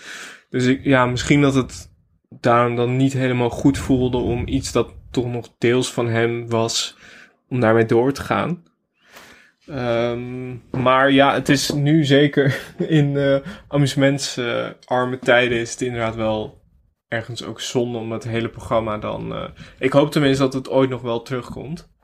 Dus 0.51 0.65
ik, 0.67 0.85
ja, 0.85 1.07
misschien 1.07 1.41
dat 1.41 1.55
het 1.55 1.95
daarom 2.41 2.77
dan 2.77 2.97
niet 2.97 3.13
helemaal 3.13 3.51
goed 3.51 3.79
voelde 3.79 4.17
om 4.17 4.47
iets 4.49 4.73
dat 4.73 4.95
toch 5.11 5.27
nog 5.27 5.55
deels 5.59 5.93
van 5.93 6.09
hem 6.09 6.49
was, 6.49 6.97
om 7.49 7.61
daarmee 7.61 7.87
door 7.87 8.13
te 8.13 8.23
gaan. 8.23 8.63
Ehm, 9.67 10.51
maar 10.83 11.11
ja, 11.11 11.35
het 11.35 11.49
is 11.49 11.71
nu 11.71 12.05
zeker 12.05 12.59
in 12.89 13.17
eh 13.17 13.37
amusementsarme 13.69 15.19
tijden 15.19 15.59
is 15.59 15.71
het 15.71 15.81
inderdaad 15.81 16.15
wel 16.17 16.65
ergens 17.09 17.45
ook 17.45 17.61
zonde 17.61 17.99
om 17.99 18.13
het 18.13 18.25
hele 18.25 18.49
programma 18.49 18.99
dan... 18.99 19.35
eh, 19.35 19.45
ik 19.79 19.93
hoop 19.93 20.11
tenminste 20.11 20.43
dat 20.43 20.53
het 20.53 20.69
ooit 20.69 20.91
nog 20.91 21.03
wel 21.03 21.23
terugkomt. 21.23 21.95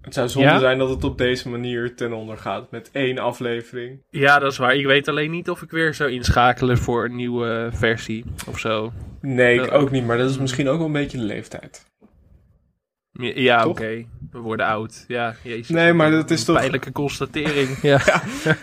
Het 0.00 0.14
zou 0.14 0.28
zonde 0.28 0.48
Ja? 0.48 0.58
zijn 0.58 0.78
dat 0.78 0.88
het 0.88 1.04
op 1.04 1.18
deze 1.18 1.48
manier 1.48 1.96
ten 1.96 2.12
onder 2.12 2.38
gaat 2.38 2.70
met 2.70 2.90
één 2.92 3.18
aflevering. 3.18 4.02
Ja, 4.10 4.38
dat 4.38 4.52
is 4.52 4.58
waar. 4.58 4.74
Ik 4.74 4.86
weet 4.86 5.08
alleen 5.08 5.30
niet 5.30 5.50
of 5.50 5.62
ik 5.62 5.70
weer 5.70 5.94
zou 5.94 6.10
inschakelen 6.10 6.78
voor 6.78 7.04
een 7.04 7.16
nieuwe 7.16 7.68
versie 7.72 8.24
of 8.48 8.58
zo. 8.58 8.92
Nee, 9.20 9.60
ik 9.60 9.72
ook 9.72 9.90
niet, 9.90 10.06
maar 10.06 10.18
dat 10.18 10.30
is 10.30 10.38
misschien 10.38 10.68
ook 10.68 10.76
wel 10.76 10.86
een 10.86 10.92
beetje 10.92 11.18
de 11.18 11.24
leeftijd. 11.24 11.91
Ja, 13.12 13.66
oké. 13.66 14.04
We 14.30 14.38
worden 14.38 14.66
oud. 14.66 15.04
Ja, 15.08 15.34
jezus. 15.42 15.68
Nee, 15.68 15.92
maar 15.92 16.10
dat 16.10 16.30
is 16.30 16.40
Een 16.40 16.46
toch- 16.46 16.56
Pijnlijke 16.56 16.92
constatering. 16.92 17.78
ja. 17.92 18.00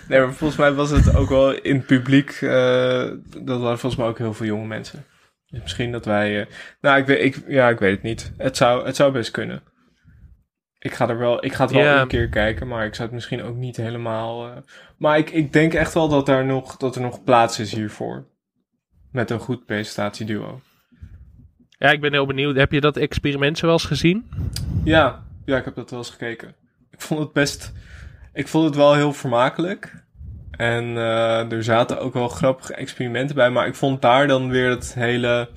Nee, 0.07 0.19
maar 0.19 0.33
volgens 0.33 0.59
mij 0.59 0.73
was 0.73 0.89
het 0.89 1.15
ook 1.15 1.29
wel 1.29 1.51
in 1.53 1.75
het 1.75 1.85
publiek. 1.85 2.29
eh, 2.31 3.09
dat 3.37 3.59
waren 3.59 3.79
volgens 3.79 3.95
mij 3.95 4.07
ook 4.07 4.17
heel 4.17 4.33
veel 4.33 4.45
jonge 4.45 4.67
mensen. 4.67 5.05
Dus 5.47 5.61
misschien 5.61 5.91
dat 5.91 6.05
wij. 6.05 6.39
eh, 6.41 6.45
nou, 6.81 6.99
ik 6.99 7.05
weet, 7.05 7.23
ik, 7.23 7.43
ja, 7.47 7.69
ik 7.69 7.79
weet 7.79 7.91
het 7.91 8.01
niet. 8.03 8.33
Het 8.37 8.57
zou, 8.57 8.85
het 8.85 8.95
zou 8.95 9.11
best 9.11 9.31
kunnen. 9.31 9.63
Ik 10.79 10.93
ga 10.93 11.09
er 11.09 11.17
wel, 11.17 11.45
ik 11.45 11.53
ga 11.53 11.63
het 11.63 11.73
wel 11.73 11.97
een 12.01 12.07
keer 12.07 12.29
kijken, 12.29 12.67
maar 12.67 12.85
ik 12.85 12.93
zou 12.95 13.07
het 13.07 13.15
misschien 13.15 13.43
ook 13.43 13.55
niet 13.55 13.77
helemaal. 13.77 14.47
eh, 14.47 14.57
maar 14.97 15.17
ik, 15.17 15.29
ik 15.29 15.53
denk 15.53 15.73
echt 15.73 15.93
wel 15.93 16.07
dat, 16.09 16.25
daar 16.25 16.45
nog, 16.45 16.77
dat 16.77 16.95
er 16.95 17.01
nog 17.01 17.23
plaats 17.23 17.59
is 17.59 17.73
hiervoor. 17.73 18.25
Met 19.11 19.29
een 19.29 19.39
goed 19.39 19.65
presentatieduo. 19.65 20.61
Ja, 21.79 21.91
ik 21.91 22.01
ben 22.01 22.11
heel 22.11 22.25
benieuwd. 22.25 22.55
Heb 22.55 22.71
je 22.71 22.81
dat 22.81 22.97
experiment 22.97 23.57
zo 23.57 23.71
eens 23.71 23.85
gezien? 23.85 24.29
Ja, 24.83 25.23
ja, 25.45 25.57
ik 25.57 25.65
heb 25.65 25.75
dat 25.75 25.89
wel 25.89 25.99
eens 25.99 26.09
gekeken. 26.09 26.55
Ik 26.91 27.01
vond 27.01 27.19
het 27.19 27.33
best. 27.33 27.73
Ik 28.33 28.47
vond 28.47 28.65
het 28.65 28.75
wel 28.75 28.93
heel 28.95 29.13
vermakelijk. 29.13 30.03
En 30.51 30.83
eh, 30.97 31.51
er 31.51 31.63
zaten 31.63 31.99
ook 31.99 32.13
wel 32.13 32.27
grappige 32.27 32.73
experimenten 32.73 33.35
bij, 33.35 33.49
maar 33.49 33.67
ik 33.67 33.75
vond 33.75 34.01
daar 34.01 34.27
dan 34.27 34.49
weer 34.49 34.69
het 34.69 34.93
hele. 34.93 35.49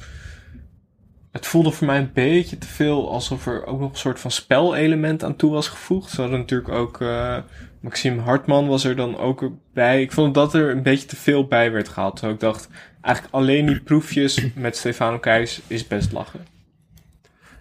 Het 1.33 1.47
voelde 1.47 1.71
voor 1.71 1.87
mij 1.87 1.99
een 1.99 2.13
beetje 2.13 2.59
te 2.59 2.67
veel 2.67 3.11
alsof 3.11 3.47
er 3.47 3.67
ook 3.67 3.81
nog 3.81 3.91
een 3.91 3.97
soort 3.99 4.21
van 4.21 4.31
spelelement 4.31 5.25
aan 5.25 5.37
toe 5.37 5.53
was 5.53 5.69
gevoegd. 5.69 6.11
Ze 6.11 6.21
hadden 6.21 6.39
natuurlijk 6.39 6.73
ook. 6.73 7.01
eh, 7.01 7.37
Maxime 7.81 8.21
Hartman 8.21 8.67
was 8.69 8.85
er 8.85 8.97
dan 8.97 9.17
ook 9.19 9.51
bij. 9.73 10.03
Ik 10.03 10.13
vond 10.13 10.35
dat 10.35 10.55
er 10.55 10.71
een 10.71 10.83
beetje 10.83 11.07
te 11.07 11.17
veel 11.17 11.47
bij 11.47 11.73
werd 11.73 11.89
gehaald. 11.89 12.13
Terwijl 12.17 12.35
ik 12.35 12.41
dacht, 12.41 12.69
eigenlijk 13.03 13.35
alleen 13.35 13.67
die 13.67 13.81
proefjes 13.81 14.47
met 14.55 14.77
Stefano 14.77 15.19
Keijs 15.19 15.61
is 15.67 15.87
best 15.87 16.13
lachen. 16.13 16.47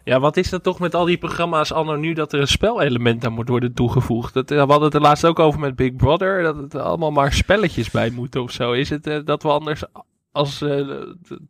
Ja, 0.04 0.20
wat 0.20 0.38
is 0.38 0.50
dat 0.50 0.64
toch 0.64 0.80
met 0.80 0.96
al 0.96 1.06
die 1.06 1.18
programma's 1.18 1.72
anno 1.72 1.96
nu 1.96 2.14
dat 2.14 2.34
er 2.34 2.40
een 2.40 2.48
spelelement 2.48 3.26
aan 3.26 3.34
moet 3.34 3.50
worden 3.50 3.74
toegevoegd? 3.74 4.34
Dat, 4.34 4.52
eh, 4.52 4.58
we 4.58 4.70
hadden 4.70 4.84
het 4.84 4.94
er 4.94 5.02
laatst 5.02 5.26
ook 5.26 5.40
over 5.40 5.60
met 5.60 5.76
Big 5.76 5.96
Brother, 5.96 6.44
dat 6.44 6.56
het 6.58 6.76
allemaal 6.76 7.12
maar 7.12 7.34
spelletjes 7.34 7.92
bij 7.92 8.10
moeten 8.10 8.42
of 8.42 8.52
zo. 8.52 8.72
Is 8.72 8.90
het 8.90 9.08
eh, 9.08 9.20
dat 9.26 9.44
we 9.44 9.50
anders 9.50 9.84
als 10.32 10.62
eh, 10.62 10.88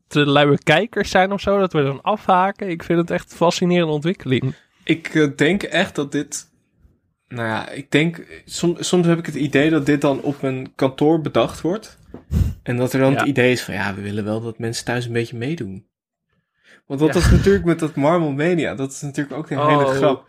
te- 0.08 0.26
luie 0.26 0.64
kijkers 0.64 1.10
zijn 1.10 1.32
of 1.32 1.42
zo, 1.42 1.60
dat 1.60 1.74
we 1.74 1.84
dan 1.84 2.02
afhaken? 2.02 2.70
Ik 2.70 2.84
vind 2.84 3.00
het 3.00 3.12
echt 3.12 3.32
een 3.32 3.38
fascinerende 3.38 3.94
ontwikkeling. 3.94 4.54
Ik 4.84 5.38
denk 5.38 5.64
echt 5.64 5.96
dat 5.96 6.12
dit 6.12 6.51
Nou 7.32 7.48
ja, 7.48 7.70
ik 7.70 7.92
denk, 7.92 8.26
soms, 8.46 8.88
soms 8.88 9.08
heb 9.08 9.18
ik 9.20 9.26
het 9.26 9.36
idee 9.36 9.70
dat 9.70 9.86
dit 9.86 10.02
dan 10.02 10.22
op 10.22 10.44
een 10.44 10.72
kantoor 10.76 11.22
bedacht 11.22 11.62
wordt. 11.62 11.98
En 12.64 12.78
dat 12.78 12.94
er 12.94 13.00
dan 13.00 13.12
Ja. 13.12 13.18
het 13.20 13.28
idee 13.28 13.52
is 13.52 13.62
van, 13.64 13.74
ja, 13.74 13.96
we 13.96 14.02
willen 14.02 14.24
wel 14.24 14.42
dat 14.42 14.60
mensen 14.60 14.86
thuis 14.86 15.06
een 15.06 15.12
beetje 15.14 15.38
meedoen. 15.38 15.86
Want 16.86 17.00
dat 17.00 17.14
Ja. 17.14 17.16
was 17.20 17.32
natuurlijk 17.32 17.66
met 17.66 17.80
dat 17.80 17.96
Marvel 17.96 18.32
Mania, 18.32 18.76
dat 18.76 18.92
is 18.92 19.02
natuurlijk 19.02 19.38
ook 19.38 19.50
een 19.50 19.60
Oh. 19.60 19.68
hele 19.68 19.86
grap. 19.96 20.26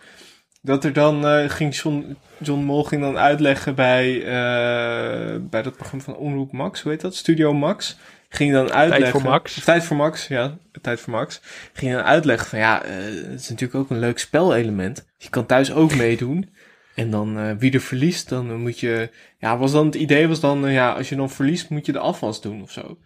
Dat 0.62 0.84
er 0.84 0.92
dan 0.92 1.26
eh, 1.26 1.50
ging 1.50 1.76
John, 1.76 2.16
John 2.38 2.62
Mol 2.62 2.84
ging 2.84 3.02
dan 3.02 3.18
uitleggen 3.18 3.74
bij, 3.74 4.18
eh, 4.24 5.36
bij 5.40 5.62
dat 5.62 5.76
programma 5.76 6.04
van 6.04 6.16
Omroep 6.16 6.52
Max, 6.52 6.80
hoe 6.82 6.92
heet 6.92 7.00
dat? 7.00 7.14
Studio 7.14 7.52
Max. 7.54 7.96
Ging 8.28 8.52
dan 8.52 8.72
uitleggen. 8.72 9.10
voor 9.10 9.30
Max. 9.30 9.64
Tijd 9.64 9.84
voor 9.84 9.96
Max, 9.96 10.26
ja. 10.28 10.56
Tijd 10.82 11.00
voor 11.00 11.12
Max. 11.12 11.40
Ging 11.72 11.92
dan 11.92 12.02
uitleggen 12.02 12.46
van 12.48 12.58
ja, 12.58 12.82
eh, 12.84 12.94
het 13.04 13.40
is 13.40 13.48
natuurlijk 13.48 13.74
ook 13.80 13.90
een 13.90 13.98
leuk 13.98 14.18
spelelement. 14.18 15.06
Je 15.18 15.28
kan 15.30 15.46
thuis 15.46 15.72
ook 15.72 15.94
meedoen. 15.94 16.50
En 16.94 17.10
dan 17.10 17.38
eh, 17.38 17.50
wie 17.58 17.72
er 17.72 17.80
verliest, 17.80 18.28
dan 18.28 18.56
moet 18.60 18.80
je. 18.80 19.10
Ja, 19.38 19.58
was 19.58 19.72
dan 19.72 19.86
het 19.86 19.94
idee 19.94 20.28
was 20.28 20.40
dan, 20.40 20.66
eh, 20.66 20.72
ja, 20.74 20.92
als 20.92 21.08
je 21.08 21.16
dan 21.16 21.30
verliest, 21.30 21.68
moet 21.70 21.86
je 21.86 21.92
de 21.92 21.98
afwas 21.98 22.40
doen 22.40 22.62
of 22.62 22.70
zo. 22.70 22.98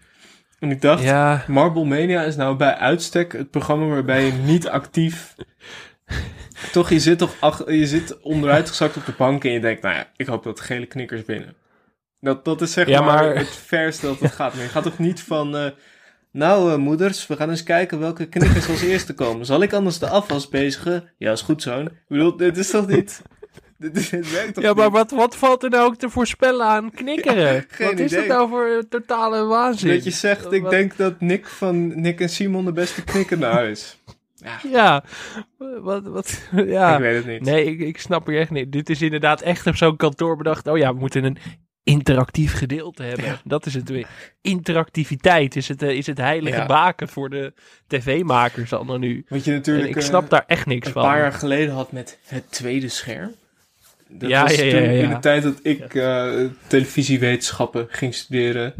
En 0.58 0.70
ik 0.70 0.80
dacht, 0.80 1.02
Ja, 1.02 1.44
Marble 1.46 1.84
Mania 1.84 2.22
is 2.22 2.36
nou 2.36 2.56
bij 2.56 2.74
uitstek 2.76 3.32
het 3.32 3.50
programma 3.50 3.86
waarbij 3.86 4.24
je 4.24 4.32
niet 4.32 4.68
actief. 4.78 5.34
toch, 6.72 6.90
je 6.90 7.00
zit 7.00 7.18
toch 7.18 7.34
ach, 7.40 7.70
je 7.70 7.86
zit 7.86 8.20
onderuitgezakt 8.20 8.96
op 8.96 9.06
de 9.06 9.14
bank 9.18 9.44
en 9.44 9.50
je 9.52 9.60
denkt, 9.60 9.82
nou 9.82 9.94
ja, 9.94 10.10
ik 10.16 10.26
hoop 10.26 10.42
dat 10.44 10.60
gele 10.60 10.86
knikkers 10.86 11.22
winnen. 11.26 11.54
Dat, 12.20 12.44
dat 12.44 12.60
is 12.60 12.72
zeg 12.72 12.88
Ja, 12.88 13.00
maar, 13.00 13.24
maar- 13.24 13.36
het 13.36 13.48
verste 13.48 14.06
dat 14.06 14.20
het 14.20 14.32
gaat. 14.32 14.54
Maar 14.54 14.62
je 14.62 14.68
gaat 14.68 14.82
toch 14.82 14.98
niet 14.98 15.20
van, 15.20 15.56
eh, 15.56 15.66
nou 16.32 16.72
eh, 16.72 16.78
moeders, 16.78 17.26
we 17.26 17.36
gaan 17.36 17.50
eens 17.50 17.62
kijken 17.62 17.98
welke 17.98 18.26
knikkers 18.28 18.68
als 18.68 18.82
eerste 18.82 19.14
komen. 19.14 19.46
Zal 19.46 19.62
ik 19.62 19.72
anders 19.72 19.98
de 19.98 20.08
afwas 20.08 20.48
bezigen? 20.48 21.10
Ja, 21.18 21.32
is 21.32 21.40
goed 21.42 21.62
zoon. 21.62 21.86
Ik 21.86 21.92
bedoel, 22.08 22.36
dit 22.36 22.56
is 22.56 22.70
toch 22.70 22.86
niet... 22.88 23.22
Dit, 23.82 23.96
is- 23.96 24.08
dit 24.08 24.32
werkt 24.32 24.54
toch 24.54 24.64
ja 24.64 24.72
maar 24.74 24.90
wat, 24.90 25.10
wat 25.10 25.36
valt 25.36 25.62
er 25.62 25.70
nou 25.70 25.84
ook 25.86 25.96
te 25.96 26.10
voorspellen 26.10 26.66
aan 26.66 26.90
knikkeren? 26.90 27.64
geen 27.68 27.86
wat 27.90 27.98
is 27.98 28.06
idee. 28.12 28.18
het 28.18 28.28
nou 28.28 28.48
voor 28.48 28.66
eh, 28.66 28.78
totale 28.88 29.44
waanzin? 29.44 29.88
Dat 29.94 30.04
je 30.04 30.10
zegt, 30.10 30.52
ik 30.52 30.62
Wat- 30.62 30.70
denk 30.70 30.96
dat 30.96 31.20
Nick 31.20 31.46
van 31.46 32.00
Nick 32.00 32.20
en 32.20 32.28
Simon 32.28 32.64
de 32.64 32.72
beste 32.72 33.04
knikkenaar 33.04 33.66
is. 33.68 33.98
Ja, 34.36 34.58
Ja, 34.72 35.04
wat, 35.80 36.02
wat, 36.06 36.40
ja. 36.52 36.94
ik 36.94 37.00
weet 37.00 37.16
het 37.16 37.26
niet. 37.26 37.40
Nee, 37.42 37.64
ik, 37.64 37.80
ik 37.80 37.98
snap 38.00 38.28
je 38.28 38.36
echt 38.38 38.50
niet. 38.50 38.72
Dit 38.72 38.90
is 38.90 39.02
inderdaad 39.02 39.40
echt 39.40 39.66
op 39.66 39.76
zo'n 39.76 39.96
kantoor 39.96 40.36
bedacht. 40.36 40.66
Oh 40.66 40.78
ja, 40.78 40.92
we 40.92 40.98
moeten 40.98 41.24
een 41.24 41.36
interactief 41.82 42.52
gedeelte 42.54 43.02
hebben. 43.02 43.40
Dat 43.44 43.66
is 43.66 43.74
het 43.74 43.88
weer. 43.88 44.06
Interactiviteit 44.40 45.56
is 45.56 45.68
het, 45.68 45.82
eh, 45.82 45.90
is 45.90 46.06
het 46.06 46.18
heilige 46.18 46.56
Ja. 46.56 46.66
baken 46.66 47.08
voor 47.08 47.30
de 47.30 47.52
tv-makers 47.86 48.72
allemaal 48.72 48.98
nu. 48.98 49.24
Wat 49.28 49.44
je 49.44 49.50
En 49.50 49.56
natuurlijk 49.56 49.88
ik 49.88 49.96
eh, 49.96 50.02
snap 50.02 50.30
daar 50.30 50.44
echt 50.46 50.66
niks 50.66 50.86
een 50.86 50.92
van. 50.92 51.02
paar 51.02 51.18
jaar 51.18 51.32
geleden 51.32 51.74
had 51.74 51.92
met 51.92 52.18
het 52.26 52.50
tweede 52.52 52.88
scherm. 52.88 53.34
Dat 54.08 54.30
Ja, 54.30 54.42
was 54.42 54.54
ja, 54.54 54.64
ja, 54.64 54.70
toen 54.70 54.82
in 54.82 55.08
de 55.08 55.18
tijd 55.18 55.42
dat 55.42 55.58
ik 55.62 55.94
eh, 55.94 56.32
televisiewetenschappen 56.66 57.86
ging 57.90 58.14
studeren. 58.14 58.74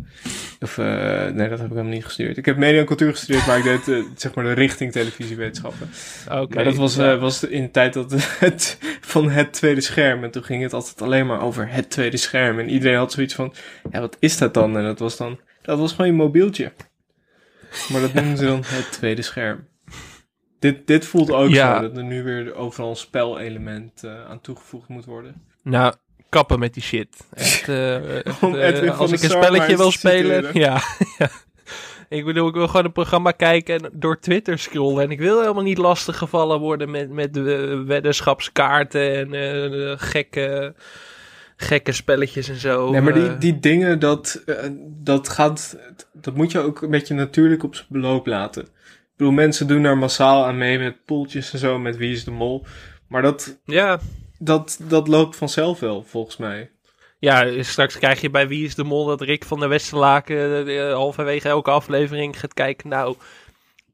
Of, 0.61 0.79
eh, 0.79 1.27
nee, 1.27 1.49
dat 1.49 1.59
heb 1.59 1.69
ik 1.69 1.75
helemaal 1.75 1.93
niet 1.93 2.05
gestudeerd. 2.05 2.37
Ik 2.37 2.45
heb 2.45 2.57
media 2.57 2.81
en 2.81 2.87
cultuur 2.87 3.11
gestudeerd, 3.11 3.47
maar 3.47 3.59
ik 3.59 3.65
deed 3.65 3.89
eh, 3.89 4.05
zeg 4.17 4.35
maar 4.35 4.45
de 4.45 4.53
richting 4.53 4.93
televisiewetenschappen. 4.93 5.89
Oké, 6.31 6.55
maar 6.55 6.65
dat 6.65 6.77
was, 6.77 6.97
was 6.97 7.45
in 7.45 7.63
de 7.63 7.71
tijd 7.71 7.93
dat 7.93 8.13
het, 8.39 8.79
van 9.01 9.31
het 9.31 9.53
tweede 9.53 9.81
scherm. 9.81 10.25
En 10.25 10.31
toen 10.31 10.45
ging 10.45 10.63
het 10.63 10.73
altijd 10.73 11.03
alleen 11.03 11.27
maar 11.27 11.41
over 11.41 11.69
het 11.71 11.91
tweede 11.91 12.17
scherm. 12.17 12.59
En 12.59 12.69
iedereen 12.69 12.99
had 12.99 13.13
zoiets 13.13 13.35
van, 13.35 13.55
ja, 13.91 14.01
wat 14.01 14.17
is 14.19 14.39
dat 14.39 14.55
dan? 14.55 14.77
En 14.77 14.85
dat 14.85 14.99
was 14.99 15.17
dan, 15.17 15.41
dat 15.63 15.79
was 15.79 15.91
gewoon 15.93 16.07
je 16.07 16.13
mobieltje. 16.13 16.73
Maar 17.93 18.01
dat 18.01 18.15
noemen 18.15 18.37
ze 18.37 18.45
dan 18.45 18.63
het 18.65 18.93
tweede 18.93 19.23
scherm. 19.23 19.67
Dit, 20.73 20.87
dit 20.87 21.07
voelt 21.07 21.31
ook 21.31 21.49
Ja. 21.49 21.75
zo, 21.77 21.81
dat 21.89 21.97
er 21.97 22.05
nu 22.05 22.23
weer 22.23 22.55
overal 22.55 22.91
een 22.91 22.97
spelelement 22.97 24.05
eh, 24.05 24.25
aan 24.31 24.41
toegevoegd 24.41 24.89
moet 24.89 25.05
worden. 25.05 25.43
Nou, 25.63 25.95
kappen 26.29 26.59
met 26.59 26.75
die 26.75 26.83
shit. 26.83 27.27
Echt, 27.35 27.65
van 28.39 28.59
als 28.99 29.13
ik 29.13 29.23
een 29.23 29.31
spelletje 29.31 29.77
wil 29.77 29.91
spelen. 29.91 30.51
Ja, 30.53 30.81
ja. 31.19 31.29
Ik 32.09 32.25
bedoel, 32.25 32.49
ik 32.49 32.55
wil 32.55 32.67
gewoon 32.69 32.85
een 32.85 32.93
programma 32.93 33.31
kijken 33.31 33.83
en 33.83 33.91
door 33.93 34.19
Twitter 34.21 34.59
scrollen. 34.59 35.05
En 35.05 35.11
ik 35.11 35.19
wil 35.19 35.41
helemaal 35.41 35.63
niet 35.63 35.79
lastig 35.79 36.19
gevallen 36.19 36.61
worden 36.61 36.91
met, 36.91 37.11
met 37.11 37.35
de 37.35 37.83
weddenschapskaarten 37.87 39.33
en 39.35 39.99
gekke, 39.99 40.75
gekke 41.57 41.93
spelletjes 41.93 42.49
en 42.49 42.57
zo. 42.57 42.91
nee, 42.91 43.01
maar 43.01 43.15
die, 43.15 43.39
die 43.39 43.59
dingen, 43.59 43.99
dat, 43.99 44.43
dat 45.03 45.29
gaat, 45.29 45.79
dat 46.13 46.35
moet 46.35 46.53
je 46.53 46.59
ook 46.59 46.83
een 46.83 46.91
beetje 46.91 47.15
natuurlijk 47.15 47.63
op 47.63 47.75
zijn 47.75 47.87
beloop 47.91 48.27
laten. 48.27 48.69
Ik 49.17 49.23
bedoel, 49.23 49.33
mensen 49.35 49.67
doen 49.67 49.83
daar 49.83 49.99
massaal 49.99 50.45
aan 50.45 50.59
mee 50.59 50.79
met 50.79 51.05
poeltjes 51.05 51.53
en 51.53 51.59
zo, 51.59 51.79
met 51.79 51.97
wie 51.97 52.13
is 52.13 52.25
de 52.25 52.31
mol. 52.31 52.65
Maar 53.09 53.23
dat, 53.23 53.59
ja, 53.65 54.01
dat, 54.39 54.81
dat 54.89 55.09
loopt 55.09 55.37
vanzelf 55.37 55.81
wel, 55.81 56.03
volgens 56.03 56.37
mij. 56.37 56.71
ja, 57.19 57.63
straks 57.63 57.99
krijg 57.99 58.21
je 58.21 58.31
bij 58.31 58.49
Wie 58.49 58.65
is 58.65 58.75
de 58.75 58.85
Mol 58.85 59.05
dat 59.07 59.21
Rick 59.21 59.45
van 59.45 59.61
der 59.61 59.69
Westerlaken 59.69 60.67
eh, 60.69 60.93
halverwege 60.93 61.49
elke 61.49 61.71
aflevering 61.71 62.41
gaat 62.41 62.55
kijken. 62.55 62.89
Nou, 62.89 63.17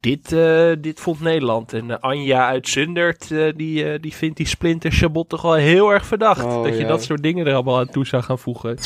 dit, 0.01 0.33
eh, 0.33 0.73
dit 0.79 1.01
vond 1.01 1.20
Nederland. 1.20 1.73
En 1.73 1.91
eh, 1.91 1.97
Anja 2.01 2.47
uit 2.49 2.68
Zundert, 2.68 3.31
eh, 3.31 3.53
die, 3.57 3.93
eh, 3.93 4.01
die 4.01 4.12
vindt 4.14 4.37
die 4.37 4.47
Splinter 4.47 4.93
Chabot 4.93 5.29
toch 5.29 5.43
wel 5.43 5.55
heel 5.55 5.91
erg 5.91 6.07
verdacht. 6.07 6.45
Oh, 6.45 6.64
dat 6.64 6.79
je 6.79 6.87
dat 6.87 7.03
soort 7.03 7.23
dingen 7.23 7.47
er 7.47 7.55
allemaal 7.55 7.79
aan 7.79 7.91
toe 7.91 8.07
zou 8.07 8.23
gaan 8.23 8.39
voegen. 8.39 8.79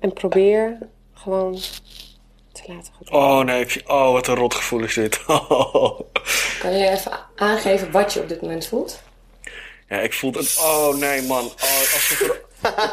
En 0.00 0.12
probeer 0.12 0.78
gewoon 1.14 1.58
te 2.66 2.74
laten 2.74 2.92
gaan. 3.04 3.20
Oh 3.20 3.44
nee, 3.44 3.60
ik 3.60 3.82
oh 3.86 4.12
wat 4.12 4.26
een 4.26 4.34
rot 4.34 4.54
gevoel 4.54 4.82
is 4.82 4.94
dit. 4.94 5.24
Kan 6.60 6.78
je 6.78 6.88
even 6.88 7.12
aangeven 7.36 7.90
wat 7.90 8.12
je 8.12 8.20
op 8.20 8.28
dit 8.28 8.40
moment 8.40 8.66
voelt? 8.66 9.02
ja, 9.88 9.96
ik 9.96 10.12
voel 10.12 10.32
het. 10.32 10.58
Oh 10.60 10.94
nee 10.94 11.22
man, 11.22 11.44
oh, 11.44 11.78
alsof 11.94 12.20
er 12.20 12.30
op 12.30 12.44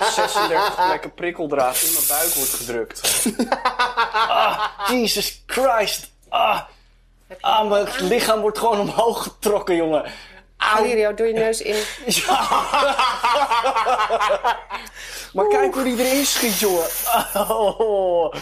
36 0.03 0.75
plekken 0.85 1.13
prikkeldraad 1.13 1.81
in 1.81 1.93
mijn 1.93 2.05
buik 2.07 2.33
wordt 2.33 2.53
gedrukt. 2.53 3.25
ah, 4.27 4.67
Jesus 4.89 5.43
Christ. 5.45 6.11
Ah, 6.29 6.61
ah, 7.41 7.69
mijn 7.69 7.87
lichaam 7.99 8.41
wordt 8.41 8.57
gewoon 8.57 8.79
omhoog 8.79 9.23
getrokken, 9.23 9.75
jongen. 9.75 10.11
Valerio, 10.71 11.13
door 11.13 11.27
je 11.27 11.33
neus 11.33 11.61
in. 11.61 11.75
Maar 15.33 15.47
kijk 15.47 15.73
hoe 15.73 15.83
die 15.83 16.05
erin 16.05 16.25
schiet, 16.25 16.59
jongen. 16.59 16.87
Oh. 17.33 18.33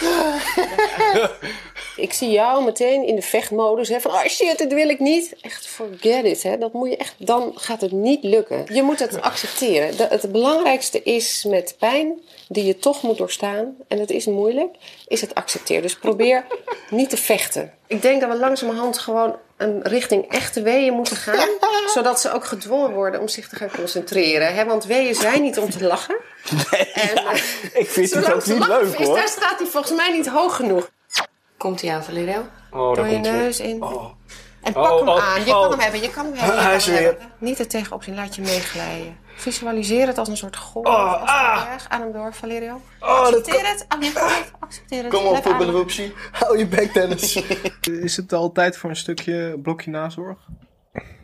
Ik 1.96 2.12
zie 2.12 2.30
jou 2.30 2.64
meteen 2.64 3.06
in 3.06 3.14
de 3.16 3.22
vechtmodus. 3.22 3.88
Hè, 3.88 4.00
van, 4.00 4.10
oh 4.10 4.24
shit, 4.24 4.58
dit 4.58 4.72
wil 4.72 4.88
ik 4.88 4.98
niet. 4.98 5.34
Echt, 5.40 5.66
forget 5.66 6.24
it. 6.24 6.42
Hè. 6.42 6.58
Dat 6.58 6.72
moet 6.72 6.88
je 6.90 6.96
echt, 6.96 7.14
dan 7.18 7.52
gaat 7.54 7.80
het 7.80 7.92
niet 7.92 8.24
lukken. 8.24 8.64
Je 8.72 8.82
moet 8.82 8.98
het 8.98 9.20
accepteren. 9.22 9.96
De- 9.96 10.06
het 10.10 10.32
belangrijkste 10.32 11.02
is 11.02 11.44
met 11.48 11.74
pijn, 11.78 12.20
die 12.48 12.64
je 12.64 12.78
toch 12.78 13.02
moet 13.02 13.18
doorstaan. 13.18 13.74
En 13.88 13.98
dat 13.98 14.10
is 14.10 14.26
moeilijk, 14.26 14.74
is 15.06 15.20
het 15.20 15.34
accepteren. 15.34 15.82
Dus 15.82 15.96
probeer 15.96 16.46
niet 16.90 17.10
te 17.10 17.16
vechten. 17.16 17.72
Ik 17.86 18.02
denk 18.02 18.20
dat 18.20 18.30
we 18.30 18.36
langzamerhand 18.38 18.98
gewoon 18.98 19.36
een 19.56 19.82
richting 19.82 20.28
echte 20.30 20.62
weeën 20.62 20.92
moeten 20.92 21.16
gaan. 21.16 21.48
zodat 21.94 22.20
ze 22.20 22.32
ook 22.32 22.44
gedwongen 22.44 22.92
worden 22.92 23.20
om 23.20 23.28
zich 23.28 23.48
te 23.48 23.56
gaan 23.56 23.70
concentreren. 23.76 24.54
Hè? 24.54 24.64
Want 24.64 24.84
weeën 24.84 25.14
zijn 25.14 25.42
niet 25.42 25.58
om 25.58 25.70
te 25.70 25.84
lachen. 25.84 26.16
En, 26.94 27.16
eh, 27.16 27.40
Ik 27.74 27.88
vind 27.90 28.10
het 28.14 28.32
ook 28.32 28.46
niet 28.46 28.66
leuk, 28.66 28.98
is, 28.98 29.06
hoor. 29.06 29.14
daar 29.16 29.28
staat 29.28 29.58
hij 29.58 29.66
volgens 29.66 29.92
mij 29.96 30.12
niet 30.12 30.26
hoog 30.28 30.56
genoeg. 30.56 30.90
Komt 31.66 31.80
hij 31.82 31.94
aan, 31.94 32.04
Valerio? 32.04 32.40
Oh, 32.70 32.94
Door 32.94 33.06
je 33.06 33.12
komt 33.12 33.26
hij. 33.26 33.36
neus 33.36 33.60
in. 33.60 33.82
Oh. 33.82 34.04
En 34.62 34.72
pak 34.72 34.90
Oh, 34.90 34.98
hem 34.98 35.08
oh, 35.08 35.28
aan. 35.28 35.44
Je 35.44 35.54
oh. 35.54 35.60
kan 35.60 35.70
hem 35.70 35.80
hebben, 35.80 36.00
je 36.00 36.10
kan 36.10 36.24
hem 36.24 36.34
hebben. 36.34 36.54
je 36.54 36.60
Hij 36.60 36.70
kan 36.70 36.76
is 36.78 36.86
hem 36.86 36.94
weer- 36.94 37.04
hebben. 37.04 37.26
Niet 37.38 37.58
er 37.58 37.68
tegenop 37.68 38.02
zien, 38.02 38.14
laat 38.14 38.34
je 38.34 38.42
meeglijden. 38.42 39.16
Visualiseer 39.36 40.06
het 40.06 40.18
als 40.18 40.28
een 40.28 40.36
soort 40.36 40.56
golf. 40.56 40.86
Oh, 40.86 41.12
als 41.12 41.20
een 41.20 41.26
ah. 41.26 41.68
berg. 41.68 41.88
Adem 41.88 42.12
door, 42.12 42.34
Valerio. 42.34 42.80
Oh, 43.00 43.24
dat 43.24 43.34
Accepteer 43.34 43.66
het. 43.68 43.84
Ah, 43.88 43.98
nee, 44.00 44.12
kom 44.12 44.22
op. 44.22 44.56
Accepteer 44.60 45.02
het. 45.02 45.12
Kom 45.12 45.22
op, 45.22 45.28
Blijf 45.28 45.44
ademen. 45.44 45.58
poepelhoepsie. 45.58 46.14
Hou 46.32 46.58
je 46.58 46.66
bek, 46.66 46.94
Dennis. 46.94 47.42
Is 48.08 48.16
het 48.16 48.32
al 48.32 48.52
tijd 48.52 48.76
voor 48.76 48.90
een 48.90 48.96
stukje 48.96 49.58
blokje 49.62 49.90
nazorg? 49.90 50.38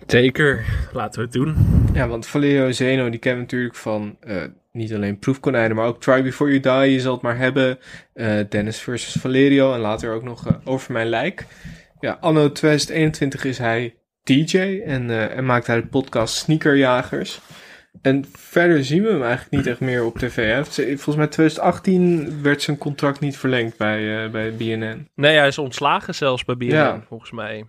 Zeker, 0.06 0.64
laten 0.92 1.18
we 1.18 1.24
het 1.24 1.32
doen. 1.34 1.56
Ja, 1.94 2.08
want 2.08 2.26
Valerio 2.26 2.70
Zeno, 2.72 3.10
die 3.10 3.18
kennen 3.18 3.40
we 3.40 3.46
natuurlijk 3.50 3.74
van 3.76 4.16
eh, 4.20 4.42
niet 4.72 4.94
alleen 4.94 5.18
proefkonijnen, 5.18 5.76
maar 5.76 5.86
ook 5.86 6.00
Try 6.00 6.22
Before 6.22 6.58
You 6.60 6.80
Die, 6.82 6.92
je 6.92 7.00
zal 7.00 7.12
het 7.12 7.22
maar 7.22 7.36
hebben. 7.36 7.78
Eh, 8.14 8.38
Dennis 8.48 8.78
versus 8.80 9.20
Valerio 9.20 9.74
en 9.74 9.80
later 9.80 10.12
ook 10.12 10.22
nog 10.22 10.46
eh, 10.46 10.54
Over 10.64 10.92
Mijn 10.92 11.08
Lijk. 11.08 11.46
Ja, 12.00 12.18
anno 12.20 12.52
2021 12.52 13.44
is 13.44 13.58
hij 13.58 13.94
DJ 14.24 14.82
en, 14.86 15.10
eh, 15.10 15.36
en 15.36 15.44
maakt 15.46 15.66
hij 15.66 15.80
de 15.80 15.86
podcast 15.86 16.34
Sneakerjagers. 16.36 17.40
En 18.02 18.24
verder 18.32 18.84
zien 18.84 19.02
we 19.02 19.10
hem 19.10 19.22
eigenlijk 19.22 19.50
niet 19.50 19.66
echt 19.66 19.80
meer 19.80 20.04
op 20.04 20.18
tv. 20.18 20.36
Hè? 20.52 20.64
Volgens 20.64 21.16
mij 21.16 21.26
2018 21.26 22.42
werd 22.42 22.62
zijn 22.62 22.78
contract 22.78 23.20
niet 23.20 23.36
verlengd 23.36 23.76
bij, 23.76 24.24
eh, 24.24 24.30
bij 24.30 24.54
BNN. 24.56 25.08
Nee, 25.14 25.36
hij 25.36 25.46
is 25.46 25.58
ontslagen 25.58 26.14
zelfs 26.14 26.44
bij 26.44 26.56
BNN, 26.56 26.66
Ja. 26.68 27.02
volgens 27.08 27.30
mij. 27.30 27.64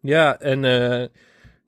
Ja, 0.00 0.38
en 0.40 0.64
eh, 0.64 1.06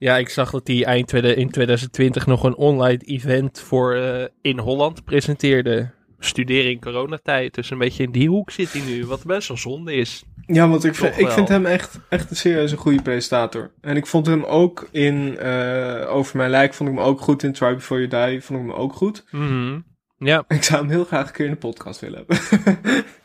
ja, 0.01 0.17
ik 0.17 0.29
zag 0.29 0.51
dat 0.51 0.67
hij 0.67 0.85
eind 0.85 1.13
in 1.13 1.49
2020 1.49 2.25
nog 2.25 2.43
een 2.43 2.55
online 2.55 3.03
event 3.05 3.59
voor 3.59 3.95
eh, 3.95 4.25
in 4.41 4.59
Holland 4.59 5.03
presenteerde. 5.03 5.89
Studeren 6.19 6.71
in 6.71 6.79
coronatijd. 6.79 7.53
Dus 7.53 7.69
een 7.69 7.77
beetje 7.77 8.03
in 8.03 8.11
die 8.11 8.29
hoek 8.29 8.51
zit 8.51 8.73
hij 8.73 8.81
nu, 8.81 9.05
wat 9.05 9.25
best 9.25 9.47
wel 9.47 9.57
zonde 9.57 9.93
is. 9.93 10.23
Ja, 10.45 10.69
want 10.69 10.83
ik, 10.83 10.95
vind, 10.95 11.19
ik 11.19 11.29
vind 11.29 11.47
hem 11.47 11.65
echt, 11.65 11.99
echt 12.09 12.29
een 12.29 12.35
serieus 12.35 12.71
een 12.71 12.77
goede 12.77 13.01
presentator. 13.01 13.71
En 13.81 13.95
ik 13.95 14.07
vond 14.07 14.25
hem 14.25 14.43
ook 14.43 14.87
in 14.91 15.37
eh, 15.37 16.15
Over 16.15 16.37
Mijn 16.37 16.49
Lijk, 16.49 16.73
vond 16.73 16.89
ik 16.89 16.95
hem 16.95 17.05
ook 17.05 17.21
goed. 17.21 17.43
In 17.43 17.53
Try 17.53 17.73
Before 17.73 18.07
You 18.07 18.29
Die 18.31 18.43
vond 18.43 18.59
ik 18.59 18.65
hem 18.65 18.75
ook 18.75 18.93
goed. 18.93 19.23
Mhm. 19.31 19.79
Ja, 20.17 20.43
Ik 20.47 20.63
zou 20.63 20.81
hem 20.81 20.89
heel 20.89 21.05
graag 21.05 21.27
een 21.27 21.33
keer 21.33 21.45
in 21.45 21.51
de 21.51 21.57
podcast 21.57 21.99
willen 21.99 22.17
hebben. 22.27 22.37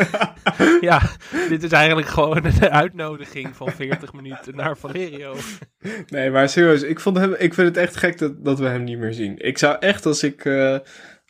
ja, 0.80 1.00
dit 1.48 1.62
is 1.62 1.72
eigenlijk 1.72 2.08
gewoon 2.08 2.44
een 2.44 2.70
uitnodiging 2.70 3.56
van 3.56 3.70
40 3.70 4.12
minuten 4.12 4.56
naar 4.56 4.76
Valerio. 4.76 5.36
nee, 6.06 6.30
maar 6.30 6.48
serieus, 6.48 6.82
ik, 6.82 7.00
vond 7.00 7.16
hem, 7.16 7.34
ik 7.38 7.54
vind 7.54 7.68
het 7.68 7.76
echt 7.76 7.96
gek 7.96 8.18
dat, 8.18 8.44
dat 8.44 8.58
we 8.58 8.66
hem 8.66 8.84
niet 8.84 8.98
meer 8.98 9.12
zien. 9.12 9.34
Ik 9.38 9.58
zou 9.58 9.76
echt, 9.80 10.06
als 10.06 10.22
ik, 10.22 10.44
eh, 10.44 10.78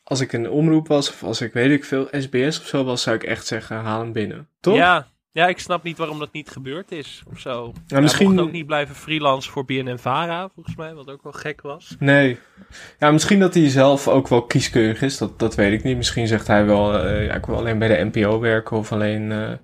als 0.04 0.20
ik 0.20 0.32
een 0.32 0.50
omroep 0.50 0.88
was, 0.88 1.08
of 1.08 1.22
als 1.22 1.40
ik 1.40 1.52
weet 1.52 1.70
ik 1.70 1.84
veel, 1.84 2.08
SBS 2.10 2.60
of 2.60 2.66
zo 2.66 2.84
was, 2.84 3.02
zou 3.02 3.16
ik 3.16 3.22
echt 3.22 3.46
zeggen, 3.46 3.76
haal 3.76 4.00
hem 4.00 4.12
binnen. 4.12 4.48
Toch? 4.60 4.76
Ja, 4.76 5.11
ja, 5.32 5.46
ik 5.46 5.58
snap 5.58 5.82
niet 5.82 5.98
waarom 5.98 6.18
dat 6.18 6.32
niet 6.32 6.50
gebeurd 6.50 6.92
is 6.92 7.22
of 7.32 7.38
zo. 7.38 7.72
Ja, 7.86 8.00
misschien- 8.00 8.40
ook 8.40 8.52
niet 8.52 8.66
blijven 8.66 8.94
freelance 8.94 9.50
voor 9.50 9.64
BNN-Vara, 9.64 10.48
volgens 10.54 10.76
mij, 10.76 10.94
wat 10.94 11.10
ook 11.10 11.22
wel 11.22 11.32
gek 11.32 11.60
was. 11.60 11.96
Nee. 11.98 12.38
Ja, 12.98 13.10
misschien 13.10 13.38
dat 13.40 13.54
hij 13.54 13.68
zelf 13.68 14.08
ook 14.08 14.28
wel 14.28 14.42
kieskeurig 14.42 15.02
is. 15.02 15.18
Dat, 15.18 15.38
dat 15.38 15.54
weet 15.54 15.72
ik 15.72 15.82
niet. 15.82 15.96
Misschien 15.96 16.26
zegt 16.26 16.46
hij 16.46 16.64
wel, 16.64 16.98
eh, 16.98 17.26
ja, 17.26 17.34
ik 17.34 17.46
wil 17.46 17.56
alleen 17.56 17.78
bij 17.78 17.88
de 17.88 18.10
NPO 18.12 18.40
werken 18.40 18.76
of 18.76 18.92
alleen 18.92 19.58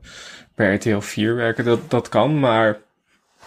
bij 0.54 0.74
RTL 0.74 0.98
4 0.98 1.34
werken. 1.34 1.64
Dat, 1.64 1.90
dat 1.90 2.08
kan, 2.08 2.38
maar 2.40 2.78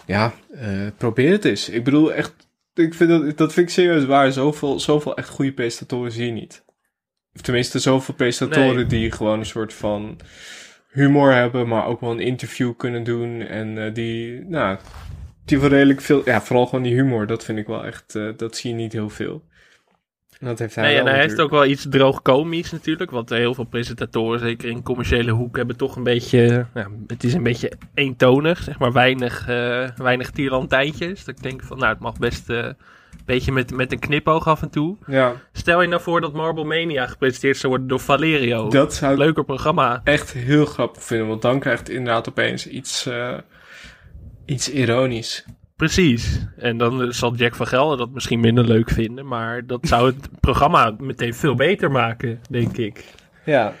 ja, 0.06 0.32
eh, 0.54 0.86
probeer 0.96 1.32
het 1.32 1.44
eens. 1.44 1.68
Ik 1.68 1.84
bedoel 1.84 2.12
echt, 2.12 2.34
ik 2.74 2.94
vind 2.94 3.10
dat, 3.10 3.36
dat 3.36 3.52
vind 3.52 3.66
ik 3.68 3.72
serieus 3.74 4.04
waar. 4.04 4.32
Zoveel, 4.32 4.80
zoveel 4.80 5.16
echt 5.16 5.28
goede 5.28 5.52
presentatoren 5.52 6.12
zie 6.12 6.26
je 6.26 6.32
niet. 6.32 6.64
Of 7.34 7.40
tenminste, 7.40 7.78
zoveel 7.78 8.14
presentatoren 8.14 8.74
Nee. 8.74 8.86
die 8.86 9.10
gewoon 9.10 9.38
een 9.38 9.46
soort 9.46 9.74
van 9.74 10.16
humor 10.92 11.32
hebben, 11.32 11.68
maar 11.68 11.86
ook 11.86 12.00
wel 12.00 12.10
een 12.10 12.20
interview 12.20 12.76
kunnen 12.76 13.04
doen. 13.04 13.40
En 13.40 13.84
eh, 13.84 13.94
die, 13.94 14.44
nou, 14.44 14.78
die 15.44 15.60
wel 15.60 15.68
redelijk 15.68 16.00
veel, 16.00 16.22
ja, 16.24 16.40
vooral 16.40 16.66
gewoon 16.66 16.82
die 16.82 16.94
humor, 16.94 17.26
dat 17.26 17.44
vind 17.44 17.58
ik 17.58 17.66
wel 17.66 17.84
echt, 17.84 18.14
eh, 18.14 18.28
dat 18.36 18.56
zie 18.56 18.70
je 18.70 18.76
niet 18.76 18.92
heel 18.92 19.10
veel. 19.10 19.42
En 20.42 20.48
dat 20.48 20.58
heeft 20.58 20.74
hij 20.74 20.84
Nee, 20.84 20.96
wel 20.96 21.06
en 21.06 21.12
hij 21.12 21.20
heeft 21.20 21.40
ook 21.40 21.50
wel 21.50 21.64
iets 21.64 21.86
droogkomisch 21.88 22.72
natuurlijk. 22.72 23.10
Want 23.10 23.30
heel 23.30 23.54
veel 23.54 23.64
presentatoren, 23.64 24.40
zeker 24.40 24.68
in 24.68 24.82
commerciële 24.82 25.30
hoek, 25.30 25.56
hebben 25.56 25.76
toch 25.76 25.96
een 25.96 26.02
beetje... 26.02 26.66
Ja, 26.74 26.88
het 27.06 27.24
is 27.24 27.34
een 27.34 27.42
beetje 27.42 27.72
eentonig, 27.94 28.62
zeg 28.62 28.78
maar. 28.78 28.92
Weinig, 28.92 29.48
eh 29.48 29.88
weinig 29.96 30.30
tierlantijntjes. 30.30 31.24
Dat 31.24 31.36
ik 31.36 31.42
denk 31.42 31.62
van, 31.62 31.78
nou, 31.78 31.92
het 31.92 32.02
mag 32.02 32.18
best 32.18 32.50
eh, 32.50 32.68
beetje 33.24 33.52
met, 33.52 33.76
met 33.76 33.92
een 33.92 33.98
knipoog 33.98 34.46
af 34.46 34.62
en 34.62 34.70
toe. 34.70 34.96
Ja, 35.06 35.34
Stel 35.52 35.82
je 35.82 35.88
nou 35.88 36.02
voor 36.02 36.20
dat 36.20 36.32
Marble 36.32 36.64
Mania 36.64 37.06
gepresenteerd 37.06 37.56
zou 37.56 37.68
worden 37.68 37.88
door 37.88 38.00
Valerio. 38.00 38.68
dat 38.68 38.94
zou 38.94 39.16
Leuker 39.16 39.44
programma. 39.44 40.00
echt 40.04 40.32
heel 40.32 40.64
grappig 40.64 41.02
vinden, 41.02 41.28
want 41.28 41.42
dan 41.42 41.60
krijgt 41.60 41.80
het 41.80 41.96
inderdaad 41.96 42.28
opeens 42.28 42.66
iets, 42.66 43.06
eh, 43.06 43.38
iets 44.44 44.70
ironisch. 44.70 45.44
Precies. 45.76 46.46
En 46.56 46.76
dan 46.76 47.02
eh, 47.02 47.08
zal 47.10 47.34
Jack 47.34 47.54
van 47.54 47.66
Gelder 47.66 47.98
dat 47.98 48.10
misschien 48.10 48.40
minder 48.40 48.64
leuk 48.64 48.90
vinden. 48.90 49.26
Maar 49.26 49.66
dat 49.66 49.80
zou 49.82 50.06
het 50.06 50.28
programma 50.40 50.94
meteen 50.98 51.34
veel 51.34 51.54
beter 51.54 51.90
maken, 51.90 52.40
denk 52.50 52.76
ik. 52.76 53.04
Ja. 53.44 53.74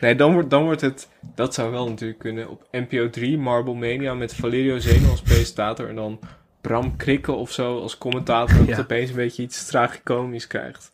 Nee, 0.00 0.14
dan 0.14 0.32
wordt, 0.32 0.50
dan 0.50 0.64
wordt 0.64 0.80
het, 0.80 1.08
dat 1.34 1.54
zou 1.54 1.70
wel 1.70 1.88
natuurlijk 1.88 2.18
kunnen, 2.18 2.48
op 2.48 2.66
NPO 2.70 3.10
3, 3.10 3.38
Marble 3.38 3.74
Mania 3.74 4.14
met 4.14 4.34
Valerio 4.34 4.78
Zeno 4.78 5.10
als 5.10 5.22
presentator 5.22 5.88
en 5.88 5.94
dan 5.94 6.20
Bram 6.60 6.96
Krikke 6.96 7.32
of 7.32 7.52
zo 7.52 7.80
als 7.80 7.98
commentator, 7.98 8.56
dat 8.58 8.66
Ja. 8.66 8.72
het 8.72 8.80
opeens 8.80 9.10
een 9.10 9.16
beetje 9.16 9.42
iets 9.42 9.66
tragicomisch 9.66 10.46
krijgt. 10.46 10.92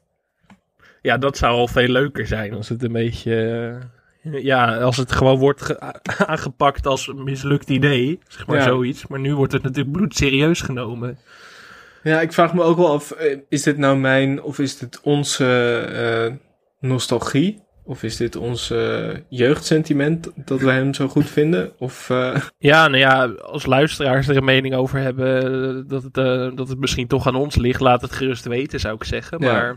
Ja, 1.02 1.18
dat 1.18 1.36
zou 1.36 1.54
al 1.54 1.68
veel 1.68 1.88
leuker 1.88 2.26
zijn 2.26 2.54
als 2.54 2.68
het 2.68 2.82
een 2.82 2.92
beetje... 2.92 3.34
eh, 4.22 4.42
ja, 4.42 4.76
als 4.76 4.96
het 4.96 5.12
gewoon 5.12 5.38
wordt 5.38 5.62
ge- 5.62 5.80
aangepakt 6.26 6.86
als 6.86 7.08
een 7.08 7.24
mislukt 7.24 7.68
idee. 7.68 8.18
Zeg 8.28 8.46
maar 8.46 8.56
Ja. 8.56 8.62
zoiets. 8.62 9.06
Maar 9.06 9.20
nu 9.20 9.34
wordt 9.34 9.52
het 9.52 9.62
natuurlijk 9.62 9.96
bloedserieus 9.96 10.60
genomen. 10.60 11.18
Ja, 12.02 12.20
ik 12.20 12.32
vraag 12.32 12.54
me 12.54 12.62
ook 12.62 12.76
wel 12.76 12.92
af, 12.92 13.10
eh, 13.10 13.38
is 13.48 13.62
dit 13.62 13.78
nou 13.78 13.96
mijn 13.96 14.42
of 14.42 14.58
is 14.58 14.78
dit 14.78 15.00
onze 15.02 15.46
eh, 15.80 16.34
nostalgie? 16.88 17.62
Of 17.86 18.02
is 18.02 18.16
dit 18.16 18.36
ons 18.36 18.70
eh, 18.70 19.08
jeugdsentiment 19.28 20.30
dat 20.34 20.60
wij 20.60 20.74
hem 20.76 20.94
zo 20.94 21.08
goed 21.08 21.30
vinden? 21.30 21.72
Of, 21.78 22.10
eh, 22.10 22.36
Ja, 22.58 22.88
nou 22.88 22.98
ja, 23.00 23.24
als 23.26 23.66
luisteraars 23.66 24.28
er 24.28 24.36
een 24.36 24.44
mening 24.44 24.74
over 24.74 24.98
hebben 24.98 25.42
eh, 25.42 25.82
dat 25.86 26.02
het, 26.02 26.14
dat 26.56 26.68
het 26.68 26.78
misschien 26.78 27.06
toch 27.06 27.26
aan 27.26 27.34
ons 27.34 27.56
ligt, 27.56 27.80
laat 27.80 28.02
het 28.02 28.12
gerust 28.12 28.44
weten, 28.44 28.80
zou 28.80 28.94
ik 28.94 29.04
zeggen. 29.04 29.38
Ja. 29.40 29.52
Maar 29.52 29.76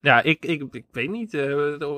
ja, 0.00 0.22
ik, 0.22 0.44
ik, 0.46 0.62
ik 0.70 0.84
weet 0.92 1.10
niet. 1.10 1.38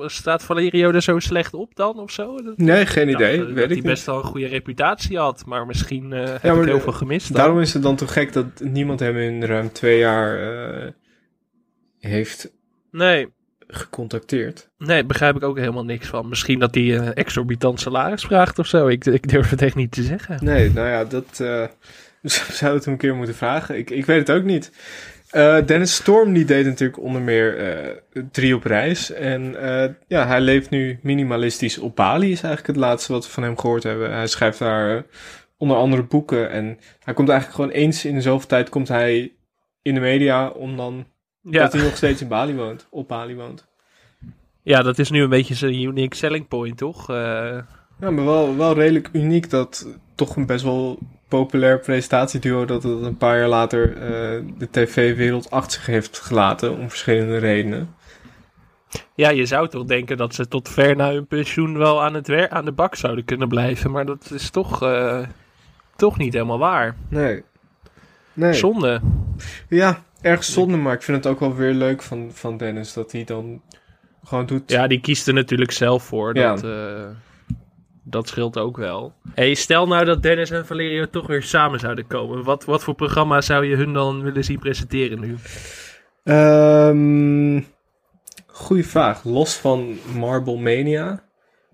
staat 0.05 0.43
Valerio 0.43 0.91
er 0.91 1.01
zo 1.01 1.19
slecht 1.19 1.53
op 1.53 1.75
dan 1.75 1.99
of 1.99 2.11
zo? 2.11 2.35
Dat- 2.41 2.57
nee, 2.57 2.85
geen 2.85 3.09
idee, 3.09 3.37
weet 3.43 3.47
dat 3.55 3.63
ik 3.63 3.67
hij 3.67 3.75
niet. 3.75 3.83
best 3.83 4.05
wel 4.05 4.17
een 4.17 4.23
goede 4.23 4.47
reputatie 4.47 5.17
had, 5.17 5.45
maar 5.45 5.65
misschien 5.65 6.13
eh 6.13 6.23
heb 6.25 6.43
maar 6.43 6.61
ik 6.61 6.67
heel 6.67 6.79
veel 6.79 6.91
gemist. 6.93 7.27
dan. 7.33 7.37
Daarom 7.41 7.59
is 7.59 7.73
het 7.73 7.83
dan 7.83 7.95
toch 7.95 8.13
gek 8.13 8.33
dat 8.33 8.45
niemand 8.63 8.99
hem 8.99 9.17
in 9.17 9.43
ruim 9.43 9.71
twee 9.71 9.97
jaar 9.99 10.93
heeft 11.99 12.55
Nee, 12.91 13.27
gecontacteerd. 13.67 14.69
nee, 14.77 15.05
begrijp 15.05 15.35
ik 15.35 15.43
ook 15.43 15.57
helemaal 15.57 15.85
niks 15.85 16.07
van. 16.07 16.29
Misschien 16.29 16.59
dat 16.59 16.75
hij 16.75 16.99
eh, 16.99 17.09
exorbitant 17.13 17.79
salaris 17.79 18.23
vraagt 18.23 18.59
of 18.59 18.67
zo. 18.67 18.87
Ik, 18.87 19.05
ik 19.05 19.29
durf 19.29 19.49
het 19.49 19.61
echt 19.61 19.75
niet 19.75 19.91
te 19.91 20.03
zeggen. 20.03 20.37
Nee, 20.41 20.71
nou 20.71 20.87
ja, 20.87 21.03
dat 21.03 21.39
eh 21.39 21.63
zou 22.59 22.73
het 22.73 22.85
hem 22.85 22.93
een 22.93 22.99
keer 22.99 23.15
moeten 23.15 23.35
vragen. 23.35 23.77
Ik, 23.77 23.89
ik 23.89 24.05
weet 24.05 24.27
het 24.27 24.37
ook 24.37 24.43
niet. 24.43 24.71
Eh, 25.29 25.57
Dennis 25.65 25.95
Storm 25.95 26.33
die 26.33 26.45
deed 26.45 26.65
natuurlijk 26.65 26.99
onder 26.99 27.21
meer 27.21 27.55
drie 28.31 28.55
op 28.55 28.63
reis. 28.63 29.11
En 29.11 29.55
ja, 30.07 30.27
hij 30.27 30.41
leeft 30.41 30.69
nu 30.69 30.99
minimalistisch 31.01 31.77
op 31.77 31.95
Bali, 31.95 32.31
is 32.31 32.43
eigenlijk 32.43 32.67
het 32.67 32.85
laatste 32.85 33.11
wat 33.11 33.25
we 33.25 33.31
van 33.31 33.43
hem 33.43 33.57
gehoord 33.57 33.83
hebben. 33.83 34.13
Hij 34.13 34.27
schrijft 34.27 34.59
daar 34.59 35.05
onder 35.57 35.77
andere 35.77 36.03
boeken. 36.03 36.49
En 36.49 36.79
hij 37.03 37.13
komt 37.13 37.29
eigenlijk 37.29 37.59
gewoon 37.59 37.83
eens 37.83 38.05
in 38.05 38.13
de 38.13 38.21
zoveel 38.21 38.47
tijd 38.47 38.69
komt 38.69 38.87
hij 38.87 39.31
in 39.81 39.93
de 39.93 39.99
media 39.99 40.49
om 40.49 40.77
dan 40.77 41.05
Ja, 41.49 41.61
dat 41.63 41.73
hij 41.73 41.83
nog 41.83 41.95
steeds 41.95 42.21
in 42.21 42.27
Bali 42.27 42.55
woont, 42.55 42.87
op 42.89 43.07
Bali 43.07 43.35
woont. 43.35 43.67
ja, 44.61 44.81
dat 44.81 44.99
is 44.99 45.09
nu 45.09 45.21
een 45.21 45.29
beetje 45.29 45.55
zijn 45.55 45.81
unique 45.81 46.15
selling 46.15 46.47
point, 46.47 46.77
toch? 46.77 47.09
Eh, 47.09 47.57
Ja, 47.99 48.11
maar 48.11 48.25
wel, 48.25 48.57
wel 48.57 48.73
redelijk 48.73 49.09
uniek 49.11 49.49
dat 49.49 49.87
toch 50.15 50.35
een 50.35 50.45
best 50.45 50.63
wel 50.63 50.99
populair 51.27 51.79
presentatieduo 51.79 52.65
dat 52.65 52.83
het 52.83 53.01
een 53.01 53.17
paar 53.17 53.37
jaar 53.37 53.47
later 53.47 53.97
eh, 53.97 54.43
de 54.57 54.67
tv-wereld 54.71 55.51
achter 55.51 55.71
zich 55.71 55.85
heeft 55.85 56.19
gelaten 56.19 56.77
om 56.77 56.89
verschillende 56.89 57.37
redenen. 57.37 57.95
Ja, 59.15 59.29
je 59.29 59.45
zou 59.45 59.67
toch 59.67 59.83
denken 59.85 60.17
dat 60.17 60.35
ze 60.35 60.47
tot 60.47 60.69
ver 60.69 60.95
na 60.95 61.11
hun 61.11 61.27
pensioen 61.27 61.77
wel 61.77 62.03
aan, 62.03 62.13
het 62.13 62.27
wer 62.27 62.49
aan 62.49 62.65
de 62.65 62.71
bak 62.71 62.95
zouden 62.95 63.25
kunnen 63.25 63.47
blijven. 63.47 63.91
Maar 63.91 64.05
dat 64.05 64.31
is 64.33 64.49
toch, 64.49 64.83
eh, 64.83 65.19
toch 65.95 66.17
niet 66.17 66.33
helemaal 66.33 66.59
waar. 66.59 66.95
Nee. 67.09 67.43
Nee. 68.33 68.53
Zonde. 68.53 69.01
Ja, 69.69 70.03
ergens 70.21 70.53
zonde, 70.53 70.77
maar 70.77 70.93
ik 70.93 71.01
vind 71.01 71.23
het 71.23 71.33
ook 71.33 71.39
wel 71.39 71.55
weer 71.55 71.73
leuk 71.73 72.01
van, 72.01 72.29
van 72.33 72.57
Dennis 72.57 72.93
dat 72.93 73.11
hij 73.11 73.23
dan 73.23 73.61
gewoon 74.23 74.45
doet. 74.45 74.71
Ja, 74.71 74.87
die 74.87 75.01
kiest 75.01 75.27
er 75.27 75.33
natuurlijk 75.33 75.71
zelf 75.71 76.03
voor. 76.03 76.35
Ja. 76.35 76.55
Dat, 76.55 76.63
eh, 76.63 77.05
dat 78.03 78.27
scheelt 78.27 78.57
ook 78.57 78.77
wel. 78.77 79.13
Hey, 79.33 79.53
stel 79.53 79.87
nou 79.87 80.05
dat 80.05 80.23
Dennis 80.23 80.51
en 80.51 80.65
Valerio 80.65 81.09
toch 81.09 81.27
weer 81.27 81.43
samen 81.43 81.79
zouden 81.79 82.07
komen. 82.07 82.43
Wat, 82.43 82.65
wat 82.65 82.83
voor 82.83 82.95
programma 82.95 83.41
zou 83.41 83.65
je 83.65 83.75
hun 83.75 83.93
dan 83.93 84.21
willen 84.21 84.43
zien 84.43 84.59
presenteren 84.59 85.19
nu? 85.19 85.35
Ehm 86.23 87.59
goeie 88.57 88.85
vraag. 88.85 89.23
Los 89.23 89.55
van 89.55 89.97
Marble 90.15 90.57
Mania. 90.57 91.23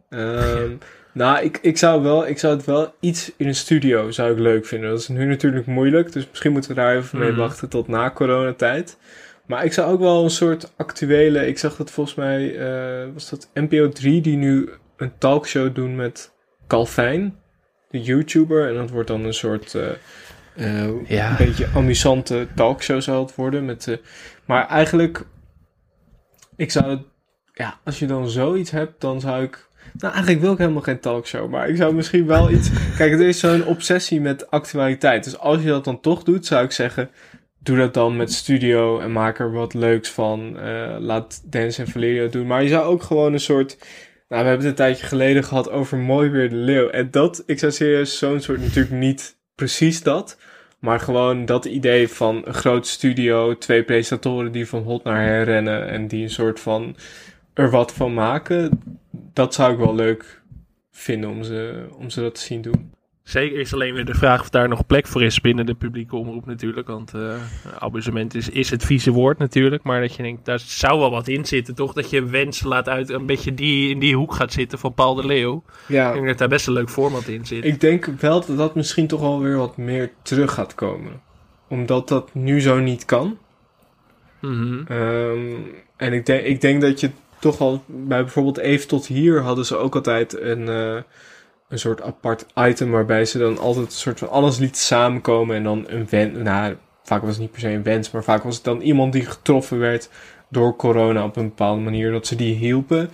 Ehm, 0.09 0.75
nou, 1.13 1.43
ik, 1.43 1.59
ik, 1.61 1.77
zou 1.77 2.01
wel, 2.01 2.27
ik 2.27 2.39
zou 2.39 2.55
het 2.55 2.65
wel 2.65 2.93
iets 2.99 3.31
in 3.37 3.47
een 3.47 3.55
studio 3.55 4.11
zou 4.11 4.31
ik 4.31 4.39
leuk 4.39 4.65
vinden. 4.65 4.89
Dat 4.89 4.99
is 4.99 5.07
nu 5.07 5.25
natuurlijk 5.25 5.65
moeilijk. 5.65 6.11
Dus 6.11 6.27
misschien 6.29 6.51
moeten 6.51 6.69
we 6.69 6.75
daar 6.75 6.95
even 6.95 7.19
mee 7.19 7.29
Mhm. 7.31 7.39
wachten 7.39 7.69
tot 7.69 7.87
na 7.87 8.11
coronatijd. 8.11 8.97
Maar 9.45 9.65
ik 9.65 9.73
zou 9.73 9.91
ook 9.91 9.99
wel 9.99 10.23
een 10.23 10.29
soort 10.29 10.73
actuele... 10.77 11.47
Ik 11.47 11.57
zag 11.57 11.75
dat 11.75 11.91
volgens 11.91 12.15
mij... 12.15 12.55
eh, 12.57 13.13
was 13.13 13.29
dat 13.29 13.49
NPO 13.53 13.89
3 13.89 14.21
die 14.21 14.37
nu 14.37 14.69
een 14.97 15.17
talkshow 15.17 15.75
doen 15.75 15.95
met 15.95 16.31
Calvijn. 16.67 17.35
De 17.89 18.01
YouTuber. 18.01 18.67
En 18.69 18.75
dat 18.75 18.89
wordt 18.89 19.07
dan 19.07 19.23
een 19.23 19.33
soort... 19.33 19.75
eh, 19.75 19.89
eh, 20.55 20.91
Ja. 21.07 21.29
Een 21.29 21.45
beetje 21.45 21.67
amusante 21.75 22.47
talkshow 22.55 23.01
zou 23.01 23.21
het 23.25 23.35
worden. 23.35 23.65
Met, 23.65 23.87
eh, 23.87 23.97
maar 24.45 24.67
eigenlijk... 24.67 25.25
Ik 26.55 26.71
zou 26.71 26.89
het... 26.89 27.01
Ja, 27.53 27.79
als 27.83 27.99
je 27.99 28.05
dan 28.05 28.29
zoiets 28.29 28.71
hebt, 28.71 29.01
dan 29.01 29.19
zou 29.21 29.43
ik... 29.43 29.67
Nou, 29.97 30.13
eigenlijk 30.13 30.43
wil 30.43 30.51
ik 30.51 30.57
helemaal 30.57 30.81
geen 30.81 30.99
talkshow. 30.99 31.49
Maar 31.49 31.69
ik 31.69 31.75
zou 31.75 31.93
misschien 31.93 32.25
wel 32.25 32.51
iets... 32.51 32.69
Kijk, 32.97 33.11
er 33.11 33.27
is 33.27 33.39
zo'n 33.39 33.65
obsessie 33.65 34.21
met 34.21 34.51
actualiteit. 34.51 35.23
Dus 35.23 35.37
als 35.37 35.61
je 35.61 35.67
dat 35.67 35.83
dan 35.83 35.99
toch 35.99 36.23
doet, 36.23 36.45
zou 36.45 36.65
ik 36.65 36.71
zeggen... 36.71 37.09
Doe 37.59 37.77
dat 37.77 37.93
dan 37.93 38.15
met 38.15 38.33
studio 38.33 38.99
en 38.99 39.11
maak 39.11 39.39
er 39.39 39.51
wat 39.51 39.73
leuks 39.73 40.09
van. 40.09 40.59
Eh, 40.59 40.95
laat 40.99 41.51
Dennis 41.51 41.77
en 41.77 41.87
Valerio 41.87 42.23
het 42.23 42.31
doen. 42.31 42.47
Maar 42.47 42.63
je 42.63 42.69
zou 42.69 42.83
ook 42.83 43.03
gewoon 43.03 43.33
een 43.33 43.39
soort... 43.39 43.77
Nou, 44.27 44.43
we 44.43 44.49
hebben 44.49 44.67
het 44.67 44.79
een 44.79 44.85
tijdje 44.85 45.05
geleden 45.05 45.43
gehad 45.43 45.69
over 45.69 45.97
Mooi 45.97 46.29
Weer 46.29 46.49
de 46.49 46.55
Leeuw. 46.55 46.89
En 46.89 47.11
dat, 47.11 47.43
ik 47.45 47.59
zou 47.59 47.71
serieus 47.71 48.17
zo'n 48.17 48.41
soort 48.41 48.61
natuurlijk 48.61 48.95
niet 48.95 49.37
precies 49.55 50.03
dat. 50.03 50.37
Maar 50.79 50.99
gewoon 50.99 51.45
dat 51.45 51.65
idee 51.65 52.07
van 52.07 52.41
een 52.45 52.53
groot 52.53 52.87
studio, 52.87 53.57
twee 53.57 53.83
presentatoren 53.83 54.51
die 54.51 54.67
van 54.67 54.83
hot 54.83 55.03
naar 55.03 55.21
her 55.21 55.43
rennen 55.43 55.87
en 55.87 56.07
die 56.07 56.23
een 56.23 56.29
soort 56.29 56.59
van 56.59 56.95
er 57.53 57.69
wat 57.69 57.93
van 57.93 58.13
maken. 58.13 58.81
Dat 59.33 59.53
zou 59.53 59.73
ik 59.73 59.79
wel 59.79 59.95
leuk 59.95 60.41
vinden 60.91 61.29
om 61.29 61.43
ze, 61.43 61.87
om 61.97 62.09
ze 62.09 62.21
dat 62.21 62.35
te 62.35 62.41
zien 62.41 62.61
doen. 62.61 62.91
Zeker 63.23 63.59
is 63.59 63.73
alleen 63.73 63.93
weer 63.93 64.05
de 64.05 64.13
vraag 64.13 64.41
of 64.41 64.49
daar 64.49 64.67
nog 64.67 64.85
plek 64.85 65.07
voor 65.07 65.23
is 65.23 65.41
binnen 65.41 65.65
de 65.65 65.73
publieke 65.73 66.15
omroep 66.15 66.45
natuurlijk. 66.45 66.87
Want 66.87 67.13
uh, 67.15 67.35
abonnement 67.79 68.35
is, 68.35 68.49
is 68.49 68.69
het 68.69 68.85
vieze 68.85 69.11
woord 69.11 69.37
natuurlijk. 69.37 69.83
Maar 69.83 70.01
dat 70.01 70.15
je 70.15 70.23
denkt, 70.23 70.45
daar 70.45 70.59
zou 70.59 70.99
wel 70.99 71.11
wat 71.11 71.27
in 71.27 71.45
zitten 71.45 71.75
toch? 71.75 71.93
Dat 71.93 72.09
je 72.09 72.25
wens 72.25 72.63
laat 72.63 72.89
uit 72.89 73.09
een 73.09 73.25
beetje 73.25 73.53
die, 73.53 73.89
in 73.89 73.99
die 73.99 74.15
hoek 74.15 74.33
gaat 74.33 74.53
zitten 74.53 74.79
van 74.79 74.93
Paul 74.93 75.15
de 75.15 75.25
Leeuw. 75.25 75.63
Ja. 75.87 76.07
Ik 76.07 76.13
denk 76.13 76.27
dat 76.27 76.37
daar 76.37 76.47
best 76.47 76.67
een 76.67 76.73
leuk 76.73 76.89
format 76.89 77.27
in 77.27 77.45
zit. 77.45 77.65
Ik 77.65 77.79
denk 77.79 78.05
wel 78.05 78.45
dat 78.45 78.57
dat 78.57 78.75
misschien 78.75 79.07
toch 79.07 79.21
wel 79.21 79.39
weer 79.39 79.57
wat 79.57 79.77
meer 79.77 80.11
terug 80.21 80.53
gaat 80.53 80.75
komen. 80.75 81.21
Omdat 81.67 82.07
dat 82.07 82.33
nu 82.33 82.61
zo 82.61 82.79
niet 82.79 83.05
kan. 83.05 83.37
Mhm. 84.41 84.93
Um, 84.93 85.65
en 85.97 86.13
ik 86.13 86.25
denk, 86.25 86.45
ik 86.45 86.61
denk 86.61 86.81
dat 86.81 86.99
je 86.99 87.09
toch 87.43 87.57
wel 87.57 87.83
bij 87.87 88.21
bijvoorbeeld 88.21 88.57
even 88.57 88.87
tot 88.87 89.07
hier 89.07 89.41
hadden 89.41 89.65
ze 89.65 89.75
ook 89.77 89.95
altijd 89.95 90.39
een, 90.41 90.61
uh, 90.67 91.01
een 91.69 91.79
soort 91.79 92.01
apart 92.01 92.45
item 92.55 92.91
waarbij 92.91 93.25
ze 93.25 93.37
dan 93.37 93.57
altijd 93.57 93.85
een 93.85 93.91
soort 93.91 94.19
van 94.19 94.29
alles 94.29 94.57
liet 94.57 94.77
samenkomen 94.77 95.55
en 95.55 95.63
dan 95.63 95.83
een 95.87 96.07
wens. 96.09 96.37
Nou, 96.37 96.75
vaak 97.03 97.21
was 97.21 97.29
het 97.31 97.39
niet 97.39 97.51
per 97.51 97.59
se 97.59 97.69
een 97.69 97.83
wens, 97.83 98.11
maar 98.11 98.23
vaak 98.23 98.43
was 98.43 98.55
het 98.55 98.63
dan 98.63 98.81
iemand 98.81 99.13
die 99.13 99.25
getroffen 99.25 99.79
werd 99.79 100.09
door 100.49 100.75
corona 100.75 101.23
op 101.23 101.35
een 101.35 101.47
bepaalde 101.47 101.81
manier, 101.81 102.11
dat 102.11 102.27
ze 102.27 102.35
die 102.35 102.55
hielpen. 102.55 103.09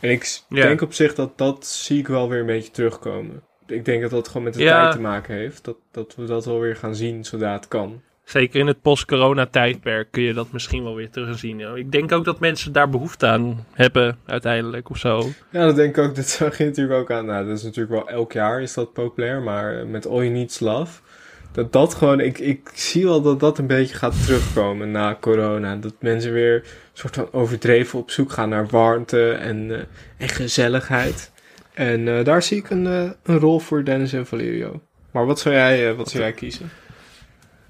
En 0.00 0.10
ik 0.10 0.40
Ja. 0.48 0.62
denk 0.62 0.80
op 0.80 0.92
zich 0.92 1.14
dat 1.14 1.38
dat 1.38 1.66
zie 1.66 1.98
ik 1.98 2.08
wel 2.08 2.28
weer 2.28 2.40
een 2.40 2.46
beetje 2.46 2.70
terugkomen. 2.70 3.42
Ik 3.66 3.84
denk 3.84 4.02
dat 4.02 4.10
dat 4.10 4.28
gewoon 4.28 4.42
met 4.42 4.54
de 4.54 4.62
Ja. 4.62 4.80
tijd 4.82 4.92
te 4.94 5.00
maken 5.00 5.34
heeft. 5.34 5.64
Dat, 5.64 5.76
dat 5.90 6.14
we 6.16 6.24
dat 6.24 6.44
wel 6.44 6.60
weer 6.60 6.76
gaan 6.76 6.94
zien 6.94 7.24
zodra 7.24 7.52
het 7.52 7.68
kan. 7.68 8.00
Zeker 8.24 8.60
in 8.60 8.66
het 8.66 8.82
post-corona 8.82 9.46
tijdperk 9.46 10.08
kun 10.10 10.22
je 10.22 10.32
dat 10.32 10.52
misschien 10.52 10.84
wel 10.84 10.94
weer 10.94 11.10
terugzien. 11.10 11.76
Ik 11.76 11.92
denk 11.92 12.12
ook 12.12 12.24
dat 12.24 12.40
mensen 12.40 12.72
daar 12.72 12.88
behoefte 12.88 13.26
aan 13.26 13.66
hebben 13.72 14.18
uiteindelijk 14.26 14.90
of 14.90 14.98
zo. 14.98 15.28
Ja, 15.50 15.66
dat 15.66 15.76
denk 15.76 15.96
ik 15.96 16.04
ook. 16.04 16.14
Dit 16.24 16.36
je 16.38 16.64
natuurlijk 16.64 17.00
ook 17.00 17.10
aan. 17.10 17.26
Nou, 17.26 17.46
dat 17.46 17.56
is 17.56 17.62
natuurlijk 17.62 17.94
wel 17.94 18.08
elk 18.08 18.32
jaar 18.32 18.62
is 18.62 18.74
dat 18.74 18.92
populair. 18.92 19.42
Maar 19.42 19.86
met 19.86 20.06
All 20.06 20.16
You 20.16 20.28
Need's 20.28 20.60
Love. 20.60 21.00
Dat 21.52 21.72
dat 21.72 21.94
gewoon, 21.94 22.20
ik, 22.20 22.38
ik 22.38 22.70
zie 22.74 23.04
wel 23.04 23.22
dat 23.22 23.40
dat 23.40 23.58
een 23.58 23.66
beetje 23.66 23.94
gaat 23.94 24.24
terugkomen 24.24 24.90
na 24.90 25.16
corona. 25.20 25.76
Dat 25.76 25.94
mensen 26.00 26.32
weer 26.32 26.54
een 26.54 26.62
soort 26.92 27.14
van 27.14 27.32
overdreven 27.32 27.98
op 27.98 28.10
zoek 28.10 28.32
gaan 28.32 28.48
naar 28.48 28.66
warmte 28.66 29.32
en, 29.32 29.70
eh, 29.70 29.78
en 30.16 30.28
gezelligheid. 30.28 31.32
En 31.74 32.08
eh, 32.08 32.24
daar 32.24 32.42
zie 32.42 32.56
ik 32.56 32.70
een, 32.70 32.86
eh, 32.86 33.10
een 33.22 33.38
rol 33.38 33.58
voor 33.58 33.84
Dennis 33.84 34.12
en 34.12 34.26
Valerio. 34.26 34.80
Maar 35.10 35.26
wat 35.26 35.40
zou 35.40 35.54
jij, 35.54 35.94
wat 35.94 36.10
zou 36.10 36.22
jij 36.22 36.32
kiezen? 36.32 36.70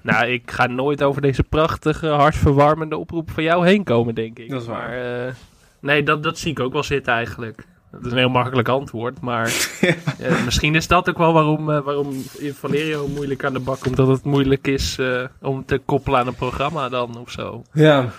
Nou, 0.05 0.27
ik 0.27 0.51
ga 0.51 0.67
nooit 0.67 1.03
over 1.03 1.21
deze 1.21 1.43
prachtige, 1.43 2.07
hartverwarmende 2.07 2.97
oproep 2.97 3.31
van 3.31 3.43
jou 3.43 3.67
heen 3.67 3.83
komen, 3.83 4.15
denk 4.15 4.39
ik. 4.39 4.49
Dat 4.49 4.61
is 4.61 4.67
waar. 4.67 4.89
Maar, 4.89 5.27
eh, 5.27 5.33
nee, 5.79 6.03
dat, 6.03 6.23
dat 6.23 6.37
zie 6.37 6.51
ik 6.51 6.59
ook 6.59 6.73
wel 6.73 6.83
zitten 6.83 7.13
eigenlijk. 7.13 7.65
Dat 7.91 8.05
is 8.05 8.11
een 8.11 8.17
heel 8.17 8.29
makkelijk 8.29 8.67
antwoord, 8.67 9.21
maar 9.21 9.45
eh, 10.19 10.43
misschien 10.45 10.75
is 10.75 10.87
dat 10.87 11.09
ook 11.09 11.17
wel 11.17 11.33
waarom, 11.33 11.71
eh, 11.71 11.79
waarom 11.79 12.13
Valerio 12.53 13.07
moeilijk 13.07 13.43
aan 13.43 13.53
de 13.53 13.59
bak 13.59 13.79
komt. 13.79 13.95
Dat 13.95 14.07
het 14.07 14.23
moeilijk 14.23 14.67
is 14.67 14.99
om 15.41 15.65
te 15.65 15.77
koppelen 15.85 16.19
aan 16.19 16.27
een 16.27 16.35
programma 16.35 16.89
dan 16.89 17.17
of 17.17 17.31
zo. 17.31 17.63
Ja. 17.73 18.09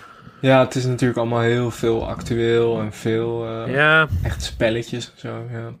ja, 0.41 0.59
het 0.59 0.75
is 0.75 0.85
natuurlijk 0.85 1.19
allemaal 1.19 1.41
heel 1.41 1.71
veel 1.71 2.07
actueel 2.07 2.79
en 2.79 2.93
veel 2.93 3.45
Ja, 3.67 4.07
echt 4.23 4.43
spelletjes 4.43 5.11
en 5.11 5.19
zo. 5.19 5.43
Ja. 5.51 5.73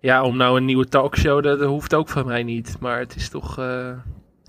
ja, 0.00 0.22
om 0.22 0.36
nou 0.36 0.56
een 0.56 0.64
nieuwe 0.64 0.88
talkshow, 0.88 1.42
dat, 1.42 1.58
dat 1.58 1.68
hoeft 1.68 1.94
ook 1.94 2.08
van 2.08 2.26
mij 2.26 2.42
niet. 2.42 2.76
Maar 2.80 2.98
het 2.98 3.16
is 3.16 3.28
toch... 3.28 3.58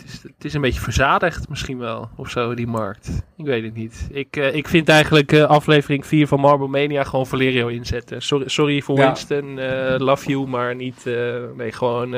het 0.02 0.08
is, 0.14 0.24
het 0.24 0.46
is 0.46 0.54
een 0.54 0.62
beetje 0.62 0.80
verzadigd 0.80 1.50
misschien 1.50 1.78
wel, 1.78 2.10
of 2.16 2.30
zo, 2.30 2.54
die 2.56 2.68
markt. 2.68 3.10
Ik 3.38 3.46
weet 3.46 3.64
het 3.64 3.74
niet. 3.76 4.08
Ik, 4.12 4.36
eh, 4.36 4.56
ik 4.56 4.68
vind 4.68 4.90
eigenlijk 4.90 5.32
eh, 5.32 5.44
aflevering 5.44 6.06
4 6.06 6.28
van 6.28 6.40
Marble 6.40 6.68
Mania 6.68 7.04
gewoon 7.04 7.28
Valerio 7.28 7.68
inzetten. 7.68 8.22
Sorry, 8.22 8.50
sorry 8.50 8.82
voor 8.82 8.98
Ja. 8.98 9.06
Winston, 9.06 9.60
eh, 9.60 9.96
love 9.98 10.30
you, 10.30 10.48
maar 10.48 10.76
niet... 10.76 11.06
nee, 11.58 11.72
gewoon 11.72 12.16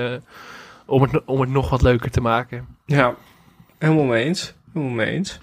om, 0.85 1.01
het, 1.01 1.21
om 1.25 1.41
het 1.41 1.49
nog 1.49 1.69
wat 1.69 1.81
leuker 1.81 2.11
te 2.11 2.21
maken. 2.21 2.67
Ja, 2.85 3.15
helemaal 3.77 4.03
mee 4.03 4.23
eens. 4.25 4.53
Helemaal 4.73 4.95
mee 4.95 5.11
eens. 5.11 5.39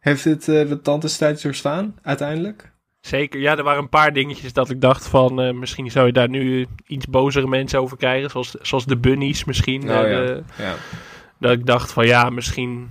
Heeft 0.00 0.24
het 0.24 0.48
eh, 0.48 0.68
de 0.68 0.80
tandestijd 0.82 1.42
doorstaan, 1.42 1.94
uiteindelijk? 2.02 2.72
Zeker, 3.00 3.40
ja, 3.40 3.56
er 3.56 3.62
waren 3.64 3.82
een 3.82 3.88
paar 3.88 4.12
dingetjes 4.12 4.52
dat 4.52 4.70
ik 4.70 4.80
dacht 4.80 5.06
van... 5.06 5.58
misschien 5.58 5.90
zou 5.90 6.06
je 6.06 6.12
daar 6.12 6.28
nu 6.28 6.66
iets 6.86 7.06
bozere 7.06 7.46
mensen 7.46 7.80
over 7.80 7.96
krijgen. 7.96 8.30
Zoals, 8.30 8.50
zoals 8.50 8.86
de 8.86 8.96
bunnies 8.96 9.44
misschien. 9.44 9.84
Nou 9.84 10.08
ja. 10.08 10.16
de- 10.20 10.42
Ja. 10.58 10.74
Dat 11.40 11.52
ik 11.52 11.66
dacht 11.66 11.92
van 11.92 12.06
ja, 12.06 12.30
misschien 12.30 12.88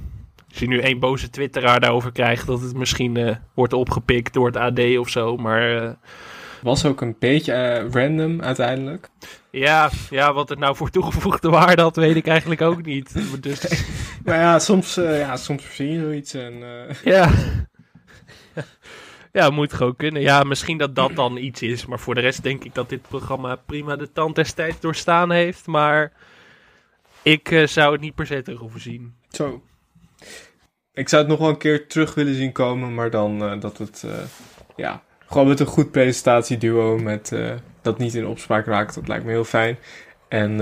als 0.49 0.59
je 0.59 0.67
nu 0.67 0.79
één 0.79 0.99
boze 0.99 1.29
twitteraar 1.29 1.79
daarover 1.79 2.11
krijgt, 2.11 2.47
dat 2.47 2.61
het 2.61 2.75
misschien 2.75 3.17
eh, 3.17 3.35
wordt 3.53 3.73
opgepikt 3.73 4.33
door 4.33 4.45
het 4.45 4.55
AD 4.55 4.97
of 4.97 5.09
zo. 5.09 5.37
Maar 5.37 5.83
eh, 5.83 5.91
Was 6.61 6.85
ook 6.85 7.01
een 7.01 7.15
beetje 7.19 7.53
eh, 7.53 7.91
random 7.91 8.41
uiteindelijk. 8.41 9.09
ja, 9.51 9.89
ja, 10.09 10.33
wat 10.33 10.49
het 10.49 10.59
nou 10.59 10.75
voor 10.75 10.89
toegevoegde 10.89 11.49
waarde 11.49 11.81
had, 11.81 11.95
weet 11.95 12.15
ik 12.15 12.27
eigenlijk 12.27 12.61
ook 12.61 12.85
niet. 12.85 13.13
Dus 13.41 13.85
Maar 14.23 14.37
ja, 14.37 14.59
soms, 14.59 14.95
ja, 14.95 15.37
soms 15.37 15.63
verzin 15.63 15.91
je 15.91 15.99
zoiets 15.99 16.33
en... 16.33 16.63
ja. 17.03 17.29
Ja, 19.31 19.49
moet 19.49 19.73
gewoon 19.73 19.95
kunnen. 19.95 20.21
Ja, 20.21 20.43
misschien 20.43 20.77
dat 20.77 20.95
dat 20.95 21.15
dan 21.15 21.37
iets 21.37 21.61
is. 21.61 21.85
Maar 21.85 21.99
voor 21.99 22.15
de 22.15 22.21
rest 22.21 22.43
denk 22.43 22.63
ik 22.63 22.75
dat 22.75 22.89
dit 22.89 23.01
programma 23.01 23.55
prima 23.55 23.95
de 23.95 24.11
tand 24.11 24.35
des 24.35 24.51
tijds 24.51 24.79
doorstaan 24.79 25.31
heeft. 25.31 25.67
Maar 25.67 26.11
ik 27.21 27.51
eh, 27.51 27.67
zou 27.67 27.91
het 27.91 28.01
niet 28.01 28.15
per 28.15 28.25
se 28.25 28.41
terug 28.41 28.59
hoeven 28.59 28.81
zien. 28.81 29.13
Zo. 29.29 29.61
Ik 30.93 31.09
zou 31.09 31.21
het 31.21 31.31
nog 31.31 31.39
wel 31.39 31.49
een 31.49 31.57
keer 31.57 31.87
terug 31.87 32.13
willen 32.13 32.35
zien 32.35 32.51
komen, 32.51 32.93
maar 32.93 33.09
dan 33.09 33.43
eh, 33.43 33.59
dat 33.59 33.77
het, 33.77 34.03
eh, 34.05 34.11
ja, 34.75 35.03
gewoon 35.27 35.47
met 35.47 35.59
een 35.59 35.65
goed 35.65 35.91
presentatieduo 35.91 36.97
met, 36.97 37.35
dat 37.81 37.97
niet 37.97 38.15
in 38.15 38.27
opspraak 38.27 38.65
raakt, 38.65 38.95
dat 38.95 39.07
lijkt 39.07 39.25
me 39.25 39.31
heel 39.31 39.43
fijn. 39.43 39.77
En 40.27 40.57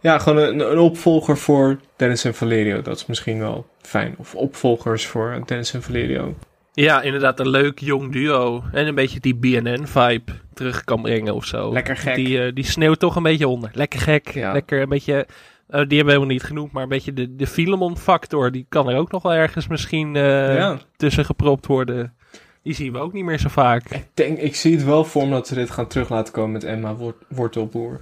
ja, 0.00 0.18
gewoon 0.18 0.38
een, 0.38 0.70
een 0.70 0.78
opvolger 0.78 1.38
voor 1.38 1.80
Dennis 1.96 2.24
en 2.24 2.34
Valerio, 2.34 2.82
dat 2.82 2.96
is 2.96 3.06
misschien 3.06 3.38
wel 3.38 3.66
fijn. 3.80 4.14
Of 4.18 4.34
opvolgers 4.34 5.06
voor 5.06 5.42
Dennis 5.46 5.74
en 5.74 5.82
Valerio. 5.82 6.34
Ja, 6.72 7.02
inderdaad, 7.02 7.40
een 7.40 7.48
leuk 7.48 7.78
jong 7.78 8.12
duo. 8.12 8.64
En 8.72 8.86
een 8.86 8.94
beetje 8.94 9.20
die 9.20 9.34
BNN-vibe 9.34 10.32
terug 10.54 10.84
kan 10.84 11.02
brengen 11.02 11.34
of 11.34 11.44
zo. 11.44 11.72
Lekker 11.72 11.96
gek. 11.96 12.14
Die, 12.14 12.52
die 12.52 12.64
sneeuwt 12.64 12.98
toch 12.98 13.16
een 13.16 13.22
beetje 13.22 13.48
onder. 13.48 13.70
Lekker 13.72 14.00
gek. 14.00 14.28
Ja. 14.28 14.52
Lekker 14.52 14.80
een 14.80 14.88
beetje. 14.88 15.26
Eh, 15.68 15.78
die 15.88 15.96
hebben 15.96 16.04
we 16.04 16.10
helemaal 16.10 16.26
niet 16.26 16.42
genoemd, 16.42 16.72
maar 16.72 16.82
een 16.82 16.88
beetje 16.88 17.12
de, 17.12 17.36
de 17.36 17.46
Filemon-factor. 17.46 18.52
Die 18.52 18.66
kan 18.68 18.88
er 18.88 18.96
ook 18.96 19.10
nog 19.10 19.22
wel 19.22 19.32
ergens 19.32 19.66
misschien 19.66 20.16
eh, 20.16 20.56
ja. 20.56 20.78
tussen 20.96 21.24
gepropt 21.24 21.66
worden. 21.66 22.14
Die 22.62 22.74
zien 22.74 22.92
we 22.92 22.98
ook 22.98 23.12
niet 23.12 23.24
meer 23.24 23.38
zo 23.38 23.48
vaak. 23.48 23.90
Ik 23.90 24.06
denk, 24.14 24.38
ik 24.38 24.56
zie 24.56 24.74
het 24.74 24.84
wel 24.84 25.04
voor 25.04 25.24
me 25.24 25.30
dat 25.30 25.46
ze 25.46 25.54
dit 25.54 25.70
gaan 25.70 25.86
terug 25.86 26.08
laten 26.08 26.32
komen 26.32 26.52
met 26.52 26.64
Emma 26.64 26.94
Wort- 26.94 27.24
Wortelboer. 27.28 28.00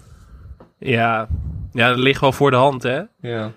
Ja. 0.78 1.28
ja, 1.72 1.88
dat 1.88 1.98
ligt 1.98 2.20
wel 2.20 2.32
voor 2.32 2.50
de 2.50 2.56
hand, 2.56 2.82
hè? 2.82 3.00
Ja. 3.20 3.52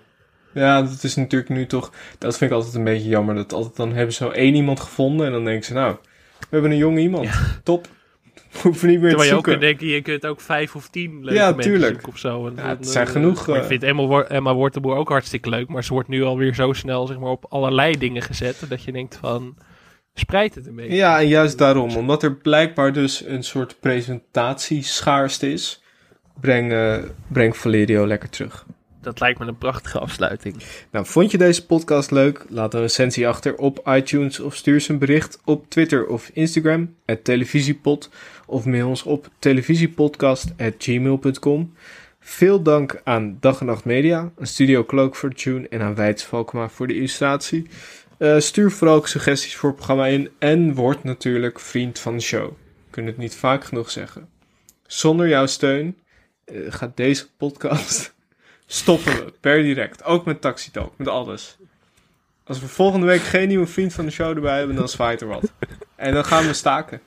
Ja, 0.54 0.82
dat 0.82 1.02
is 1.02 1.16
natuurlijk 1.16 1.50
nu 1.50 1.66
toch... 1.66 1.92
Dat 2.18 2.38
vind 2.38 2.50
ik 2.50 2.56
altijd 2.56 2.74
een 2.74 2.84
beetje 2.84 3.08
jammer. 3.08 3.34
Dat 3.34 3.52
altijd, 3.52 3.76
dan 3.76 3.92
hebben 3.92 4.14
ze 4.14 4.24
zo 4.24 4.30
één 4.30 4.54
iemand 4.54 4.80
gevonden 4.80 5.26
en 5.26 5.32
dan 5.32 5.44
denken 5.44 5.64
ze... 5.64 5.72
Nou, 5.72 5.96
we 6.38 6.46
hebben 6.50 6.70
een 6.70 6.76
jong 6.76 6.98
iemand. 6.98 7.28
Top. 7.62 7.88
Hoeven 8.62 8.88
niet 8.88 9.00
meer 9.00 9.10
te 9.10 9.16
Terwijl 9.16 9.30
je 9.30 9.36
ook 9.36 9.44
kunt 9.44 9.60
denken, 9.60 9.86
je 9.86 10.02
kunt 10.02 10.26
ook 10.26 10.40
vijf 10.40 10.76
of 10.76 10.88
tien 10.88 11.24
leuke 11.24 11.34
Ja, 11.40 11.44
mensen 11.46 11.62
tuurlijk. 11.62 11.92
zoeken 11.92 12.08
of 12.08 12.18
zo. 12.18 12.46
En 12.46 12.52
Ja, 12.56 12.62
dan, 12.62 12.68
het 12.76 12.88
zijn 12.88 13.06
eh, 13.06 13.12
genoeg, 13.12 13.46
maar 13.46 13.56
eh, 13.56 13.62
ik 13.62 13.68
vind 13.68 13.82
Emma, 13.82 14.22
Emma 14.22 14.54
Wortelboer 14.54 14.96
ook 14.96 15.08
hartstikke 15.08 15.48
leuk. 15.48 15.68
Maar 15.68 15.84
ze 15.84 15.92
wordt 15.92 16.08
nu 16.08 16.22
alweer 16.22 16.54
zo 16.54 16.72
snel 16.72 17.06
zeg 17.06 17.18
maar, 17.18 17.30
op 17.30 17.46
allerlei 17.48 17.98
dingen 17.98 18.22
gezet. 18.22 18.64
Dat 18.68 18.82
je 18.84 18.92
denkt 18.92 19.16
van, 19.16 19.56
spreid 20.14 20.54
het 20.54 20.66
een 20.66 20.74
beetje. 20.74 20.94
Ja, 20.96 21.18
en 21.20 21.28
juist 21.28 21.58
daarom. 21.58 21.96
Omdat 21.96 22.22
er 22.22 22.34
blijkbaar 22.34 22.92
dus 22.92 23.24
een 23.26 23.44
soort 23.44 23.76
presentatieschaarste 23.80 25.52
is... 25.52 25.82
Breng, 26.40 26.72
eh, 26.72 26.96
breng 27.28 27.56
Valerio 27.56 28.06
lekker 28.06 28.28
terug. 28.30 28.66
Dat 29.00 29.20
lijkt 29.20 29.38
me 29.38 29.46
een 29.46 29.58
prachtige 29.58 29.98
afsluiting. 29.98 30.56
Nou, 30.90 31.06
vond 31.06 31.30
je 31.30 31.38
deze 31.38 31.66
podcast 31.66 32.10
leuk? 32.10 32.44
Laat 32.48 32.74
een 32.74 32.80
recensie 32.80 33.28
achter 33.28 33.56
op 33.56 33.88
iTunes 33.88 34.40
of 34.40 34.54
stuur 34.54 34.80
ze 34.80 34.92
een 34.92 34.98
bericht 34.98 35.40
op 35.44 35.70
Twitter 35.70 36.06
of 36.06 36.30
Instagram, 36.32 36.94
televisiepod, 37.22 38.10
of 38.46 38.64
mail 38.64 38.88
ons 38.88 39.02
op 39.02 39.28
televisiepodcast.gmail.com. 39.38 41.72
Veel 42.20 42.62
dank 42.62 43.00
aan 43.04 43.36
Dag 43.40 43.60
en 43.60 43.66
Nacht 43.66 43.84
Media, 43.84 44.32
aan 44.38 44.46
Studio 44.46 44.84
Cloak 44.84 45.16
voor 45.16 45.32
tune 45.32 45.68
en 45.68 45.80
aan 45.80 45.94
Wijts 45.94 46.24
Valkma 46.24 46.68
voor 46.68 46.86
de 46.86 46.94
illustratie. 46.94 47.66
Eh, 48.18 48.38
stuur 48.38 48.70
vooral 48.70 48.96
ook 48.96 49.08
suggesties 49.08 49.56
voor 49.56 49.68
het 49.68 49.78
programma 49.78 50.06
in 50.06 50.30
en 50.38 50.74
word 50.74 51.04
natuurlijk 51.04 51.60
vriend 51.60 51.98
van 51.98 52.16
de 52.16 52.22
show. 52.22 52.52
Kunnen 52.90 53.10
het 53.10 53.20
niet 53.20 53.34
vaak 53.34 53.64
genoeg 53.64 53.90
zeggen. 53.90 54.28
Zonder 54.86 55.28
jouw 55.28 55.46
steun 55.46 55.96
eh, 56.44 56.56
gaat 56.68 56.96
deze 56.96 57.26
podcast 57.36 58.14
stoppen 58.72 59.12
we 59.12 59.32
per 59.40 59.62
direct. 59.62 60.04
Ook 60.04 60.24
met 60.24 60.40
Taxi 60.40 60.70
Talk, 60.70 60.92
met 60.96 61.08
alles. 61.08 61.56
Als 62.44 62.60
we 62.60 62.66
volgende 62.66 63.06
week 63.06 63.22
geen 63.22 63.48
nieuwe 63.48 63.66
vriend 63.66 63.92
van 63.92 64.04
de 64.04 64.10
show 64.10 64.36
erbij 64.36 64.58
hebben, 64.58 64.76
dan 64.76 64.88
zwaait 64.88 65.20
er 65.20 65.26
wat. 65.26 65.52
En 65.96 66.14
dan 66.14 66.24
gaan 66.24 66.46
we 66.46 66.52
staken. 66.52 67.00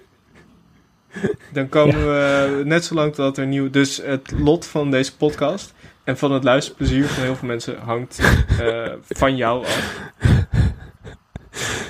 Dan 1.52 1.70
komen 1.70 2.06
we 2.06 2.62
net 2.66 2.86
zo 2.86 2.96
lang 2.96 3.14
totdat 3.14 3.38
er 3.38 3.46
nieuw... 3.46 3.70
Dus 3.70 3.98
het 3.98 4.32
lot 4.32 4.66
van 4.66 4.92
deze 4.92 5.18
podcast 5.18 5.74
en 6.04 6.18
van 6.18 6.32
het 6.32 6.44
luisterplezier 6.44 7.06
van 7.06 7.24
heel 7.24 7.36
veel 7.36 7.48
mensen 7.48 7.78
hangt 7.78 8.20
eh, 8.60 8.92
van 9.10 9.36
jou 9.36 9.66
af. 9.66 10.02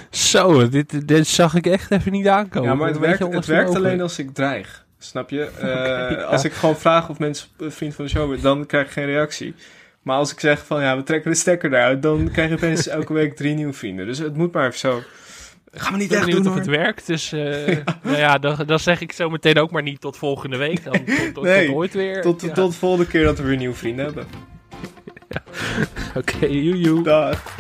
Zo, 0.10 0.70
dit, 0.70 1.08
dit 1.08 1.28
zag 1.28 1.56
ik 1.56 1.66
echt 1.66 1.92
even 1.92 2.12
niet 2.12 2.28
aankomen. 2.28 2.70
Ja, 2.70 2.76
maar 2.76 2.88
het 2.88 3.00
werkt, 3.00 3.20
het 3.20 3.46
werkt 3.46 3.76
alleen 3.76 4.02
als 4.02 4.20
ik 4.20 4.34
dreig. 4.34 4.83
Snap 5.04 5.30
je? 5.30 5.42
Eh, 5.60 6.24
Als 6.26 6.44
ik 6.44 6.54
gewoon 6.54 6.78
vraag 6.78 7.10
of 7.10 7.20
mensen 7.20 7.48
vriend 7.60 7.96
van 7.96 8.06
de 8.06 8.12
show 8.12 8.26
worden, 8.26 8.44
dan 8.44 8.66
krijg 8.66 8.86
ik 8.86 8.92
geen 8.92 9.06
reactie. 9.06 9.54
Maar 10.02 10.18
als 10.18 10.32
ik 10.32 10.40
zeg 10.40 10.66
van 10.66 10.82
ja, 10.82 10.98
we 10.98 11.04
trekken 11.04 11.32
de 11.32 11.38
stekker 11.38 11.74
eruit, 11.74 12.02
dan 12.02 12.30
krijg 12.32 12.50
je 12.50 12.56
opeens 12.56 12.88
elke 12.98 13.14
week 13.14 13.36
drie 13.36 13.54
nieuwe 13.56 13.74
vrienden. 13.74 14.06
Dus 14.06 14.18
het 14.18 14.36
moet 14.38 14.54
maar 14.54 14.68
even 14.68 14.80
zo. 14.80 15.02
Gaan 15.76 15.92
we 15.92 15.98
niet 15.98 16.04
Ik 16.04 16.10
ben 16.10 16.18
echt 16.18 16.26
benieuwd 16.28 16.44
doen 16.44 16.54
of 16.54 16.58
het 16.60 16.68
werkt. 16.68 17.08
Dus 17.08 17.32
eh, 17.32 17.78
nou 18.04 18.18
ja, 18.18 18.38
dan, 18.38 18.58
dan 18.66 18.80
zeg 18.80 19.02
ik 19.02 19.12
zo 19.12 19.30
meteen 19.30 19.58
ook 19.58 19.72
maar 19.72 19.82
niet 19.84 20.02
tot 20.02 20.18
volgende 20.18 20.58
week. 20.58 20.84
Dan, 20.84 20.94
tot, 21.06 21.34
tot, 21.34 21.44
Nee, 21.44 21.66
tot 21.66 21.76
ooit 21.76 21.94
weer. 21.94 22.22
Tot, 22.22 22.42
Ja. 22.42 22.52
tot 22.52 22.72
de 22.72 22.78
volgende 22.78 23.08
keer 23.08 23.24
dat 23.24 23.38
we 23.38 23.44
weer 23.44 23.58
nieuwe 23.58 23.76
vrienden 23.76 24.06
hebben. 24.06 24.26
Oké, 26.16 26.46
joe 26.46 26.80
joe. 26.80 27.04
Dag. 27.04 27.56